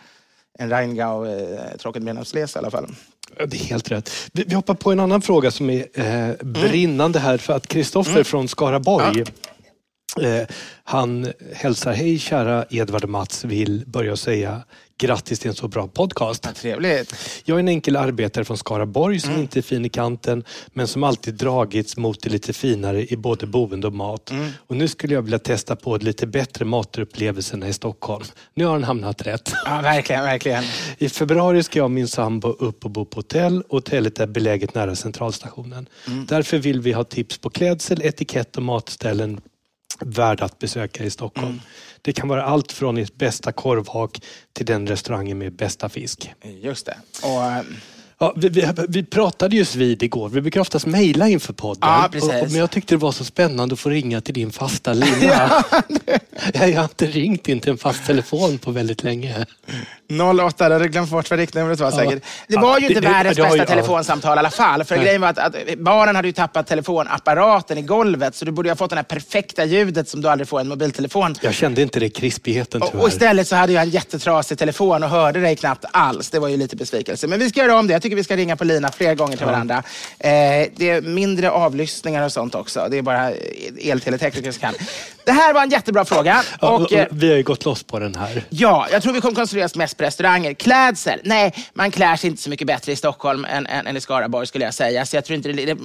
en 0.59 0.71
Rheingau 0.71 1.27
eh, 1.27 1.77
Trockenbeerenauslese 1.79 2.59
i 2.59 2.61
alla 2.61 2.71
fall. 2.71 2.95
Ja, 3.39 3.47
Det 3.47 3.57
är 3.57 3.65
helt 3.65 3.91
rätt. 3.91 4.11
Vi, 4.33 4.45
vi 4.47 4.55
hoppar 4.55 4.75
på 4.75 4.93
en 4.93 5.01
annan 5.01 5.23
fråga 5.23 5.51
som 5.51 5.71
är 5.71 5.87
eh, 5.95 6.35
brinnande 6.43 7.19
här. 7.19 7.39
För 7.39 7.53
att 7.53 7.67
Kristoffer 7.67 8.25
från 8.25 8.49
Skaraborg, 8.49 9.21
eh, 9.21 9.27
han 10.85 11.33
hälsar 11.53 11.93
hej 11.93 12.19
kära 12.19 12.65
Edvard 12.71 13.05
och 13.05 13.11
Mats, 13.11 13.45
vill 13.45 13.85
börja 13.87 14.17
säga 14.17 14.63
grattis 14.99 15.39
till 15.39 15.49
en 15.49 15.55
så 15.55 15.69
bra 15.69 15.89
podcast. 15.89 16.47
Vad 16.47 16.55
trevligt. 16.55 17.15
Jag 17.45 17.55
är 17.55 17.59
en 17.59 17.69
enkel 17.69 17.97
arbetare 17.97 18.45
från 18.45 18.59
Skaraborg 18.59 19.21
som 19.21 19.35
inte 19.35 19.59
är 19.59 19.63
fin 19.63 19.85
i 19.85 19.89
kanten 19.89 20.45
men 20.73 20.87
som 20.87 21.05
alltid 21.05 21.35
dragits 21.35 21.97
mot 21.97 22.23
det 22.23 22.31
lite 22.31 22.53
finare 22.53 23.13
i 23.13 23.17
både 23.17 23.47
boende 23.47 23.87
och 23.87 23.93
mat. 23.93 24.33
Och 24.67 24.77
nu 24.77 24.89
skulle 24.89 25.15
jag 25.15 25.23
vilja 25.23 25.39
testa 25.39 25.77
på 25.77 25.95
ett 25.95 26.03
lite 26.03 26.27
bättre 26.27 26.65
matupplevelserna 26.65 27.69
i 27.69 27.73
Stockholm. 27.73 28.25
Nu 28.55 28.65
har 28.65 28.73
han 28.73 28.85
hamnat 28.85 29.27
rätt. 29.27 29.53
Ja, 29.65 29.81
verkligen, 29.81 30.23
verkligen. 30.23 30.65
I 30.99 31.09
februari 31.09 31.63
ska 31.63 31.79
jag 31.79 31.85
och 31.85 31.91
min 31.91 32.09
sambo 32.09 32.49
upp 32.49 32.85
och 32.85 32.91
bo 32.91 33.05
på 33.05 33.19
hotell. 33.19 33.63
Hotellet 33.69 34.21
är 34.21 34.27
beläget 34.27 34.75
nära 34.75 34.97
centralstationen. 34.97 35.89
Därför 36.29 36.59
vill 36.59 36.81
vi 36.81 36.93
ha 36.93 37.05
tips 37.05 37.39
på 37.39 37.51
klädsel, 37.51 38.03
etikett 38.03 38.57
och 38.57 38.63
matställen 38.63 39.41
värda 40.01 40.45
att 40.45 40.59
besöka 40.59 41.05
i 41.05 41.11
Stockholm. 41.11 41.61
Det 42.03 42.13
kan 42.13 42.29
vara 42.29 42.45
allt 42.45 42.73
från 42.73 42.99
ert 42.99 43.15
bästa 43.15 43.53
korvhak 43.53 44.23
till 44.53 44.67
den 44.67 44.87
restaurangen 44.87 45.39
med 45.39 45.53
bästa 45.53 45.89
fisk. 45.89 46.35
Just 46.63 46.87
det. 46.87 46.97
Och, 47.23 47.45
eh, 47.45 47.63
Ja, 48.21 48.33
vi, 48.37 48.49
vi, 48.49 48.69
vi 48.89 49.03
pratade 49.05 49.57
just 49.57 49.75
vid 49.75 50.03
igår. 50.03 50.29
Vi 50.29 50.41
brukar 50.41 50.61
oftast 50.61 50.87
mejla 50.87 51.29
inför 51.29 51.53
podden. 51.53 51.79
Ja, 51.91 52.09
precis. 52.13 52.31
Och, 52.31 52.43
och, 52.43 52.51
men 52.51 52.61
jag 52.61 52.71
tyckte 52.71 52.95
det 52.95 52.99
var 52.99 53.13
så 53.13 53.25
spännande 53.25 53.73
att 53.73 53.79
få 53.81 53.91
ringa 53.91 54.21
till 54.21 54.35
din 54.35 54.51
fasta 54.51 54.93
lina. 54.93 55.65
jag 56.55 56.61
har 56.77 56.83
inte 56.83 57.07
ringt 57.07 57.49
in 57.49 57.61
till 57.61 57.71
en 57.71 57.79
fast 57.79 58.07
telefon 58.07 58.59
på 58.59 58.71
väldigt 58.71 59.03
länge. 59.03 59.47
08, 60.43 60.65
jag 60.65 60.71
hade 60.71 60.89
glömt 60.89 61.11
bort 61.11 61.31
vad 61.31 61.39
riktnumret 61.39 61.81
var 61.81 61.91
säkert. 61.91 62.23
Det 62.49 62.55
Ja, 62.55 62.61
var 62.61 62.79
ju 62.79 62.89
inte 62.89 63.01
det- 63.01 63.09
världens 63.09 63.37
det 63.37 63.43
bästa 63.43 63.57
ju- 63.57 63.63
ja. 63.63 63.67
telefonsamtal 63.67 64.37
i 64.37 64.39
alla 64.39 64.51
fall. 64.51 64.85
För 64.85 64.97
Nej. 64.97 65.05
grejen 65.05 65.21
var 65.21 65.29
att, 65.29 65.39
att 65.39 65.55
barnen 65.79 66.17
hade 66.17 66.29
ju 66.29 66.33
tappat 66.33 66.67
telefonapparaten 66.67 67.79
i 67.79 67.83
golvet, 67.83 68.35
så 68.35 68.45
du 68.45 68.51
borde 68.53 68.69
ju 68.69 68.71
ha 68.71 68.77
fått 68.77 68.91
det 68.91 68.97
här 68.97 69.03
perfekta 69.03 69.65
ljudet 69.65 70.09
som 70.09 70.21
du 70.23 70.29
aldrig 70.29 70.49
får 70.49 70.61
i 70.61 70.63
en 70.63 70.69
mobiltelefon. 70.69 71.35
Jag 71.43 71.55
kände 71.55 71.83
inte 71.83 72.01
det 72.01 72.11
krispigheten 72.11 72.83
Och, 72.83 72.89
tyvärr. 72.91 73.03
och 73.03 73.09
istället 73.09 73.49
så 73.49 73.57
hade 73.57 73.73
jag 73.73 73.83
en 73.83 73.91
jättetrasig 73.91 74.59
telefon 74.59 75.03
och 75.03 75.11
hörde 75.11 75.41
dig 75.41 75.57
knappt 75.57 75.85
alls. 75.91 76.31
Det 76.31 76.39
var 76.39 76.49
ju 76.49 76.57
lite 76.57 76.77
besvikelse. 76.77 77.27
Men 77.27 77.39
vi 77.39 77.49
ska 77.49 77.61
göra 77.61 77.79
om 77.79 77.87
det. 77.87 78.01
Tycker 78.09 78.17
vi 78.17 78.25
ska 78.25 78.37
ringa 78.37 78.57
på 78.57 78.65
lina 78.65 78.93
fler 78.93 79.15
gånger 79.15 79.37
till 79.37 79.47
varandra. 79.47 79.83
Eh, 80.19 80.31
det 80.77 80.91
är 80.91 81.01
mindre 81.01 81.51
avlyssningar 81.51 82.25
och 82.25 82.33
sånt 82.33 82.55
också. 82.55 82.89
Det 82.91 82.99
är 82.99 83.03
bara 83.03 83.33
elteletekniker 83.83 84.53
som 84.53 84.61
kan. 84.61 84.75
Det 85.25 85.33
här 85.33 85.55
var 85.55 85.63
en 85.63 85.71
jättebra 85.71 86.05
fråga. 86.05 86.45
Ja, 86.61 86.71
och, 86.71 86.83
och, 86.83 86.93
eh, 86.93 87.07
vi 87.11 87.29
har 87.31 87.37
ju 87.37 87.43
gått 87.43 87.65
loss 87.65 87.83
på 87.83 87.99
den 87.99 88.15
här. 88.15 88.45
Ja, 88.49 88.87
jag 88.93 89.03
tror 89.03 89.13
vi 89.13 89.21
kommer 89.21 89.35
koncentrera 89.35 89.65
oss 89.65 89.75
mest 89.75 89.97
på 89.97 90.05
restauranger. 90.05 90.55
Klädsel? 90.55 91.21
Nej, 91.25 91.55
man 91.73 91.91
klär 91.91 92.17
sig 92.17 92.31
inte 92.31 92.43
så 92.43 92.51
mycket 92.51 92.67
bättre 92.67 92.93
i 92.93 92.97
Stockholm 92.97 93.45
än, 93.45 93.67
än, 93.67 93.87
än 93.87 93.97
i 93.97 94.01
Skaraborg 94.01 94.47
skulle 94.47 94.65
jag 94.65 94.75
säga. 94.75 95.07
Så 95.07 95.17
jag 95.17 95.25
tror 95.25 95.37
inte, 95.37 95.53
det, 95.53 95.65
det, 95.65 95.79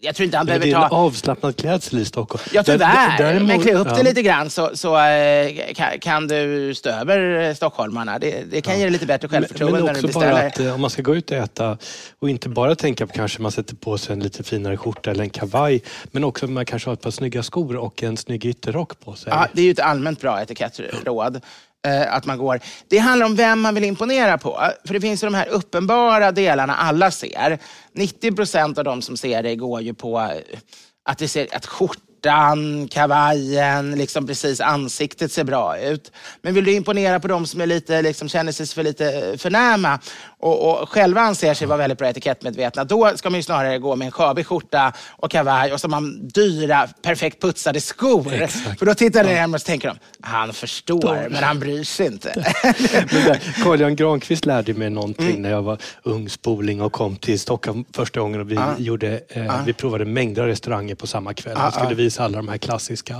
jag 0.00 0.14
tror 0.14 0.24
inte 0.24 0.36
han 0.36 0.46
Men 0.46 0.54
det 0.54 0.60
behöver 0.60 0.80
är 0.80 0.84
en 0.84 0.90
ta... 0.90 0.96
avslappnad 0.96 1.56
klädsel 1.56 1.98
i 1.98 2.04
Stockholm. 2.04 2.44
Ja, 2.52 2.62
tyvärr. 2.62 3.18
däremot- 3.18 3.48
Men 3.48 3.60
klä 3.62 3.74
upp 3.74 3.86
ja. 3.90 3.94
det 3.96 4.02
lite 4.02 4.22
grann 4.22 4.50
så, 4.50 4.70
så 4.74 4.98
eh, 5.00 5.50
kan, 5.74 5.98
kan 6.00 6.26
du 6.28 6.74
stå 6.74 6.90
över 6.90 7.48
eh, 7.48 7.54
stockholmarna. 7.54 8.18
Det, 8.18 8.44
det 8.50 8.60
kan 8.60 8.74
ge 8.78 8.82
dig 8.84 8.90
lite 8.90 9.06
bättre 9.06 9.28
självförtroende 9.28 9.78
Men 9.78 9.86
när 9.86 9.94
du 9.94 10.00
också 10.08 10.18
bara 10.20 10.28
beställer. 10.30 10.46
att 10.46 10.60
eh, 10.60 10.74
om 10.74 10.80
man 10.80 10.90
ska 10.90 11.02
gå 11.02 11.14
ut 11.16 11.30
och 11.30 11.36
äta 11.36 11.78
och 12.18 12.30
inte 12.30 12.48
bara 12.48 12.74
tänka 12.74 13.06
på 13.06 13.12
kanske 13.12 13.42
man 13.42 13.52
sätter 13.52 13.74
på 13.76 13.98
sig 13.98 14.12
en 14.12 14.20
lite 14.20 14.42
finare 14.42 14.76
skjorta 14.76 15.10
eller 15.10 15.24
en 15.24 15.30
kavaj. 15.30 15.82
Men 16.10 16.24
också 16.24 16.46
man 16.46 16.66
kanske 16.66 16.88
har 16.88 16.94
ett 16.94 17.00
par 17.02 17.10
snygga 17.10 17.42
skor 17.42 17.76
och 17.76 18.02
en 18.02 18.16
snygg 18.16 18.44
ytterrock 18.44 19.00
på 19.00 19.14
sig. 19.14 19.32
Ja, 19.32 19.46
det 19.52 19.60
är 19.60 19.64
ju 19.64 19.70
ett 19.70 19.80
allmänt 19.80 20.20
bra 20.20 20.42
etikettråd. 20.42 21.40
Eh, 21.86 22.14
att 22.14 22.26
man 22.26 22.38
går. 22.38 22.60
Det 22.88 22.98
handlar 22.98 23.26
om 23.26 23.36
vem 23.36 23.60
man 23.60 23.74
vill 23.74 23.84
imponera 23.84 24.38
på. 24.38 24.60
För 24.84 24.94
det 24.94 25.00
finns 25.00 25.22
ju 25.22 25.26
de 25.26 25.34
här 25.34 25.48
uppenbara 25.48 26.32
delarna 26.32 26.74
alla 26.74 27.10
ser. 27.10 27.58
90 27.92 28.36
procent 28.36 28.78
av 28.78 28.84
de 28.84 29.02
som 29.02 29.16
ser 29.16 29.42
det 29.42 29.56
går 29.56 29.80
ju 29.82 29.94
på 29.94 30.20
eh, 30.20 30.58
att, 31.04 31.18
det 31.18 31.28
ser, 31.28 31.56
att 31.56 31.66
skjortan, 31.66 32.88
kavajen, 32.88 33.90
liksom 33.90 34.26
precis 34.26 34.60
ansiktet 34.60 35.32
ser 35.32 35.44
bra 35.44 35.78
ut. 35.78 36.12
Men 36.42 36.54
vill 36.54 36.64
du 36.64 36.72
imponera 36.72 37.20
på 37.20 37.28
de 37.28 37.46
som 37.46 37.60
är 37.60 37.66
lite, 37.66 38.02
liksom, 38.02 38.28
känner 38.28 38.52
sig 38.52 38.66
för 38.66 38.82
lite 38.82 39.12
eh, 39.12 39.36
förnäma 39.36 39.98
och, 40.40 40.82
och 40.82 40.88
själva 40.88 41.20
anser 41.20 41.54
sig 41.54 41.66
vara 41.66 41.78
väldigt 41.78 41.98
bra 41.98 42.08
etikettmedvetna, 42.08 42.84
då 42.84 43.12
ska 43.16 43.30
man 43.30 43.38
ju 43.38 43.42
snarare 43.42 43.78
gå 43.78 43.96
med 43.96 44.06
en 44.06 44.12
sjabig 44.12 44.46
skjorta 44.46 44.92
och 45.10 45.30
kavaj 45.30 45.72
och 45.72 45.80
så 45.80 45.86
har 45.86 45.90
man 45.90 46.28
dyra, 46.28 46.88
perfekt 47.02 47.42
putsade 47.42 47.80
skor. 47.80 48.32
Exakt. 48.32 48.78
För 48.78 48.86
då 48.86 48.94
tittar 48.94 49.24
de 49.24 49.34
hem 49.34 49.54
och 49.54 49.60
så 49.60 49.64
tänker 49.66 49.88
de, 49.88 49.96
han 50.20 50.52
förstår, 50.52 51.26
men 51.30 51.44
han 51.44 51.58
bryr 51.60 51.84
sig 51.84 52.06
inte. 52.06 52.52
Carl-Jan 53.64 53.96
Granqvist 53.96 54.46
lärde 54.46 54.74
mig 54.74 54.90
någonting 54.90 55.30
Mm. 55.30 55.42
när 55.42 55.50
jag 55.50 55.62
var 55.62 55.78
ung 56.02 56.28
spoling 56.28 56.82
och 56.82 56.92
kom 56.92 57.16
till 57.16 57.40
Stockholm 57.40 57.84
första 57.92 58.20
gången. 58.20 58.40
Och 58.40 58.50
vi, 58.50 58.58
gjorde, 58.78 59.20
eh, 59.28 59.64
vi 59.66 59.72
provade 59.72 60.04
mängder 60.04 60.42
av 60.42 60.48
restauranger 60.48 60.94
på 60.94 61.06
samma 61.06 61.34
kväll. 61.34 61.56
Han 61.56 61.72
skulle 61.72 61.94
visa 61.94 62.24
alla 62.24 62.36
de 62.36 62.48
här 62.48 62.58
klassiska. 62.58 63.16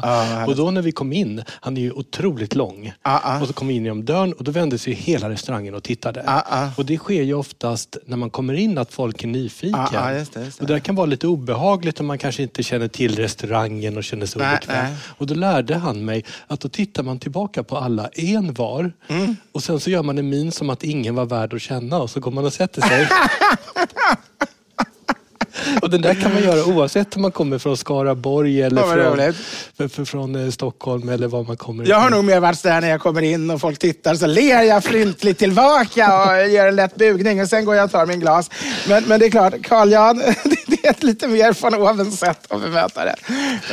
och 0.46 0.56
då 0.56 0.70
när 0.70 0.82
vi 0.82 0.92
kom 0.92 1.12
in, 1.12 1.42
han 1.48 1.76
är 1.76 1.80
ju 1.80 1.92
otroligt 1.92 2.54
lång. 2.54 2.92
Och 3.40 3.46
så 3.46 3.52
kom 3.52 3.68
vi 3.68 3.74
in 3.74 3.84
genom 3.84 4.04
dörren 4.04 4.32
och 4.32 4.44
då 4.44 4.50
vände 4.50 4.78
sig 4.78 4.92
hela 4.92 5.30
restaurangen 5.30 5.74
och 5.74 5.82
tittade. 5.82 6.22
Och 6.76 6.86
det 6.86 6.96
sker 7.10 7.22
ju 7.22 7.34
oftast 7.34 7.96
när 8.06 8.16
man 8.16 8.30
kommer 8.30 8.54
in 8.54 8.78
att 8.78 8.92
folk 8.92 9.22
är 9.24 9.26
nyfiken. 9.28 9.80
Ja, 9.80 9.88
ja, 9.92 10.12
just 10.18 10.32
det, 10.34 10.44
just 10.44 10.58
det. 10.58 10.62
Och 10.64 10.68
det 10.68 10.80
kan 10.80 10.94
vara 10.94 11.06
lite 11.06 11.26
obehagligt 11.26 12.00
om 12.00 12.06
man 12.06 12.18
kanske 12.18 12.42
inte 12.42 12.62
känner 12.62 12.88
till 12.88 13.16
restaurangen 13.16 13.96
och 13.96 14.04
känner 14.04 14.26
sig 14.26 14.42
Nej, 14.42 14.52
obekväm. 14.56 14.84
nej. 14.84 14.94
Och 15.18 15.26
då 15.26 15.34
lärde 15.34 15.74
han 15.76 16.04
mig 16.04 16.24
att 16.46 16.60
då 16.60 16.68
tittar 16.68 17.02
man 17.02 17.18
tillbaka 17.18 17.62
på 17.62 17.76
alla 17.76 18.08
en 18.08 18.54
var 18.54 18.92
Mm. 19.08 19.36
och 19.52 19.62
sen 19.62 19.80
så 19.80 19.90
gör 19.90 20.02
man 20.02 20.18
en 20.18 20.28
min 20.28 20.52
som 20.52 20.70
att 20.70 20.84
ingen 20.84 21.14
var 21.14 21.24
värd 21.26 21.54
att 21.54 21.62
känna 21.62 21.98
och 21.98 22.10
så 22.10 22.20
går 22.20 22.30
man 22.30 22.44
och 22.44 22.52
sätter 22.52 22.82
sig. 22.82 23.08
och 25.82 25.90
den 25.90 26.02
där 26.02 26.14
kan 26.14 26.34
man 26.34 26.42
göra 26.42 26.64
oavsett 26.64 27.16
om 27.16 27.22
man 27.22 27.32
kommer 27.32 27.58
från 27.58 27.76
Skaraborg 27.76 28.62
eller 28.62 28.82
från, 28.82 29.34
för, 29.76 29.88
för, 29.88 30.04
från 30.04 30.44
eh, 30.44 30.50
Stockholm 30.50 31.08
eller 31.08 31.28
var 31.28 31.44
man 31.44 31.56
kommer 31.56 31.86
Jag 31.88 31.96
har 31.96 32.10
nog 32.10 32.24
mer 32.24 32.40
varit 32.40 32.62
där 32.62 32.80
när 32.80 32.88
jag 32.90 33.00
kommer 33.00 33.22
in 33.22 33.50
och 33.50 33.60
folk 33.60 33.78
tittar 33.78 34.14
så 34.14 34.26
ler 34.26 34.62
jag 34.62 34.84
fryntligt 34.84 35.38
tillbaka 35.38 36.22
och 36.24 36.48
gör 36.48 36.66
en 36.68 36.76
lätt 36.76 36.94
bugning 36.96 37.40
och 37.42 37.48
sen 37.48 37.64
går 37.64 37.74
jag 37.76 37.84
och 37.84 37.90
tar 37.90 38.06
min 38.06 38.20
glas. 38.20 38.50
Men, 38.88 39.04
men 39.04 39.20
det 39.20 39.26
är 39.26 39.30
klart, 39.30 39.54
Carl 39.62 39.92
Jan, 39.92 40.16
det 40.66 40.84
är 40.86 40.90
ett 40.90 41.02
lite 41.02 41.28
mer 41.28 41.52
från 41.52 41.74
oven 41.74 42.12
sätt 42.12 42.52
att 42.52 42.60
bemöta 42.62 43.04
det. 43.04 43.14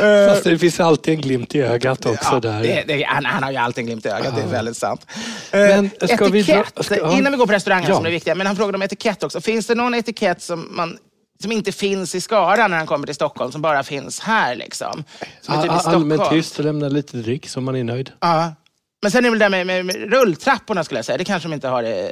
Eh, 0.01 0.34
Fast 0.34 0.43
det 0.43 0.57
finns 0.59 0.80
alltid 0.80 1.13
en 1.13 1.21
glimt 1.21 1.55
i 1.55 1.61
ögat 1.61 2.05
också 2.05 2.30
Ja, 2.32 2.39
där. 2.39 2.61
det, 2.63 2.84
det, 2.88 3.03
han, 3.03 3.25
han 3.25 3.43
har 3.43 3.51
ju 3.51 3.57
alltid 3.57 3.82
en 3.82 3.86
glimt 3.86 4.05
i 4.05 4.09
ögat, 4.09 4.36
det 4.36 4.41
är 4.41 4.47
väldigt 4.47 4.78
sant. 4.78 5.05
Eh, 5.51 5.59
Men 5.59 5.89
ska 6.09 6.25
vi 6.28 6.41
dra- 6.41 6.53
etikett, 6.53 6.86
ska- 6.86 6.97
ja. 6.97 7.17
innan 7.17 7.32
vi 7.32 7.38
går 7.38 7.47
på 7.47 7.53
restaurangen 7.53 7.95
som 7.95 8.05
är 8.05 8.09
viktiga, 8.11 8.36
men 8.36 8.47
han 8.47 8.55
frågade 8.55 8.75
om 8.75 8.82
etikett 8.82 9.23
också. 9.23 9.41
Finns 9.41 9.67
det 9.67 9.75
någon 9.75 9.93
etikett 9.93 10.41
som, 10.41 10.67
man, 10.71 10.97
som 11.42 11.52
inte 11.52 11.72
finns 11.72 12.16
i 12.16 12.22
Skara 12.22 12.68
när 12.68 12.78
han 12.78 12.88
kommer 12.88 13.06
till 13.06 13.16
Stockholm, 13.16 13.52
som 13.52 13.62
bara 13.62 13.84
finns 13.84 14.20
här? 14.20 14.56
Liksom? 14.56 15.04
Som 15.42 15.54
är 15.54 15.62
typ 15.62 15.72
i 15.72 15.76
Allmänt 15.90 16.30
tyst 16.30 16.60
och 16.60 16.66
lämna 16.66 16.90
lite 16.90 17.18
dryck 17.18 17.50
så 17.50 17.62
man 17.62 17.76
är 17.76 17.84
nöjd. 17.84 18.12
Ja. 18.20 18.54
Men 19.02 19.12
sen 19.12 19.20
är 19.20 19.24
det 19.24 19.30
väl 19.30 19.40
det 19.40 19.46
där 19.46 19.50
med, 19.50 19.68
med, 19.68 19.86
med 19.86 20.14
rulltrapporna 20.14 20.84
skulle 20.84 20.98
jag 20.98 21.06
säga. 21.06 21.18
Det 21.18 21.26
kanske 21.26 21.50
de 21.50 21.54
inte 21.54 21.68
har 21.68 21.84
i, 21.84 22.12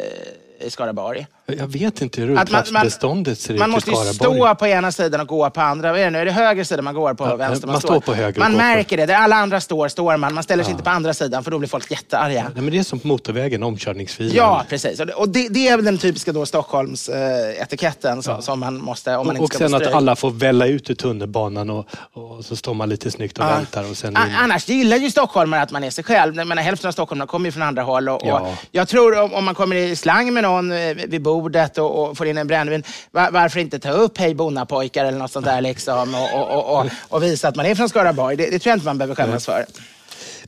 i 0.59 0.69
Skaraborg. 0.69 1.27
Jag 1.45 1.67
vet 1.67 2.01
inte 2.01 2.21
hur 2.21 2.27
Att 2.27 2.35
man- 2.35 2.45
man- 2.51 2.63
rulltrappsbeståndet 2.63 3.39
ser 3.39 3.53
Man 3.53 3.61
ut 3.69 3.71
i 3.71 3.71
måste 3.75 3.91
ju 4.07 4.13
stå 4.13 4.55
på 4.55 4.67
ena 4.67 4.91
sidan 4.91 5.21
och 5.21 5.27
gå 5.27 5.49
på 5.49 5.61
andra. 5.61 5.91
Vad 5.91 5.99
är 6.01 6.03
det 6.05 6.09
nu? 6.11 6.19
Är 6.19 6.25
det 6.25 6.31
höger 6.31 6.63
sida 6.63 6.81
man 6.81 6.93
går 6.93 7.13
på? 7.13 7.25
Ja, 7.25 7.35
vänster 7.35 7.67
man 7.67 7.81
står 7.81 7.99
på 7.99 8.13
höger 8.13 8.39
Man 8.39 8.51
går 8.51 8.59
på- 8.59 8.65
märker 8.65 8.97
det. 8.97 9.05
Där 9.05 9.15
alla 9.15 9.35
andra 9.35 9.61
står, 9.61 9.87
står 9.87 10.17
man. 10.17 10.33
Man 10.33 10.43
ställer 10.43 10.63
sig 10.63 10.71
inte 10.71 10.83
på 10.83 10.89
andra 10.89 11.13
sidan 11.13 11.43
för 11.43 11.51
då 11.51 11.59
blir 11.59 11.69
folk 11.69 11.91
jättearga. 11.91 12.43
Nej, 12.53 12.61
men 12.63 12.71
det 12.73 12.77
är 12.79 12.83
som 12.83 12.99
på 12.99 13.07
motorvägen, 13.07 13.63
omkörningsfilen. 13.63 14.35
Ja, 14.35 14.63
precis. 14.69 14.99
Och 15.15 15.29
det, 15.29 15.47
det, 15.49 15.67
är 15.67 15.75
väl 15.75 15.85
den 15.85 15.97
typiska 15.97 16.31
då 16.31 16.45
Stockholms 16.45 17.09
eh, 17.09 17.61
etiketten 17.61 18.23
som, 18.41 18.59
man 18.59 18.77
måste, 18.81 19.15
om 19.15 19.27
man 19.27 19.35
Och, 19.35 19.41
inte 19.41 19.43
och 19.43 19.49
ska 19.49 19.69
sen 19.69 19.73
att 19.87 19.93
alla 19.93 20.15
får 20.15 20.31
välla 20.31 20.67
ut 20.67 20.89
ur 20.89 20.95
tunnelbanan 20.95 21.69
och, 21.69 21.85
och 22.13 22.45
så 22.45 22.55
står 22.55 22.73
man 22.73 22.89
lite 22.89 23.11
snyggt 23.11 23.37
och 23.37 23.45
Ja. 23.45 23.49
väntar. 23.55 23.89
Och 23.89 23.97
sen 23.97 24.17
A- 24.17 24.19
Annars 24.37 24.67
gillar 24.69 24.97
ju 24.97 25.11
stockholmare 25.11 25.61
att 25.61 25.71
man 25.71 25.83
är 25.83 25.89
sig 25.89 26.03
själv. 26.03 26.35
Jag 26.35 26.47
menar, 26.47 26.61
hälften 26.63 26.87
av 26.87 26.91
stockholmarna 26.91 27.27
kommer 27.27 27.45
ju 27.45 27.51
från 27.51 27.63
andra 27.63 27.81
håll. 27.83 28.09
Och, 28.09 28.21
Ja. 28.25 28.39
och 28.39 28.53
jag 28.71 28.87
tror 28.87 29.19
om, 29.19 29.33
om 29.33 29.45
man 29.45 29.55
kommer 29.55 29.75
i 29.75 29.95
slang 29.95 30.33
med 30.33 30.44
någon 30.47 30.71
eh, 30.71 30.93
vid 31.07 31.21
bordet 31.21 31.77
och, 31.77 32.03
och 32.09 32.17
får 32.17 32.27
in 32.27 32.37
en 32.37 32.47
brännvin. 32.47 32.83
Var, 33.11 33.31
varför 33.31 33.59
inte 33.59 33.79
ta 33.79 33.89
upp 33.91 34.17
Hej 34.17 34.35
bonnapojkar 34.35 35.05
eller 35.05 35.17
något 35.17 35.31
sånt 35.31 35.45
där 35.45 35.61
liksom 35.61 36.15
och, 36.15 36.79
och, 36.79 36.85
och, 37.09 37.23
visa 37.23 37.47
att 37.47 37.55
man 37.55 37.65
är 37.65 37.75
från 37.75 37.89
Skaraborg. 37.89 38.35
Det, 38.35 38.49
det 38.49 38.59
tror 38.59 38.71
jag 38.71 38.75
inte 38.75 38.85
man 38.85 38.97
behöver 38.97 39.15
skämmas 39.15 39.45
för. 39.45 39.65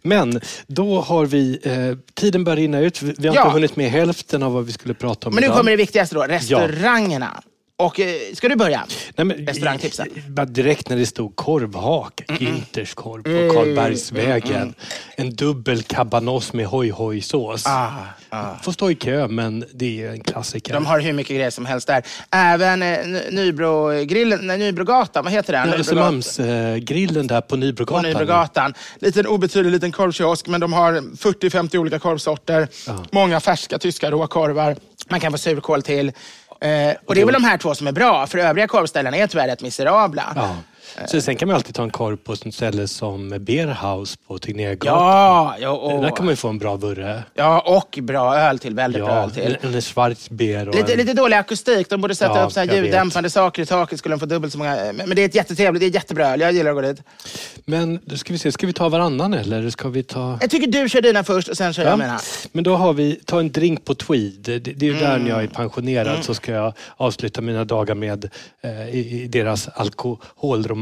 Men 0.02 0.41
då 0.68 1.02
har 1.02 1.26
vi, 1.26 1.60
eh, 1.64 1.98
tiden 2.14 2.43
börjar 2.43 2.58
rinna 2.58 2.80
ut. 2.80 3.02
Vi 3.02 3.28
har 3.28 3.36
Ja. 3.36 3.41
inte 3.41 3.54
hunnit 3.54 3.76
med 3.76 3.91
hälften 3.91 4.43
av 4.43 4.54
vad 4.54 4.66
vi 4.66 4.72
skulle 4.72 4.93
prata 4.93 5.28
om 5.28 5.34
Men 5.36 5.41
nu 5.41 5.45
idag. 5.45 5.58
kommer 5.58 5.72
det 5.72 5.78
viktigaste 5.78 6.16
då, 6.16 6.22
restaurangerna. 6.24 7.41
Och 7.80 8.00
eh, 8.00 8.16
ska 8.34 8.50
du 8.50 8.56
börja? 8.56 8.86
Nej, 9.16 9.26
men, 9.26 9.38
Restaurangtipsen. 9.38 10.08
Bara 10.30 10.46
direkt 10.46 10.90
när 10.90 10.98
det 10.98 11.06
stod 11.06 11.36
korvhak, 11.36 12.22
Günthers 12.28 12.94
korv 12.96 13.24
på 13.24 13.54
Karlbergsvägen. 13.54 14.74
En 15.16 15.36
dubbel 15.36 15.84
cabanos 15.84 16.54
med 16.54 16.66
hoj 16.66 16.90
hoj 16.90 17.22
sås. 17.22 17.66
Ah, 17.66 17.92
ah. 18.30 18.56
Får 18.64 18.72
stå 18.72 18.92
i 18.92 18.96
kö 18.96 19.28
men 19.28 19.66
det 19.74 20.04
är 20.04 20.12
en 20.12 20.22
klassiker. 20.22 20.74
De 20.74 20.86
har 20.86 21.00
hur 21.00 21.14
mycket 21.14 21.36
grejer 21.36 21.50
som 21.50 21.66
helst 21.66 21.88
där. 21.88 22.04
Även 22.32 22.82
eh, 22.82 23.06
Ny- 23.08 23.32
Nybrogrillen, 23.32 24.48
nej, 24.48 24.58
Nybrogatan, 24.58 25.24
vad 25.24 25.34
heter 25.34 25.54
den? 25.54 25.70
Nybrogatan. 25.70 25.82
Östermalmsgrillen 25.82 27.28
där 27.28 27.42
på 27.42 27.48
på 27.48 27.56
Nybrogatan. 27.56 28.04
Nybrogatan. 28.04 28.74
Liten 29.00 29.28
obetydlig 29.28 29.72
liten 29.72 29.92
korvkiosk, 29.92 30.48
men 30.48 30.62
de 30.62 30.74
har 30.74 30.94
40-50 30.94 31.78
olika 31.78 32.00
korvsorter. 32.00 32.68
Många 33.12 33.40
färska 33.40 33.78
tyska 33.80 34.12
råkorvar. 34.12 34.76
Man 35.10 35.20
kan 35.20 35.32
få 35.32 35.38
surkål 35.38 35.82
till. 35.82 36.12
Eh, 36.62 36.95
och 37.05 37.16
det 37.16 37.22
är 37.22 37.26
väl 37.26 37.34
de 37.34 37.43
här 37.43 37.58
två 37.58 37.76
som 37.76 37.88
är 37.88 37.91
bra, 37.91 38.28
för 38.28 38.38
övriga 38.38 38.68
korvställen 38.68 39.14
är 39.14 39.28
tyvärr 39.28 39.47
rätt 39.47 39.62
miserabla. 39.62 40.24
Ja. 40.36 40.55
Så 41.08 41.22
sen 41.22 41.36
kan 41.36 41.48
man 41.48 41.56
alltid 41.56 41.76
ta 41.76 41.84
en 41.84 41.90
korv 41.90 42.18
på 42.18 42.34
ett 42.34 42.54
ställe 42.54 42.88
som 42.88 43.30
Beerhouse 43.40 44.18
på 44.28 44.38
Tegnérgatan. 44.40 44.88
Ja, 44.98 45.56
ja, 45.60 45.70
och, 45.70 46.02
Där 46.02 46.10
kan 46.16 46.26
man 46.26 46.32
ju 46.32 46.36
få 46.36 46.48
en 46.50 46.58
bra 46.60 46.76
vurre. 46.76 47.24
ja, 47.34 47.60
och 47.60 48.00
bra 48.02 48.36
öl 48.38 48.60
till. 48.60 48.76
Väldigt 48.76 49.04
bra 49.06 49.16
Ja, 49.16 49.24
öl 49.24 49.32
till. 49.32 49.58
en, 49.76 49.82
Schwarzbier 49.82 50.66
Lite, 50.66 50.92
en, 50.94 50.98
lite 51.00 51.14
dålig 51.14 51.36
akustik. 51.38 51.90
De 51.90 52.02
borde 52.02 52.16
sätta 52.16 52.40
Ja, 52.40 52.46
upp 52.46 52.52
så 52.52 52.60
här 52.60 52.68
jag 52.68 52.76
ljuddämpande 52.86 53.30
saker 53.30 53.62
i 53.62 53.66
taket. 53.66 54.00
Skulle 54.00 54.14
de 54.16 54.20
få 54.20 54.26
dubbelt 54.26 54.54
så 54.54 54.58
många. 54.60 54.78
Men 54.94 55.10
det 55.16 55.22
är 55.22 55.26
ett 55.26 55.36
jättetrevligt, 55.36 55.80
det 55.82 55.86
är 55.86 55.94
jättebra 55.94 56.28
öl. 56.30 56.42
Jag 56.42 56.52
gillar 56.52 56.70
att 56.72 56.76
gå 56.76 56.82
dit. 56.82 57.02
Men 57.66 58.00
då 58.06 58.18
ska 58.18 58.34
vi 58.34 58.40
se, 58.40 58.52
ska 58.52 58.68
vi 58.68 58.74
ta 58.74 58.90
varannan 58.90 59.34
eller 59.34 59.70
ska 59.70 59.90
vi 59.90 60.04
ta... 60.04 60.38
Jag 60.42 60.50
tycker 60.50 60.68
du 60.68 60.90
kör 60.90 61.02
dina 61.02 61.24
först 61.24 61.48
och 61.48 61.58
sen 61.58 61.74
kör 61.74 61.84
jag 61.84 61.92
Ja. 61.92 61.98
mina. 61.98 62.20
Men 62.52 62.64
då 62.64 62.76
har 62.76 62.94
vi, 62.94 63.20
ta 63.26 63.40
en 63.40 63.52
drink 63.52 63.86
på 63.86 63.96
Tweed. 63.96 64.34
Det, 64.40 64.60
det 64.60 64.86
är 64.88 64.94
ju 64.94 65.00
där 65.00 65.18
när 65.18 65.30
jag 65.30 65.38
Mm. 65.38 65.52
är 65.52 65.56
pensionerad 65.56 66.24
så 66.24 66.34
ska 66.34 66.52
jag 66.52 66.74
avsluta 66.98 67.42
mina 67.42 67.64
dagar 67.66 67.96
med 67.96 68.30
eh, 68.64 68.90
i, 68.90 69.22
i 69.24 69.28
deras 69.28 69.68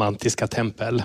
alkoholromantiska 0.01 0.47
tempel. 0.47 1.03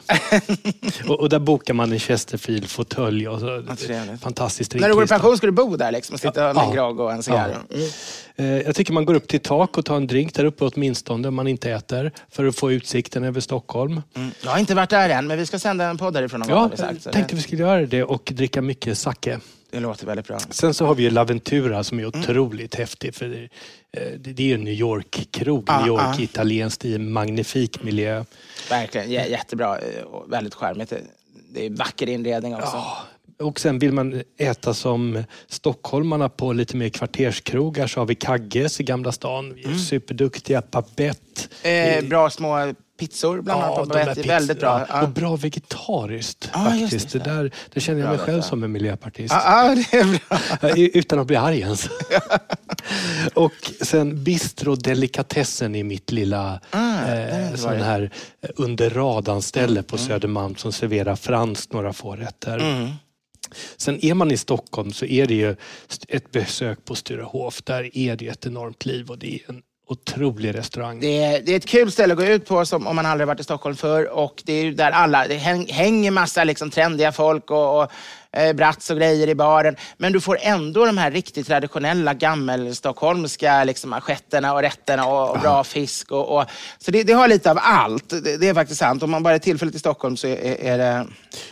och, 1.08 1.20
och 1.20 1.28
där 1.28 1.38
bokar 1.38 1.74
man 1.74 1.92
en 1.92 1.98
Chesterfield 1.98 2.68
fåtölj 2.70 3.28
och 3.28 3.40
så, 3.40 3.62
trevligt. 3.78 4.20
fantastiskt 4.22 4.74
När 4.74 4.88
du 4.88 4.94
går 4.94 5.04
i 5.04 5.06
pension 5.06 5.36
ska 5.36 5.46
du 5.46 5.52
bo 5.52 5.76
där 5.76 5.92
liksom, 5.92 6.14
och 6.14 6.20
sitta 6.20 6.40
med 6.40 6.56
Ja. 6.56 6.64
en 6.68 6.74
grogg 6.74 7.00
och 7.00 7.12
en 7.12 7.22
cigarr. 7.22 7.56
Ja. 7.68 7.76
Mm. 8.36 8.60
Eh, 8.60 8.66
Jag 8.66 8.74
tycker 8.74 8.92
man 8.92 9.04
går 9.04 9.14
upp 9.14 9.28
till 9.28 9.40
tak 9.40 9.78
och 9.78 9.84
tar 9.84 9.96
en 9.96 10.06
drink 10.06 10.34
där 10.34 10.44
uppe 10.44 10.64
åtminstone 10.64 11.28
om 11.28 11.34
man 11.34 11.46
inte 11.48 11.70
äter 11.70 12.12
för 12.30 12.44
att 12.46 12.56
få 12.56 12.72
utsikten 12.72 13.24
över 13.24 13.40
Stockholm. 13.40 14.02
Mm. 14.16 14.30
Jag 14.44 14.50
har 14.50 14.58
inte 14.58 14.74
varit 14.74 14.90
där 14.90 15.08
än, 15.08 15.26
men 15.26 15.38
vi 15.38 15.46
ska 15.46 15.58
sända 15.58 15.84
en 15.84 15.98
podd 15.98 16.14
därifrån 16.14 16.40
någon 16.40 16.48
gång. 16.48 16.70
Ja, 16.70 16.76
så 16.98 17.08
jag 17.08 17.12
tänkte 17.12 17.36
vi 17.36 17.42
skulle 17.42 17.62
göra 17.62 17.86
det 17.86 18.02
och 18.04 18.30
dricka 18.34 18.62
mycket 18.62 18.98
sake. 18.98 19.40
Det 19.70 19.80
låter 19.80 20.06
väldigt 20.06 20.26
bra. 20.26 20.38
Sen 20.38 20.74
så 20.74 20.86
har 20.86 20.94
vi 20.94 21.02
ju 21.02 21.10
Laventura 21.10 21.84
som 21.84 21.98
är 21.98 22.02
Mm. 22.04 22.20
otroligt 22.20 22.74
häftig. 22.74 23.14
För 23.14 23.28
det, 23.28 23.42
eh, 24.02 24.12
det 24.18 24.32
det 24.32 24.42
är 24.42 24.46
ju 24.46 24.54
en 24.54 24.64
New 24.64 24.74
York-krog. 24.74 25.64
Ah, 25.66 25.78
New 25.78 25.86
York, 25.88 26.02
ah. 26.02 26.20
italienskt 26.20 26.84
i 26.84 26.94
en 26.94 27.12
magnifik 27.12 27.82
miljö. 27.82 28.24
Verkligen, 28.70 29.10
J- 29.10 29.30
jättebra 29.30 29.78
eh, 29.78 29.84
väldigt 30.28 30.54
charmigt. 30.54 30.92
Det- 31.54 31.66
är 31.66 31.70
vacker 31.70 32.08
inredning 32.08 32.54
också. 32.54 32.82
Och 33.38 33.60
sen 33.60 33.78
vill 33.78 33.92
man 33.92 34.22
äta 34.38 34.74
som 34.74 35.24
stockholmarna 35.48 36.28
på 36.28 36.52
lite 36.52 36.76
mer 36.76 36.88
kvarterskrogar 36.88 37.86
så 37.86 38.00
har 38.00 38.06
vi 38.06 38.14
Kagges 38.14 38.80
i 38.80 38.84
Gamla 38.84 39.12
stan. 39.12 39.58
Är 39.64 39.74
superduktiga. 39.74 40.62
Papette. 40.62 41.68
Eh, 41.70 42.04
bra 42.04 42.30
små 42.30 42.74
pizzor 43.00 43.40
bland 43.40 43.62
annat. 43.62 43.76
Ja, 43.76 43.84
de 43.84 43.98
där 43.98 44.04
Babette. 44.06 44.28
Väldigt 44.28 44.60
bra. 44.60 44.86
Ja. 44.88 45.02
Och 45.02 45.08
bra 45.08 45.36
vegetariskt 45.36 46.50
Ja, 46.52 46.76
just 46.76 46.92
faktiskt. 46.92 47.12
det. 47.12 47.18
Det, 47.18 47.24
där, 47.24 47.50
det 47.72 47.80
känner 47.80 48.00
jag 48.00 48.08
Bra 48.08 48.16
mig 48.16 48.26
själv 48.26 48.42
som 48.42 48.64
en 48.64 48.72
miljöpartist. 48.72 49.34
Ja, 49.34 49.74
det 49.74 49.96
är 49.96 50.20
bra. 50.60 50.70
Utan 50.76 51.18
att 51.18 51.26
bli 51.26 51.36
arg 51.36 51.60
ens. 51.60 51.88
och 53.34 53.72
sen 53.80 54.24
bistro 54.24 54.74
delikatessen 54.74 55.74
i 55.74 55.82
mitt 55.82 56.12
lilla 56.12 56.60
Ah, 56.70 57.08
jag 57.08 57.50
eh, 57.50 57.54
sån 57.54 57.80
här 57.80 58.10
eh, 58.40 58.50
under 58.56 58.90
radarn-ställe 58.90 59.82
på 59.82 59.98
Södermalm 59.98 60.56
som 60.56 60.72
serverar 60.72 61.16
franskt 61.16 61.72
några 61.72 61.92
få 61.92 62.16
rätter. 62.16 62.58
Mm. 62.58 62.90
Sen 63.76 64.04
är 64.04 64.14
man 64.14 64.30
i 64.30 64.36
Stockholm 64.36 64.92
så 64.92 65.04
är 65.04 65.26
det 65.26 65.34
ju 65.34 65.56
ett 66.08 66.30
besök 66.30 66.84
på 66.84 66.94
Sturehof. 66.94 67.62
Där 67.62 67.96
är 67.96 68.16
det 68.16 68.26
ett 68.28 68.46
enormt 68.46 68.86
liv 68.86 69.10
och 69.10 69.18
det 69.18 69.34
är 69.34 69.40
en 69.48 69.62
otrolig 69.90 70.54
restaurang. 70.54 71.00
Det 71.00 71.24
är, 71.24 71.42
det 71.42 71.52
är 71.52 71.56
ett 71.56 71.66
kul 71.66 71.92
ställe 71.92 72.12
att 72.12 72.18
gå 72.18 72.24
ut 72.24 72.46
på 72.46 72.66
som, 72.66 72.86
om 72.86 72.96
man 72.96 73.06
aldrig 73.06 73.26
varit 73.26 73.40
i 73.40 73.44
Stockholm 73.44 73.76
förr. 73.76 74.04
Och 74.04 74.42
det 74.44 74.52
är 74.52 74.64
ju 74.64 74.74
där 74.74 74.90
alla, 74.90 75.28
det 75.28 75.34
häng, 75.34 75.66
hänger 75.72 76.10
massa 76.10 76.44
liksom 76.44 76.70
trendiga 76.70 77.12
folk 77.12 77.50
och, 77.50 77.82
och 77.82 77.92
eh, 78.32 78.52
brats 78.52 78.90
och 78.90 78.96
grejer 78.96 79.28
i 79.28 79.34
baren. 79.34 79.76
Men 79.96 80.12
du 80.12 80.20
får 80.20 80.38
ändå 80.40 80.86
de 80.86 80.98
här 80.98 81.10
riktigt 81.10 81.46
traditionella 81.46 82.14
gammelstockholmska 82.14 83.64
liksom, 83.64 83.92
assietterna 83.92 84.54
och 84.54 84.62
rätterna 84.62 85.06
och, 85.06 85.30
och 85.30 85.40
bra 85.40 85.64
fisk. 85.64 86.12
Och, 86.12 86.38
och, 86.38 86.44
så 86.78 86.90
det, 86.90 87.02
det 87.02 87.12
har 87.12 87.28
lite 87.28 87.50
av 87.50 87.58
allt. 87.60 88.08
Det, 88.08 88.36
det 88.36 88.48
är 88.48 88.54
faktiskt 88.54 88.80
sant. 88.80 89.02
Om 89.02 89.10
man 89.10 89.22
bara 89.22 89.34
är 89.34 89.38
tillfälligt 89.38 89.76
i 89.76 89.78
Stockholm 89.78 90.16
så 90.16 90.26
är, 90.26 90.60
är 90.60 90.78
det... 90.78 91.06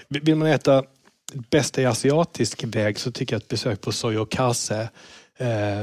Vill 0.09 0.36
man 0.36 0.49
äta 0.49 0.82
bästa 1.51 1.82
i 1.82 1.86
asiatisk 1.86 2.64
väg 2.64 2.99
så 2.99 3.12
tycker 3.12 3.34
jag 3.34 3.41
att 3.41 3.49
besök 3.49 3.80
på 3.80 3.93
Soyokase 3.93 4.89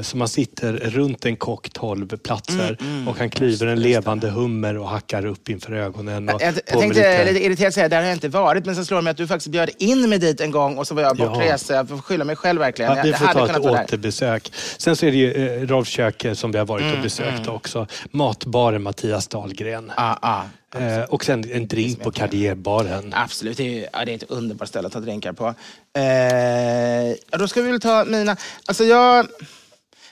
så 0.04 0.18
man 0.18 0.28
sitter 0.28 0.74
runt 0.74 1.26
en 1.26 1.36
kock 1.36 1.70
12 1.74 2.08
platser 2.18 2.78
Mm, 2.82 3.08
och 3.08 3.18
han 3.18 3.30
klyver 3.30 3.68
en 3.68 3.80
levande 3.82 4.30
hummer 4.30 4.78
och 4.78 4.90
hackar 4.90 5.26
upp 5.26 5.50
inför 5.50 5.74
ögonen. 5.74 6.30
Och 6.30 6.42
Jag, 6.42 6.48
jag 6.48 6.54
med 6.56 6.66
tänkte 6.66 7.20
lite- 7.20 7.34
lite 7.34 7.46
irriterat 7.46 7.74
säga, 7.74 7.90
där 7.90 7.98
har 7.98 8.04
jag 8.04 8.14
inte 8.16 8.28
varit, 8.30 8.66
men 8.66 8.76
sen 8.76 8.86
slår 8.86 8.98
det 8.98 9.04
mig 9.04 9.12
att 9.12 9.18
du 9.18 9.28
faktiskt 9.28 9.52
bjöd 9.52 9.70
in 9.78 10.10
mig 10.10 10.20
dit 10.20 10.42
en 10.42 10.52
gång 10.52 10.78
och 10.78 10.88
så 10.88 10.96
var 10.96 11.02
jag 11.02 11.20
Ja. 11.20 11.28
bortrest. 11.30 11.66
så 11.66 11.74
Jag 11.74 11.90
får 11.90 11.98
skylla 11.98 12.24
mig 12.26 12.36
själv 12.36 12.60
verkligen. 12.60 12.96
Ja, 12.98 13.04
vi 13.04 13.10
Jag 13.10 13.20
får 13.20 13.28
ta 13.28 13.46
ett 13.50 13.58
återbesök. 13.86 14.52
Sen 14.78 14.96
så 14.96 15.06
är 15.06 15.12
det 15.12 15.18
ju 15.18 15.34
eh, 15.62 15.68
Rolf 15.68 15.88
Köke 15.88 16.36
som 16.36 16.52
vi 16.52 16.58
har 16.58 16.66
varit 16.66 16.84
Mm, 16.84 16.96
och 16.98 17.04
besökt 17.04 17.48
också. 17.48 17.88
Matbaren 18.12 18.82
Mattias 18.84 19.28
Dahlgren. 19.28 19.92
Ja, 19.98 20.20
ja. 20.22 20.44
Eh, 20.80 21.04
och 21.04 21.26
sen 21.26 21.52
en 21.52 21.68
drink 21.68 22.04
på 22.04 22.12
Carrierbaren. 22.12 23.14
Absolut, 23.16 23.58
det 23.58 23.84
är, 23.84 23.90
ja, 23.94 24.06
det 24.06 24.12
är 24.12 24.16
ett 24.16 24.24
underbart 24.32 24.68
ställe 24.68 24.88
att 24.88 24.94
ta 24.94 25.00
drinkar 25.00 25.34
på. 25.34 25.46
Eh, 26.00 27.40
då 27.40 27.48
ska 27.48 27.62
vi 27.62 27.72
väl 27.72 27.80
ta 27.80 28.06
mina... 28.06 28.38
Alltså 28.66 28.84
jag, 28.84 29.28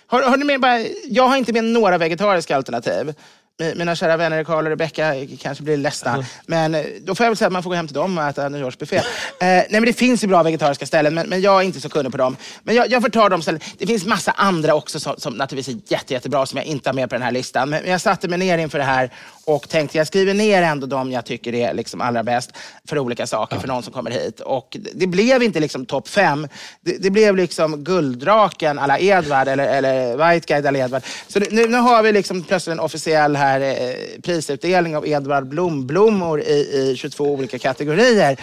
har, 0.07 0.21
har 0.21 0.37
ni 0.37 0.45
med 0.45 0.61
bara, 0.61 0.79
jag 1.07 1.27
har 1.27 1.37
inte 1.37 1.53
med 1.53 1.63
några 1.63 1.97
vegetariska 1.97 2.55
alternativ. 2.55 3.13
Mi- 3.61 3.75
Mina 3.75 3.95
kära 3.95 4.17
vänner 4.17 4.43
Karl 4.43 4.65
och 4.65 4.69
Rebecka 4.69 5.13
kanske 5.39 5.63
blir 5.63 5.77
ledsna. 5.77 6.25
Men 6.45 6.75
eh, 6.75 6.85
då 7.01 7.15
får 7.15 7.23
jag 7.23 7.31
väl 7.31 7.37
säga 7.37 7.47
att 7.47 7.53
man 7.53 7.63
får 7.63 7.69
gå 7.69 7.75
hem 7.75 7.87
till 7.87 7.95
dem 7.95 8.17
och 8.17 8.23
äta 8.23 8.49
nyårsbuffé. 8.49 8.95
Eh, 8.97 9.03
nej, 9.39 9.67
men 9.71 9.85
det 9.85 9.93
finns 9.93 10.23
ju 10.23 10.27
bra 10.27 10.43
vegetariska 10.43 10.85
ställen, 10.85 11.13
men, 11.13 11.29
men 11.29 11.41
jag 11.41 11.61
är 11.61 11.65
inte 11.65 11.81
så 11.81 11.89
kunnig 11.89 12.11
på 12.11 12.17
dem. 12.17 12.35
Men 12.63 12.75
jag, 12.75 12.91
jag 12.91 13.01
får 13.01 13.09
ta 13.09 13.29
de 13.29 13.41
ställen. 13.41 13.61
Det 13.77 13.87
finns 13.87 14.05
massa 14.05 14.31
andra 14.31 14.75
också 14.75 14.99
som, 14.99 15.15
som 15.17 15.33
naturligtvis 15.33 15.75
är 15.75 15.81
jätte, 15.93 16.13
jättebra 16.13 16.45
som 16.45 16.57
jag 16.57 16.65
inte 16.65 16.89
har 16.89 16.93
med 16.93 17.09
på 17.09 17.15
den 17.15 17.21
här 17.21 17.31
listan. 17.31 17.69
Men, 17.69 17.81
men 17.81 17.91
jag 17.91 18.01
satte 18.01 18.27
mig 18.27 18.39
ner 18.39 18.57
inför 18.57 18.77
det 18.77 18.83
här 18.83 19.09
och 19.45 19.69
tänkte 19.69 19.97
jag 19.97 20.07
skriver 20.07 20.33
ner 20.33 20.61
ändå 20.61 20.87
de 20.87 21.11
jag 21.11 21.25
tycker 21.25 21.53
är 21.55 21.73
liksom 21.73 22.01
allra 22.01 22.23
bäst 22.23 22.51
för 22.87 22.99
olika 22.99 23.27
saker 23.27 23.59
för 23.59 23.67
någon 23.67 23.83
som 23.83 23.93
kommer 23.93 24.11
hit. 24.11 24.39
Och 24.39 24.77
det, 24.93 25.07
blev 25.07 25.43
inte 25.43 25.59
liksom 25.59 25.85
topp 25.85 26.07
fem. 26.07 26.47
Det, 26.81 26.97
det 26.97 27.09
blev 27.09 27.35
liksom 27.35 27.83
gulddraken 27.83 28.79
alla 28.79 28.99
Edvard 28.99 29.47
eller, 29.47 29.67
eller 29.67 30.31
White 30.33 30.53
Guide 30.53 30.65
alla 30.65 30.79
Edvard. 30.79 31.01
Så 31.27 31.39
det, 31.39 31.51
nu, 31.51 31.67
nu 31.67 31.77
har 31.77 32.03
vi 32.03 32.11
liksom 32.11 32.43
plötsligt 32.43 32.71
en 32.71 32.79
officiell 32.79 33.35
här, 33.35 33.61
eh, 33.61 34.21
prisutdelning 34.21 34.97
av 34.97 35.07
Edvard 35.07 35.47
Blom-blommor 35.47 36.41
i, 36.41 36.91
i 36.91 36.95
22 36.97 37.33
olika 37.33 37.59
kategorier. 37.59 38.37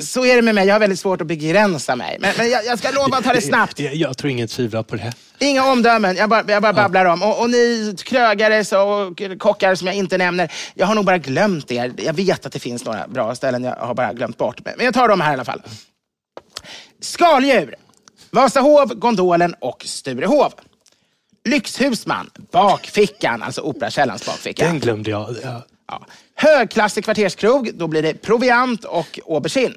Så 0.00 0.26
är 0.26 0.36
det 0.36 0.42
med 0.42 0.54
mig. 0.54 0.66
Jag 0.66 0.74
har 0.74 0.80
väldigt 0.80 1.00
svårt 1.00 1.20
att 1.20 1.26
begränsa 1.26 1.96
mig. 1.96 2.16
Men, 2.20 2.34
men 2.38 2.50
jag, 2.50 2.64
jag 2.64 2.78
ska 2.78 2.90
lova 2.90 3.16
att 3.16 3.24
ta 3.24 3.32
det 3.32 3.40
snabbt. 3.42 3.80
Jag, 3.80 3.94
jag 3.94 4.18
tror 4.18 4.30
ingen 4.30 4.48
tvivlar 4.48 4.82
på 4.82 4.96
det. 4.96 5.12
Inga 5.38 5.64
omdömen, 5.72 6.16
jag 6.16 6.28
bara, 6.30 6.44
jag 6.48 6.62
bara 6.62 6.72
babblar 6.72 7.04
om. 7.04 7.22
Och, 7.22 7.40
och 7.40 7.50
ni 7.50 7.94
krögare 8.04 8.76
och 8.76 9.22
kockar 9.38 9.74
som 9.74 9.86
jag 9.86 9.96
inte 9.96 10.18
nämner, 10.18 10.52
jag 10.74 10.86
har 10.86 10.94
nog 10.94 11.04
bara 11.04 11.18
glömt 11.18 11.70
er. 11.70 11.94
Jag 11.96 12.12
vet 12.12 12.46
att 12.46 12.52
det 12.52 12.58
finns 12.58 12.84
några 12.84 13.08
bra 13.08 13.34
ställen, 13.34 13.64
jag 13.64 13.76
har 13.76 13.94
bara 13.94 14.12
glömt 14.12 14.38
bort. 14.38 14.60
Men 14.64 14.84
jag 14.84 14.94
tar 14.94 15.08
dem 15.08 15.20
här 15.20 15.30
i 15.30 15.34
alla 15.34 15.44
fall. 15.44 15.62
Skaldjur, 17.00 17.74
Vasahov, 18.30 18.94
Gondolen 18.94 19.54
och 19.60 19.82
Sturehov. 19.86 20.52
Lyxhusman, 21.44 22.30
Bakfickan, 22.50 23.42
alltså 23.42 23.60
Operakällans 23.60 24.26
bakficka. 24.26 24.64
Den 24.64 24.80
glömde 24.80 25.10
jag. 25.10 25.36
Ja. 25.42 25.62
Ja. 25.88 26.06
Högklassig 26.34 27.04
kvarterskrog, 27.04 27.70
då 27.74 27.86
blir 27.86 28.02
det 28.02 28.14
proviant 28.14 28.84
och 28.84 29.20
aubergine. 29.28 29.74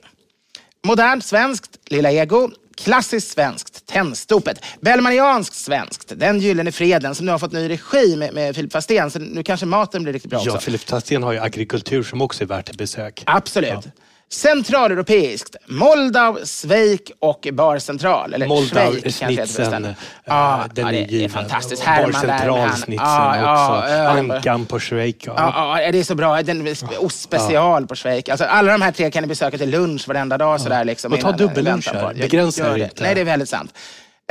Modernt 0.83 1.25
svenskt, 1.25 1.79
Lilla 1.85 2.11
Ego. 2.11 2.49
Klassiskt 2.77 3.31
svenskt, 3.31 3.78
Tennstopet. 3.89 4.65
Bellmanianskt 4.81 5.55
svenskt, 5.55 6.13
Den 6.15 6.39
gyllene 6.39 6.71
freden 6.71 7.15
som 7.15 7.25
nu 7.25 7.31
har 7.31 7.39
fått 7.39 7.51
ny 7.51 7.69
regi 7.69 8.15
med, 8.15 8.33
med 8.33 8.55
Filip 8.55 8.71
Fastén. 8.71 9.11
Så 9.11 9.19
nu 9.19 9.43
kanske 9.43 9.65
maten 9.65 10.03
blir 10.03 10.13
riktigt 10.13 10.31
bra 10.31 10.41
Ja, 10.45 10.51
också. 10.51 10.65
Filip 10.65 10.85
Tastén 10.85 11.23
har 11.23 11.33
ju 11.33 11.39
agrikultur 11.39 12.03
som 12.03 12.21
också 12.21 12.43
är 12.43 12.47
värt 12.47 12.69
ett 12.69 12.77
besök. 12.77 13.23
Absolut. 13.25 13.87
Centraleuropeiskt. 14.31 15.55
Moldau, 15.65 16.37
Schweik 16.45 17.11
och 17.19 17.47
Bar 17.53 17.79
Central. 17.79 18.33
Eller 18.33 18.47
Moldau, 18.47 18.91
Schweik 18.91 19.13
snitsen, 19.13 19.85
eh, 19.85 19.91
Ja, 20.25 20.63
den 20.73 20.85
ja, 20.85 20.89
är 20.89 20.93
det, 20.93 21.03
är 21.03 21.07
given. 21.07 21.29
fantastiskt. 21.29 21.85
Bar 21.85 21.91
Herman 21.91 22.13
han- 22.13 22.21
Central-snitsen 22.27 23.05
Ja, 23.07 23.37
ja, 23.37 23.77
också. 23.79 23.89
ja, 23.91 24.09
Ankan 24.09 24.65
på 24.65 24.79
Schweik. 24.79 25.23
Ja. 25.27 25.33
Ja, 25.37 25.81
ja, 25.81 25.91
det 25.91 25.99
är 25.99 26.03
så 26.03 26.15
bra. 26.15 26.41
Den 26.41 26.67
ostspecial 26.99 27.87
på 27.87 27.95
Schweik. 27.95 28.29
Alltså, 28.29 28.45
alla 28.45 28.71
de 28.71 28.81
här 28.81 28.91
tre 28.91 29.11
kan 29.11 29.23
ni 29.23 29.27
besöka 29.27 29.57
till 29.57 29.69
lunch 29.69 30.07
varenda 30.07 30.37
dag. 30.37 30.61
Sådär, 30.61 30.83
liksom, 30.85 31.13
Och 31.13 31.19
ta 31.19 31.27
innan 31.29 31.39
ni 31.41 31.47
dubbelluncher. 31.47 31.93
väntar 31.93 32.07
på 32.07 32.13
det. 32.13 32.19
Begränsa 32.21 32.63
Gör 32.63 32.73
er 32.73 32.77
det. 32.77 32.83
inte. 32.83 33.03
Nej, 33.03 33.15
det 33.15 33.21
är 33.21 33.25
väldigt 33.25 33.49
sant. 33.49 33.73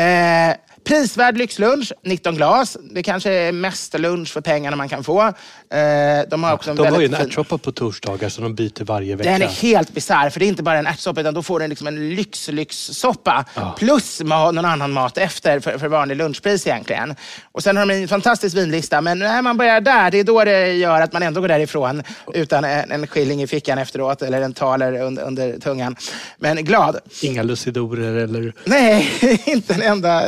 Eh, 0.01 0.57
prisvärd 0.85 1.37
lyxlunch, 1.39 1.93
19 2.05 2.35
glas. 2.35 2.77
Det 2.91 3.03
kanske 3.03 3.31
är 3.33 3.53
mest 3.53 3.99
lunch 3.99 4.29
för 4.33 4.41
pengarna 4.41 4.77
man 4.77 4.89
kan 4.89 5.05
få. 5.05 5.23
Eh, 5.23 5.33
de 6.31 6.45
har 6.45 6.53
också 6.55 6.71
en 6.71 6.77
De 6.77 6.87
har 6.87 7.01
ju 7.01 7.07
en 7.07 7.15
ärtsoppa 7.15 7.59
på 7.59 7.73
torsdagar 7.73 8.29
som 8.29 8.45
de 8.45 8.55
byter 8.55 8.85
varje 8.85 9.17
vecka. 9.17 9.31
den 9.31 9.43
är 9.43 9.47
helt 9.47 9.95
bisarr, 9.95 10.31
för 10.31 10.41
det 10.41 10.47
är 10.47 10.49
inte 10.49 10.63
bara 10.63 10.79
en 10.79 10.87
ärtsoppa 10.87 11.21
utan 11.21 11.35
då 11.35 11.43
får 11.43 11.61
den 11.61 11.71
liksom 11.71 11.87
en 11.87 12.15
lyx-lyx-soppa 12.15 13.45
plus 13.79 14.21
ma- 14.23 14.53
någon 14.53 14.65
annan 14.65 14.93
mat 14.93 15.19
efter 15.19 15.61
för, 15.61 15.79
för 15.79 15.89
vanlig 15.89 16.17
lunchpris 16.17 16.67
egentligen. 16.67 17.15
Och 17.53 17.63
sen 17.63 17.77
har 17.77 17.87
de 17.87 17.95
en 17.95 18.09
fantastisk 18.09 18.57
vinlista, 18.57 19.01
men 19.01 19.19
när 19.19 19.43
man 19.43 19.57
börjar 19.57 19.81
där, 19.81 20.11
det 20.11 20.19
är 20.19 20.25
då 20.25 20.45
det 20.45 20.73
gör 20.73 21.01
att 21.01 21.13
man 21.13 21.23
ändå 21.23 21.41
går 21.41 21.49
därifrån 21.49 22.03
utan 22.35 22.65
en, 22.65 22.91
en 22.93 23.07
skilling 23.07 23.43
i 23.43 23.47
fickan 23.47 23.79
efteråt 23.79 24.23
eller 24.23 24.43
en 24.43 24.53
taler 24.55 25.01
under, 25.01 25.23
under 25.23 25.59
tungan. 25.59 25.97
Men 26.39 26.65
glad. 26.65 26.99
Inga 27.23 27.43
lucidorer 27.43 28.15
eller... 28.17 28.53
Nej, 28.65 29.11
inte 29.47 29.75
en 29.75 29.83
enda. 29.83 30.23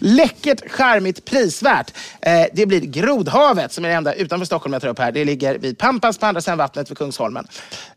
Läckert, 0.00 0.70
charmigt, 0.70 1.24
prisvärt. 1.24 1.94
Eh, 2.20 2.46
det 2.52 2.66
blir 2.66 2.80
Grodhavet 2.80 3.72
som 3.72 3.84
är 3.84 3.88
det 3.88 3.94
enda 3.94 4.14
utanför 4.14 4.46
Stockholm 4.46 4.72
jag 4.72 4.82
tar 4.82 4.88
upp 4.88 4.98
här. 4.98 5.12
Det 5.12 5.24
ligger 5.24 5.58
vid 5.58 5.78
Pampas 5.78 6.18
på 6.18 6.26
andra 6.26 6.40
sidan 6.40 6.58
vattnet 6.58 6.90
vid 6.90 6.98
Kungsholmen. 6.98 7.46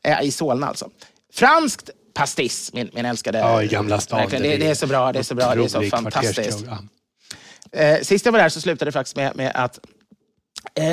Eh, 0.04 0.22
I 0.24 0.32
Solna 0.32 0.68
alltså. 0.68 0.90
Franskt 1.34 1.90
pastis, 2.14 2.74
min, 2.74 2.90
min 2.94 3.06
älskade. 3.06 3.38
Ja, 3.38 3.64
i 3.64 3.68
Gamla 3.68 4.00
stan. 4.00 4.30
Det, 4.30 4.38
det 4.40 4.68
är 4.68 4.76
så 4.76 4.88
bra, 4.88 5.12
det 5.12 5.20
är 5.20 5.24
så 5.24 5.36
bra, 5.36 5.56
det 5.56 5.64
är 5.64 5.68
så 5.68 5.84
fantastiskt. 5.84 6.66
Eh, 7.72 8.02
sist 8.02 8.26
jag 8.26 8.32
var 8.32 8.40
där 8.40 8.50
så 8.50 8.62
slutade 8.62 8.88
det 8.88 8.94
faktiskt 8.94 9.16
med, 9.16 9.36
med 9.36 9.52
att 9.56 9.80
eh, 10.76 10.84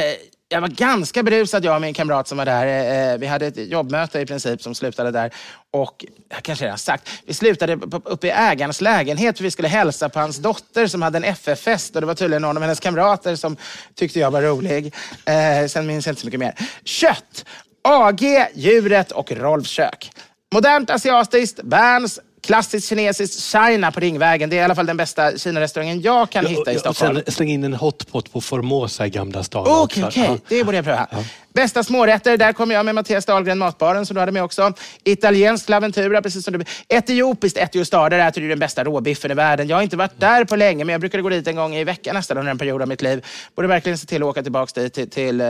jag 0.54 0.60
var 0.60 0.68
ganska 0.68 1.22
berusad, 1.22 1.64
jag 1.64 1.74
och 1.74 1.80
min 1.80 1.94
kamrat 1.94 2.28
som 2.28 2.38
var 2.38 2.44
där. 2.44 2.66
Eh, 2.66 3.12
eh, 3.12 3.18
vi 3.18 3.26
hade 3.26 3.46
ett 3.46 3.56
jobbmöte 3.56 4.20
i 4.20 4.26
princip 4.26 4.62
som 4.62 4.74
slutade 4.74 5.10
där. 5.10 5.30
Och, 5.70 6.04
jag 6.28 6.42
kanske 6.42 6.64
redan 6.64 6.78
sagt, 6.78 7.10
vi 7.26 7.34
slutade 7.34 7.78
uppe 8.04 8.26
i 8.26 8.30
ägarens 8.30 8.80
lägenhet 8.80 9.36
för 9.36 9.44
vi 9.44 9.50
skulle 9.50 9.68
hälsa 9.68 10.08
på 10.08 10.20
hans 10.20 10.36
dotter 10.36 10.86
som 10.86 11.02
hade 11.02 11.18
en 11.18 11.24
FF-fest. 11.24 11.94
Och 11.94 12.00
det 12.00 12.06
var 12.06 12.14
tydligen 12.14 12.42
någon 12.42 12.56
av 12.56 12.62
hennes 12.62 12.80
kamrater 12.80 13.36
som 13.36 13.56
tyckte 13.94 14.18
jag 14.18 14.30
var 14.30 14.42
rolig. 14.42 14.94
Eh, 15.24 15.66
sen 15.68 15.86
minns 15.86 16.06
jag 16.06 16.12
inte 16.12 16.20
så 16.20 16.26
mycket 16.26 16.40
mer. 16.40 16.54
Kött! 16.84 17.44
AG, 17.82 18.22
Djuret 18.54 19.12
och 19.12 19.32
Rolfs 19.32 19.70
kök. 19.70 20.10
Modernt 20.54 20.90
asiatiskt, 20.90 21.62
Berns, 21.62 22.20
klassiskt 22.44 22.88
kinesiskt, 22.88 23.40
China 23.40 23.92
på 23.92 24.00
Ringvägen. 24.00 24.50
Det 24.50 24.56
är 24.56 24.60
i 24.60 24.64
alla 24.64 24.74
fall 24.74 24.86
den 24.86 24.96
bästa 24.96 25.38
Kina-restaurangen 25.38 26.00
jag 26.00 26.30
kan 26.30 26.46
hitta 26.46 26.72
i 26.72 26.78
Stockholm. 26.78 27.20
sen 27.24 27.32
släng 27.32 27.48
in 27.48 27.64
en 27.64 27.74
hotpot 27.74 28.32
på 28.32 28.40
Formosa 28.40 29.06
i 29.06 29.10
Gamla 29.10 29.42
stan 29.42 29.66
Okej, 29.68 30.04
okej. 30.04 30.24
Ja. 30.28 30.38
Det 30.48 30.64
borde 30.64 30.76
jag 30.76 30.84
pröva. 30.84 31.08
Bästa 31.54 31.84
smårätter, 31.84 32.36
där 32.36 32.52
kommer 32.52 32.74
jag 32.74 32.84
med 32.84 32.94
Mattias 32.94 33.26
Dahlgren, 33.26 33.58
Matbaren, 33.58 34.06
som 34.06 34.14
du 34.14 34.20
hade 34.20 34.32
med 34.32 34.44
också. 34.44 34.72
Italiensk 35.04 35.68
Laventura, 35.68 36.22
precis 36.22 36.44
som 36.44 36.52
du... 36.52 36.64
Etiopiskt 36.88 37.58
Etiostar, 37.58 38.10
där 38.10 38.28
äter 38.28 38.40
du 38.40 38.48
den 38.48 38.58
bästa 38.58 38.84
råbiffen 38.84 39.30
i 39.30 39.34
världen. 39.34 39.68
Jag 39.68 39.76
har 39.76 39.82
inte 39.82 39.96
varit 39.96 40.20
där 40.20 40.44
på 40.44 40.56
länge, 40.56 40.84
men 40.84 40.92
jag 40.92 41.00
brukade 41.00 41.22
gå 41.22 41.28
dit 41.28 41.46
en 41.46 41.56
gång 41.56 41.74
i 41.74 41.84
veckan 41.84 42.14
nästan 42.14 42.38
under 42.38 42.50
en 42.50 42.58
period 42.58 42.82
av 42.82 42.88
mitt 42.88 43.02
liv. 43.02 43.24
Borde 43.54 43.68
verkligen 43.68 43.98
se 43.98 44.06
till 44.06 44.22
att 44.22 44.28
åka 44.28 44.42
tillbaka 44.42 44.80
dit, 44.80 44.94
till... 44.94 45.10
till 45.10 45.40
eh, 45.40 45.46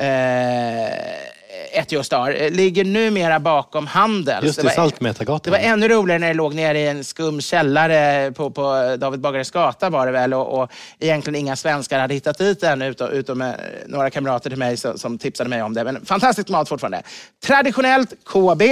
eh, 0.00 1.30
Etiostar. 1.72 2.30
Eh, 2.42 2.50
Ligger 2.50 2.84
numera 2.84 3.40
bakom 3.40 3.86
Handels. 3.86 4.44
Just 4.44 4.62
det, 4.62 4.68
det 4.68 4.74
Saltmätargatan. 4.74 5.50
var 5.50 5.58
ännu 5.58 5.88
roligare 5.88 6.18
när 6.18 6.28
det 6.28 6.34
låg 6.34 6.54
nere 6.54 6.78
i 6.80 6.86
en 6.86 7.04
skum 7.04 7.40
källare 7.40 8.32
på, 8.32 8.50
på 8.50 8.96
David 8.98 9.20
Bagares 9.20 9.50
gata 9.50 9.90
var 9.90 10.06
det 10.06 10.12
väl 10.12 10.34
och, 10.34 10.62
och 10.62 10.70
egentligen 10.98 11.40
inga 11.40 11.56
svenskar 11.56 11.98
hade 11.98 12.14
hittat 12.14 12.38
dit 12.38 12.62
ännu 12.62 12.86
utom, 12.86 13.10
utom 13.10 13.42
eh, 13.42 13.50
några 13.86 14.10
kamrater 14.10 14.50
till 14.50 14.58
mig 14.58 14.76
som, 14.76 14.98
som 14.98 15.18
tipsade 15.18 15.50
mig 15.50 15.62
om 15.62 15.74
det. 15.74 15.84
Men 15.84 16.06
fantastisk 16.06 16.48
mat 16.48 16.68
fortfarande. 16.68 17.02
Traditionellt 17.46 18.14
KB. 18.24 18.62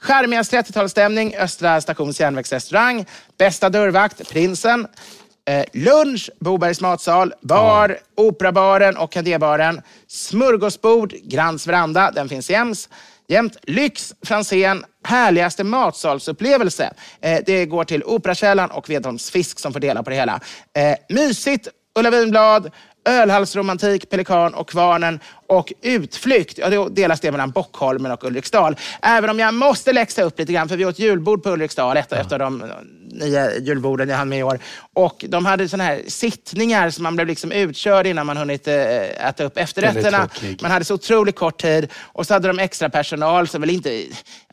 Charmigast 0.00 0.52
30-talsstämning, 0.52 1.38
Östra 1.38 1.80
stations 1.80 2.20
järnvägsrestaurang. 2.20 3.06
Bästa 3.38 3.68
dörrvakt, 3.68 4.30
Prinsen. 4.30 4.86
Eh, 5.48 5.64
lunch, 5.72 6.30
Bobergs 6.40 6.80
matsal, 6.80 7.34
bar, 7.40 7.98
Operabaren 8.16 8.96
och 8.96 9.12
Candébaren. 9.12 9.82
Smörgåsbord, 10.06 11.14
Grands 11.22 11.66
veranda, 11.66 12.10
den 12.10 12.28
finns 12.28 12.50
jäms. 12.50 12.88
Jämt 13.28 13.56
lyx, 13.62 14.14
Franzén, 14.26 14.84
härligaste 15.04 15.64
matsalsupplevelse. 15.64 16.92
Eh, 17.20 17.40
det 17.46 17.66
går 17.66 17.84
till 17.84 18.04
Operakällaren 18.04 18.70
och 18.70 18.90
Vedholms 18.90 19.30
fisk 19.30 19.58
som 19.58 19.72
får 19.72 19.80
dela 19.80 20.02
på 20.02 20.10
det 20.10 20.16
hela. 20.16 20.40
Eh, 20.76 21.14
mysigt, 21.16 21.68
Ulla 21.98 22.10
Vinblad, 22.10 22.70
ölhallsromantik, 23.08 24.10
Pelikan 24.10 24.54
och 24.54 24.68
Kvarnen 24.70 25.20
och 25.46 25.72
utflykt. 25.82 26.58
Ja, 26.58 26.70
då 26.70 26.88
delas 26.88 27.20
det 27.20 27.30
mellan 27.30 27.50
Bockholmen 27.50 28.12
och 28.12 28.24
Ulriksdal. 28.24 28.76
Även 29.02 29.30
om 29.30 29.38
jag 29.38 29.54
måste 29.54 29.92
läxa 29.92 30.22
upp 30.22 30.38
lite 30.38 30.52
grann 30.52 30.68
för 30.68 30.76
vi 30.76 30.84
åt 30.84 30.98
julbord 30.98 31.42
på 31.42 31.50
Ulriksdal, 31.50 31.96
ett, 31.96 32.12
ett 32.12 32.32
av 32.32 32.38
de 32.38 32.64
nio 33.18 33.58
julborden 33.60 34.08
jag 34.08 34.16
hann 34.16 34.28
med 34.28 34.38
i 34.38 34.42
år. 34.42 34.58
Och 34.94 35.24
de 35.28 35.46
hade 35.46 35.68
såna 35.68 35.84
här 35.84 36.02
sittningar 36.06 36.90
som 36.90 37.02
man 37.02 37.16
blev 37.16 37.28
liksom 37.28 37.52
utkörd 37.52 38.06
innan 38.06 38.26
man 38.26 38.36
hunnit 38.36 38.68
eh, 38.68 39.28
äta 39.28 39.44
upp 39.44 39.58
efterrätterna. 39.58 40.28
Man 40.62 40.70
hade 40.70 40.84
så 40.84 40.94
otroligt 40.94 41.36
kort 41.36 41.62
tid 41.62 41.88
och 42.02 42.26
så 42.26 42.34
hade 42.34 42.48
de 42.48 42.58
extra 42.58 42.90
personal 42.90 43.48
som 43.48 43.60
väl 43.60 43.70
inte, 43.70 44.04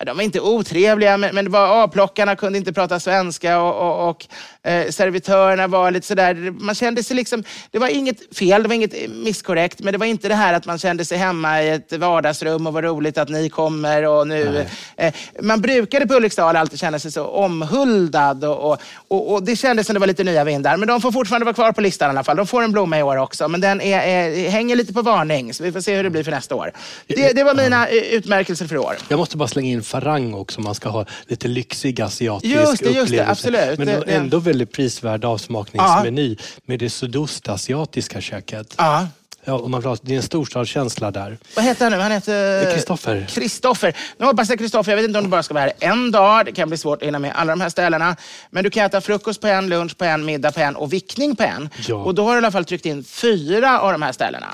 de 0.05 0.17
var 0.17 0.23
inte 0.23 0.39
otrevliga, 0.39 1.17
men, 1.17 1.35
men 1.35 1.45
det 1.45 1.51
var 1.51 1.67
avplockarna 1.67 2.35
kunde 2.35 2.57
inte 2.57 2.73
prata 2.73 2.99
svenska 2.99 3.61
och, 3.61 3.75
och, 3.75 4.09
och 4.09 4.27
eh, 4.69 4.89
servitörerna 4.89 5.67
var 5.67 5.91
lite 5.91 6.07
sådär, 6.07 6.51
man 6.59 6.75
kände 6.75 7.03
sig 7.03 7.15
liksom, 7.15 7.43
det 7.71 7.79
var 7.79 7.87
inget 7.87 8.37
fel, 8.37 8.63
det 8.63 8.67
var 8.67 8.75
inget 8.75 9.09
misskorrekt, 9.09 9.79
men 9.79 9.91
det 9.91 9.97
var 9.97 10.05
inte 10.05 10.27
det 10.27 10.35
här 10.35 10.53
att 10.53 10.65
man 10.65 10.77
kände 10.77 11.05
sig 11.05 11.17
hemma 11.17 11.63
i 11.63 11.69
ett 11.69 11.93
vardagsrum 11.93 12.67
och 12.67 12.73
vad 12.73 12.83
roligt 12.83 13.17
att 13.17 13.29
ni 13.29 13.49
kommer 13.49 14.03
och 14.03 14.27
nu. 14.27 14.65
Eh, 14.97 15.13
man 15.41 15.61
brukade 15.61 16.07
på 16.07 16.13
Ulriksdal 16.13 16.55
alltid 16.55 16.79
känna 16.79 16.99
sig 16.99 17.11
så 17.11 17.27
omhuldad 17.27 18.43
och, 18.55 18.71
och, 18.71 18.79
och, 19.07 19.33
och 19.33 19.43
det 19.43 19.55
kändes 19.55 19.87
som 19.87 19.93
det 19.93 19.99
var 19.99 20.07
lite 20.07 20.23
nya 20.23 20.43
vindar. 20.43 20.77
Men 20.77 20.87
de 20.87 21.01
får 21.01 21.11
fortfarande 21.11 21.45
vara 21.45 21.53
kvar 21.53 21.71
på 21.71 21.81
listan 21.81 22.07
i 22.07 22.09
alla 22.09 22.23
fall. 22.23 22.37
De 22.37 22.47
får 22.47 22.63
en 22.63 22.71
blomma 22.71 22.99
i 22.99 23.03
år 23.03 23.17
också, 23.17 23.47
men 23.47 23.61
den 23.61 23.81
är, 23.81 23.99
är, 23.99 24.49
hänger 24.49 24.75
lite 24.75 24.93
på 24.93 25.01
varning, 25.01 25.53
så 25.53 25.63
vi 25.63 25.71
får 25.71 25.81
se 25.81 25.95
hur 25.95 26.03
det 26.03 26.09
blir 26.09 26.23
för 26.23 26.31
nästa 26.31 26.55
år. 26.55 26.71
Det, 27.07 27.35
det 27.35 27.43
var 27.43 27.55
mina 27.55 27.87
eh, 27.87 27.95
utmärkelser 27.95 28.67
för 28.67 28.75
i 28.75 28.77
år. 28.77 28.95
Jag 29.07 29.17
måste 29.17 29.37
bara 29.37 29.47
slänga 29.47 29.69
in 29.71 29.83
Farang 29.83 30.33
också 30.33 30.61
man 30.61 30.75
ska 30.75 30.89
ha 30.89 31.05
lite 31.27 31.47
lyxig 31.47 32.01
asiatisk 32.01 32.55
Just 32.55 32.79
det, 32.79 32.85
just 32.85 32.95
det, 32.95 33.01
upplevelse. 33.01 33.31
absolut. 33.31 33.79
Men 33.79 34.03
ändå 34.07 34.39
väldigt 34.39 34.71
prisvärd 34.71 35.25
avsmakningsmeny 35.25 36.37
med 36.65 36.79
det 36.79 36.89
sydostasiatiska 36.89 38.21
köket. 38.21 38.73
Ja. 38.77 39.07
Ja, 39.45 39.53
och 39.53 39.69
man, 39.69 39.81
pratar- 39.81 40.05
det 40.05 40.13
är 40.13 40.17
en 40.17 40.23
storstadskänsla 40.23 41.11
där. 41.11 41.37
Vad 41.55 41.65
heter 41.65 41.85
han 41.85 41.91
nu? 41.91 41.99
Han 41.99 42.11
heter... 42.11 42.73
Kristoffer. 42.73 43.25
Kristoffer. 43.29 43.95
Nu 44.17 44.25
hoppas 44.25 44.49
jag 44.49 44.59
Kristoffer, 44.59 44.91
jag 44.91 44.97
vet 44.97 45.07
inte 45.07 45.19
om 45.19 45.25
du 45.25 45.29
bara 45.29 45.43
ska 45.43 45.53
vara 45.53 45.63
här 45.63 45.73
en 45.79 46.11
dag. 46.11 46.45
Det 46.45 46.51
kan 46.51 46.67
bli 46.69 46.77
svårt 46.77 47.01
att 47.01 47.07
hinna 47.07 47.19
med 47.19 47.31
alla 47.35 47.51
de 47.51 47.61
här 47.61 47.69
ställena. 47.69 48.15
Men 48.49 48.63
du 48.63 48.69
kan 48.69 48.85
äta 48.85 49.01
frukost 49.01 49.41
på 49.41 49.47
en, 49.47 49.69
lunch 49.69 49.97
på 49.97 50.05
en, 50.05 50.25
middag 50.25 50.51
på 50.51 50.59
en 50.59 50.75
och 50.75 50.93
vickning 50.93 51.35
på 51.35 51.43
en. 51.43 51.69
Ja. 51.87 51.95
Och 51.95 52.15
då 52.15 52.23
har 52.23 52.31
du 52.31 52.35
i 52.35 52.37
alla 52.37 52.51
fall 52.51 52.65
tryckt 52.65 52.85
in 52.85 53.03
fyra 53.03 53.79
av 53.79 53.91
de 53.91 54.01
här 54.01 54.11
ställena. 54.11 54.47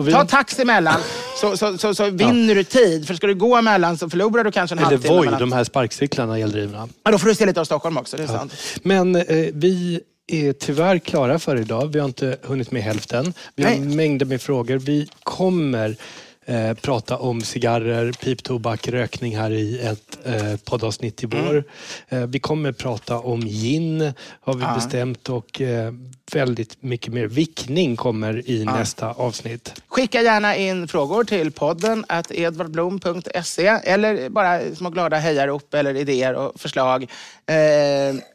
Vi 0.00 0.12
Ta 0.12 0.24
taxi 0.24 0.62
emellan 0.62 1.00
så, 1.40 1.56
så, 1.56 1.78
så, 1.78 1.94
så 1.94 2.10
vinner 2.10 2.54
du 2.54 2.64
tid. 2.64 3.06
För 3.06 3.14
ska 3.14 3.26
du 3.26 3.34
gå 3.34 3.56
emellan 3.56 3.98
så 3.98 4.10
förlorar 4.10 4.44
du 4.44 4.52
kanske 4.52 4.74
en 4.74 4.78
Eller 4.78 4.90
halvtimme. 4.90 5.16
Voi, 5.16 5.28
de 5.38 5.52
här 5.52 5.64
sparkcyklarna 5.64 6.38
eldrivna. 6.38 6.88
Ja, 7.04 7.10
då 7.10 7.18
får 7.18 7.28
du 7.28 7.34
se 7.34 7.46
lite 7.46 7.60
av 7.60 7.64
Stockholm 7.64 7.96
också, 7.96 8.16
det 8.16 8.22
är 8.22 8.26
sant. 8.26 8.52
Men 8.82 9.16
eh, 9.16 9.22
vi 9.52 10.00
är 10.26 10.52
tyvärr 10.52 10.98
klara 10.98 11.38
för 11.38 11.56
idag. 11.56 11.92
Vi 11.92 11.98
har 11.98 12.06
inte 12.06 12.36
hunnit 12.42 12.70
med 12.70 12.82
hälften. 12.82 13.34
Vi 13.56 13.64
har 13.64 13.70
Nej. 13.70 13.80
mängder 13.80 14.26
med 14.26 14.42
frågor. 14.42 14.76
Vi 14.78 15.08
kommer 15.22 15.96
eh, 16.44 16.74
prata 16.74 17.16
om 17.16 17.40
cigarrer, 17.40 18.12
piptobak, 18.12 18.88
rökning 18.88 19.36
här 19.36 19.50
i 19.50 19.80
ett 19.80 20.18
eh, 20.24 20.56
poddavsnitt 20.64 21.22
i 21.22 21.26
vår. 21.26 21.64
Eh, 22.08 22.26
vi 22.26 22.38
kommer 22.38 22.72
prata 22.72 23.18
om 23.18 23.40
gin, 23.40 24.12
har 24.40 24.54
vi 24.54 24.64
bestämt, 24.74 25.28
och 25.28 25.60
eh, 25.60 25.92
väldigt 26.34 26.82
mycket 26.82 27.12
mer. 27.12 27.26
Vickning 27.26 27.96
kommer 27.96 28.50
i 28.50 28.64
nästa 28.64 29.10
avsnitt. 29.10 29.82
Skicka 29.88 30.22
gärna 30.22 30.56
in 30.56 30.88
frågor 30.88 31.24
till 31.24 31.52
podden 31.52 32.04
att 32.08 32.30
edvardblom.se 32.30 33.66
eller 33.66 34.28
bara 34.28 34.74
små 34.74 34.90
glada 34.90 35.16
hejarop 35.16 35.74
eller 35.74 35.96
idéer 35.96 36.34
och 36.34 36.60
förslag. 36.60 37.02
Eh, 37.02 37.56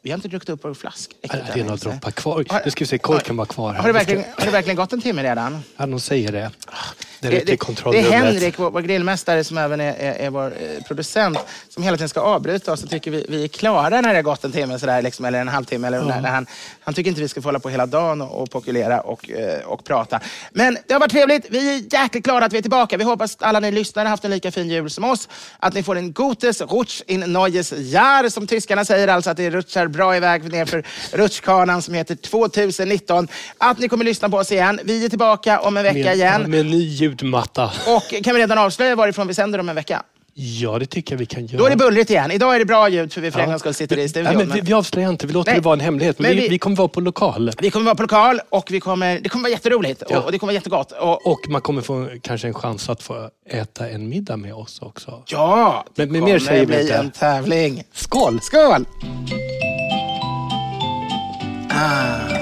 vi 0.02 0.10
har 0.10 0.16
inte 0.16 0.28
druckit 0.28 0.50
upp 0.50 0.64
vår 0.64 0.74
flaska. 0.74 1.14
riktigt 1.22 1.42
Det 1.54 1.60
är 1.60 1.64
några 1.64 1.76
droppar 1.76 2.12
kvar. 2.12 2.46
Har- 2.50 2.62
Nu 2.66 2.72
ska 2.72 2.80
vi 2.84 2.88
se, 2.88 2.98
korken 2.98 3.38
var 3.38 3.46
kvar. 3.46 3.74
här. 3.74 3.80
Har 3.82 3.88
det, 3.88 3.94
verkligen, 3.94 4.24
har 4.38 4.46
det 4.46 4.52
verkligen 4.52 4.76
gått 4.76 4.94
en 4.94 5.02
timme 5.02 5.24
redan? 5.24 5.60
Ja, 5.78 5.86
de 5.86 6.00
säger 6.00 6.32
det. 6.32 6.52
Det, 7.22 7.30
det, 7.30 7.46
det, 7.46 8.00
är 8.00 8.12
Henrik, 8.12 8.60
vår, 8.60 8.72
vår 8.72 8.82
grillmästare, 8.82 9.44
som 9.44 9.58
även 9.58 9.82
är, 9.82 9.94
är, 9.94 10.14
är 10.14 10.30
vår 10.30 10.46
eh, 10.46 10.84
producent, 10.88 11.38
som 11.70 11.84
hela 11.84 11.98
tiden 11.98 12.10
ska 12.10 12.20
avbryta 12.22 12.74
oss 12.74 12.84
och 12.84 12.90
tycker 12.90 13.12
vi, 13.12 13.26
vi 13.30 13.44
är 13.44 13.48
klara 13.48 14.02
när 14.02 14.10
det 14.10 14.16
har 14.16 14.22
gått 14.22 14.44
en 14.44 14.52
timme 14.52 14.80
sådär, 14.80 15.02
liksom, 15.02 15.26
eller 15.26 15.42
en 15.42 15.48
halvtimme. 15.48 15.88
Eller, 15.88 16.02
när, 16.02 16.22
när 16.22 16.30
han, 16.30 16.46
han 16.80 16.94
tycker 16.94 17.10
inte 17.10 17.22
vi 17.22 17.28
ska 17.28 17.42
få 17.42 17.48
hålla 17.48 17.60
på 17.60 17.70
hela 17.70 17.86
dagen 17.90 18.22
och, 18.22 18.52
pokulera 18.52 19.02
och, 19.02 19.30
eh, 19.30 19.66
och 19.66 19.84
prata. 19.84 20.20
Men 20.52 20.78
det 20.88 20.94
har 20.94 21.00
varit 21.00 21.12
trevligt. 21.12 21.46
Vi 21.50 21.76
är 21.76 21.94
jäkligt 21.94 22.24
glada 22.24 22.46
att 22.46 22.54
vi 22.54 22.58
är 22.58 22.62
tillbaka. 22.62 22.98
Vi 22.98 23.04
hoppas 23.04 23.36
att 23.36 23.44
alla 23.44 23.60
ni 23.60 23.72
lyssnare 23.72 24.06
har 24.06 24.10
haft 24.10 24.26
en 24.26 24.32
lika 24.32 24.52
fin 24.52 24.70
jul 24.70 24.90
som 24.90 25.04
oss. 25.04 25.30
Att 25.60 25.74
ni 25.74 25.84
får 25.84 25.96
en 25.96 26.12
gutes 26.12 26.62
rutsch 26.62 27.02
in 27.08 27.20
neues 27.20 27.72
Jahr, 27.72 28.30
som 28.30 28.48
tyskarna 28.48 28.86
säger, 28.86 29.08
alltså 29.08 29.30
att 29.30 29.38
det 29.38 29.50
rutschar 29.50 29.88
bra 29.88 30.18
iväg 30.18 30.52
nerför 30.52 30.84
rutschkanan 31.12 31.82
som 31.82 31.94
heter 31.94 32.16
2019. 32.16 33.28
Att 33.58 33.80
ni 33.80 33.90
kommer 33.90 34.06
lyssna 34.06 34.30
på 34.30 34.38
oss 34.38 34.52
igen. 34.52 34.80
Vi 34.84 35.06
är 35.06 35.10
tillbaka 35.10 35.60
om 35.60 35.78
en 35.78 35.84
vecka 35.84 36.00
med, 36.00 36.16
igen. 36.16 36.52
Med 36.52 36.66
ny 36.66 36.84
ljudmatta. 36.84 37.72
Och 37.88 38.24
kan 38.24 38.36
vi 38.36 38.42
redan 38.42 38.58
avslöja 38.58 38.96
varifrån 38.96 39.28
vi 39.28 39.34
sänder 39.34 39.60
om 39.60 39.70
en 39.70 39.76
vecka? 39.76 40.04
Ja, 40.34 40.80
det 40.80 40.86
tycker 40.86 41.14
jag 41.14 41.20
vi 41.20 41.26
kan 41.26 41.46
göra. 41.46 41.58
Då 41.58 41.66
är 41.66 41.70
det 41.70 41.76
bullrigt 41.76 42.10
igen. 42.10 42.32
Idag 42.32 42.56
är 42.56 42.60
det 42.60 42.66
bra 42.66 42.90
ljud 42.90 43.14
för 43.14 43.22
vi 43.22 43.32
för 43.32 43.40
en 43.40 43.50
gångs 43.50 43.60
skull 43.60 43.74
sitter 43.74 43.98
i 43.98 44.10
studion. 44.10 44.32
Ja, 44.32 44.38
men 44.38 44.52
vi, 44.52 44.62
vi 44.62 44.74
avslöjar 44.74 45.10
inte, 45.10 45.28
vi 45.28 45.34
låter 45.34 45.52
Nej. 45.52 45.60
det 45.60 45.66
vara 45.66 45.74
en 45.74 45.80
hemlighet. 45.80 46.20
Men, 46.20 46.30
men 46.30 46.44
vi, 46.44 46.50
vi, 46.50 46.60
kommer 46.60 46.76
vara 46.76 46.88
på 46.88 47.02
lokal. 47.02 47.52
Vi 47.62 47.72
kommer 47.72 47.86
vara 47.86 47.96
på 47.96 48.02
lokal 48.02 48.42
och 48.50 48.72
vi 48.72 48.80
kommer, 48.80 49.20
det 49.20 49.30
kommer 49.30 49.44
vara 49.44 49.52
jätteroligt 49.52 50.04
ja. 50.10 50.20
och, 50.20 50.32
det 50.32 50.40
kommer 50.40 50.54
vara 50.54 50.56
jättegott. 50.56 50.92
Och, 50.92 51.28
och, 51.28 51.40
man 51.50 51.62
kommer 51.62 51.82
få 51.82 52.10
kanske 52.22 52.48
en 52.48 52.54
chans 52.54 52.90
att 52.90 53.04
få 53.04 53.30
äta 53.50 53.90
en 53.90 54.10
middag 54.10 54.38
med 54.38 54.54
oss 54.54 54.82
också. 54.82 55.24
Ja, 55.28 55.86
det 55.96 56.02
men, 56.02 56.12
men 56.12 56.22
kommer 56.22 56.34
mer 56.34 56.40
säger 56.40 56.66
bli 56.66 56.82
inte. 56.82 56.94
en 56.94 57.12
tävling. 57.12 57.84
Skål! 57.94 58.40
Skål! 58.42 58.86
Ah. 61.70 62.40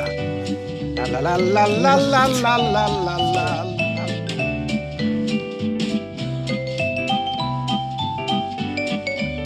La, 0.97 1.21
la, 1.21 1.37
la, 1.37 1.37
la, 1.37 1.67
la, 1.67 2.27
la, 2.27 2.57
la, 2.57 2.87
la, 3.05 3.17
la. 3.17 3.76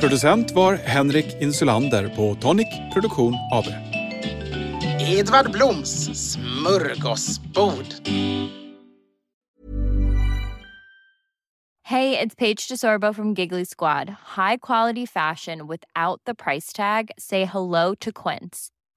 Producent 0.02 0.52
var 0.52 0.76
Henrik 0.76 1.26
Insulander 1.42 2.16
på 2.16 2.36
Tonic 2.42 2.68
Produktion 2.94 3.34
AB. 3.52 3.66
Edvard 5.00 5.52
Bloms 5.52 6.10
smörgåsbord. 6.32 7.86
Hey, 11.84 12.18
it's 12.18 12.36
Paige 12.36 12.68
DeSorbo 12.68 13.14
from 13.14 13.36
Giggly 13.36 13.66
Squad. 13.66 14.10
High 14.10 14.58
quality 14.58 15.06
fashion 15.06 15.68
without 15.68 16.22
the 16.26 16.34
price 16.34 16.74
tag. 16.74 17.12
Say 17.20 17.46
hello 17.46 17.94
to 17.96 18.12
Quince. 18.12 18.70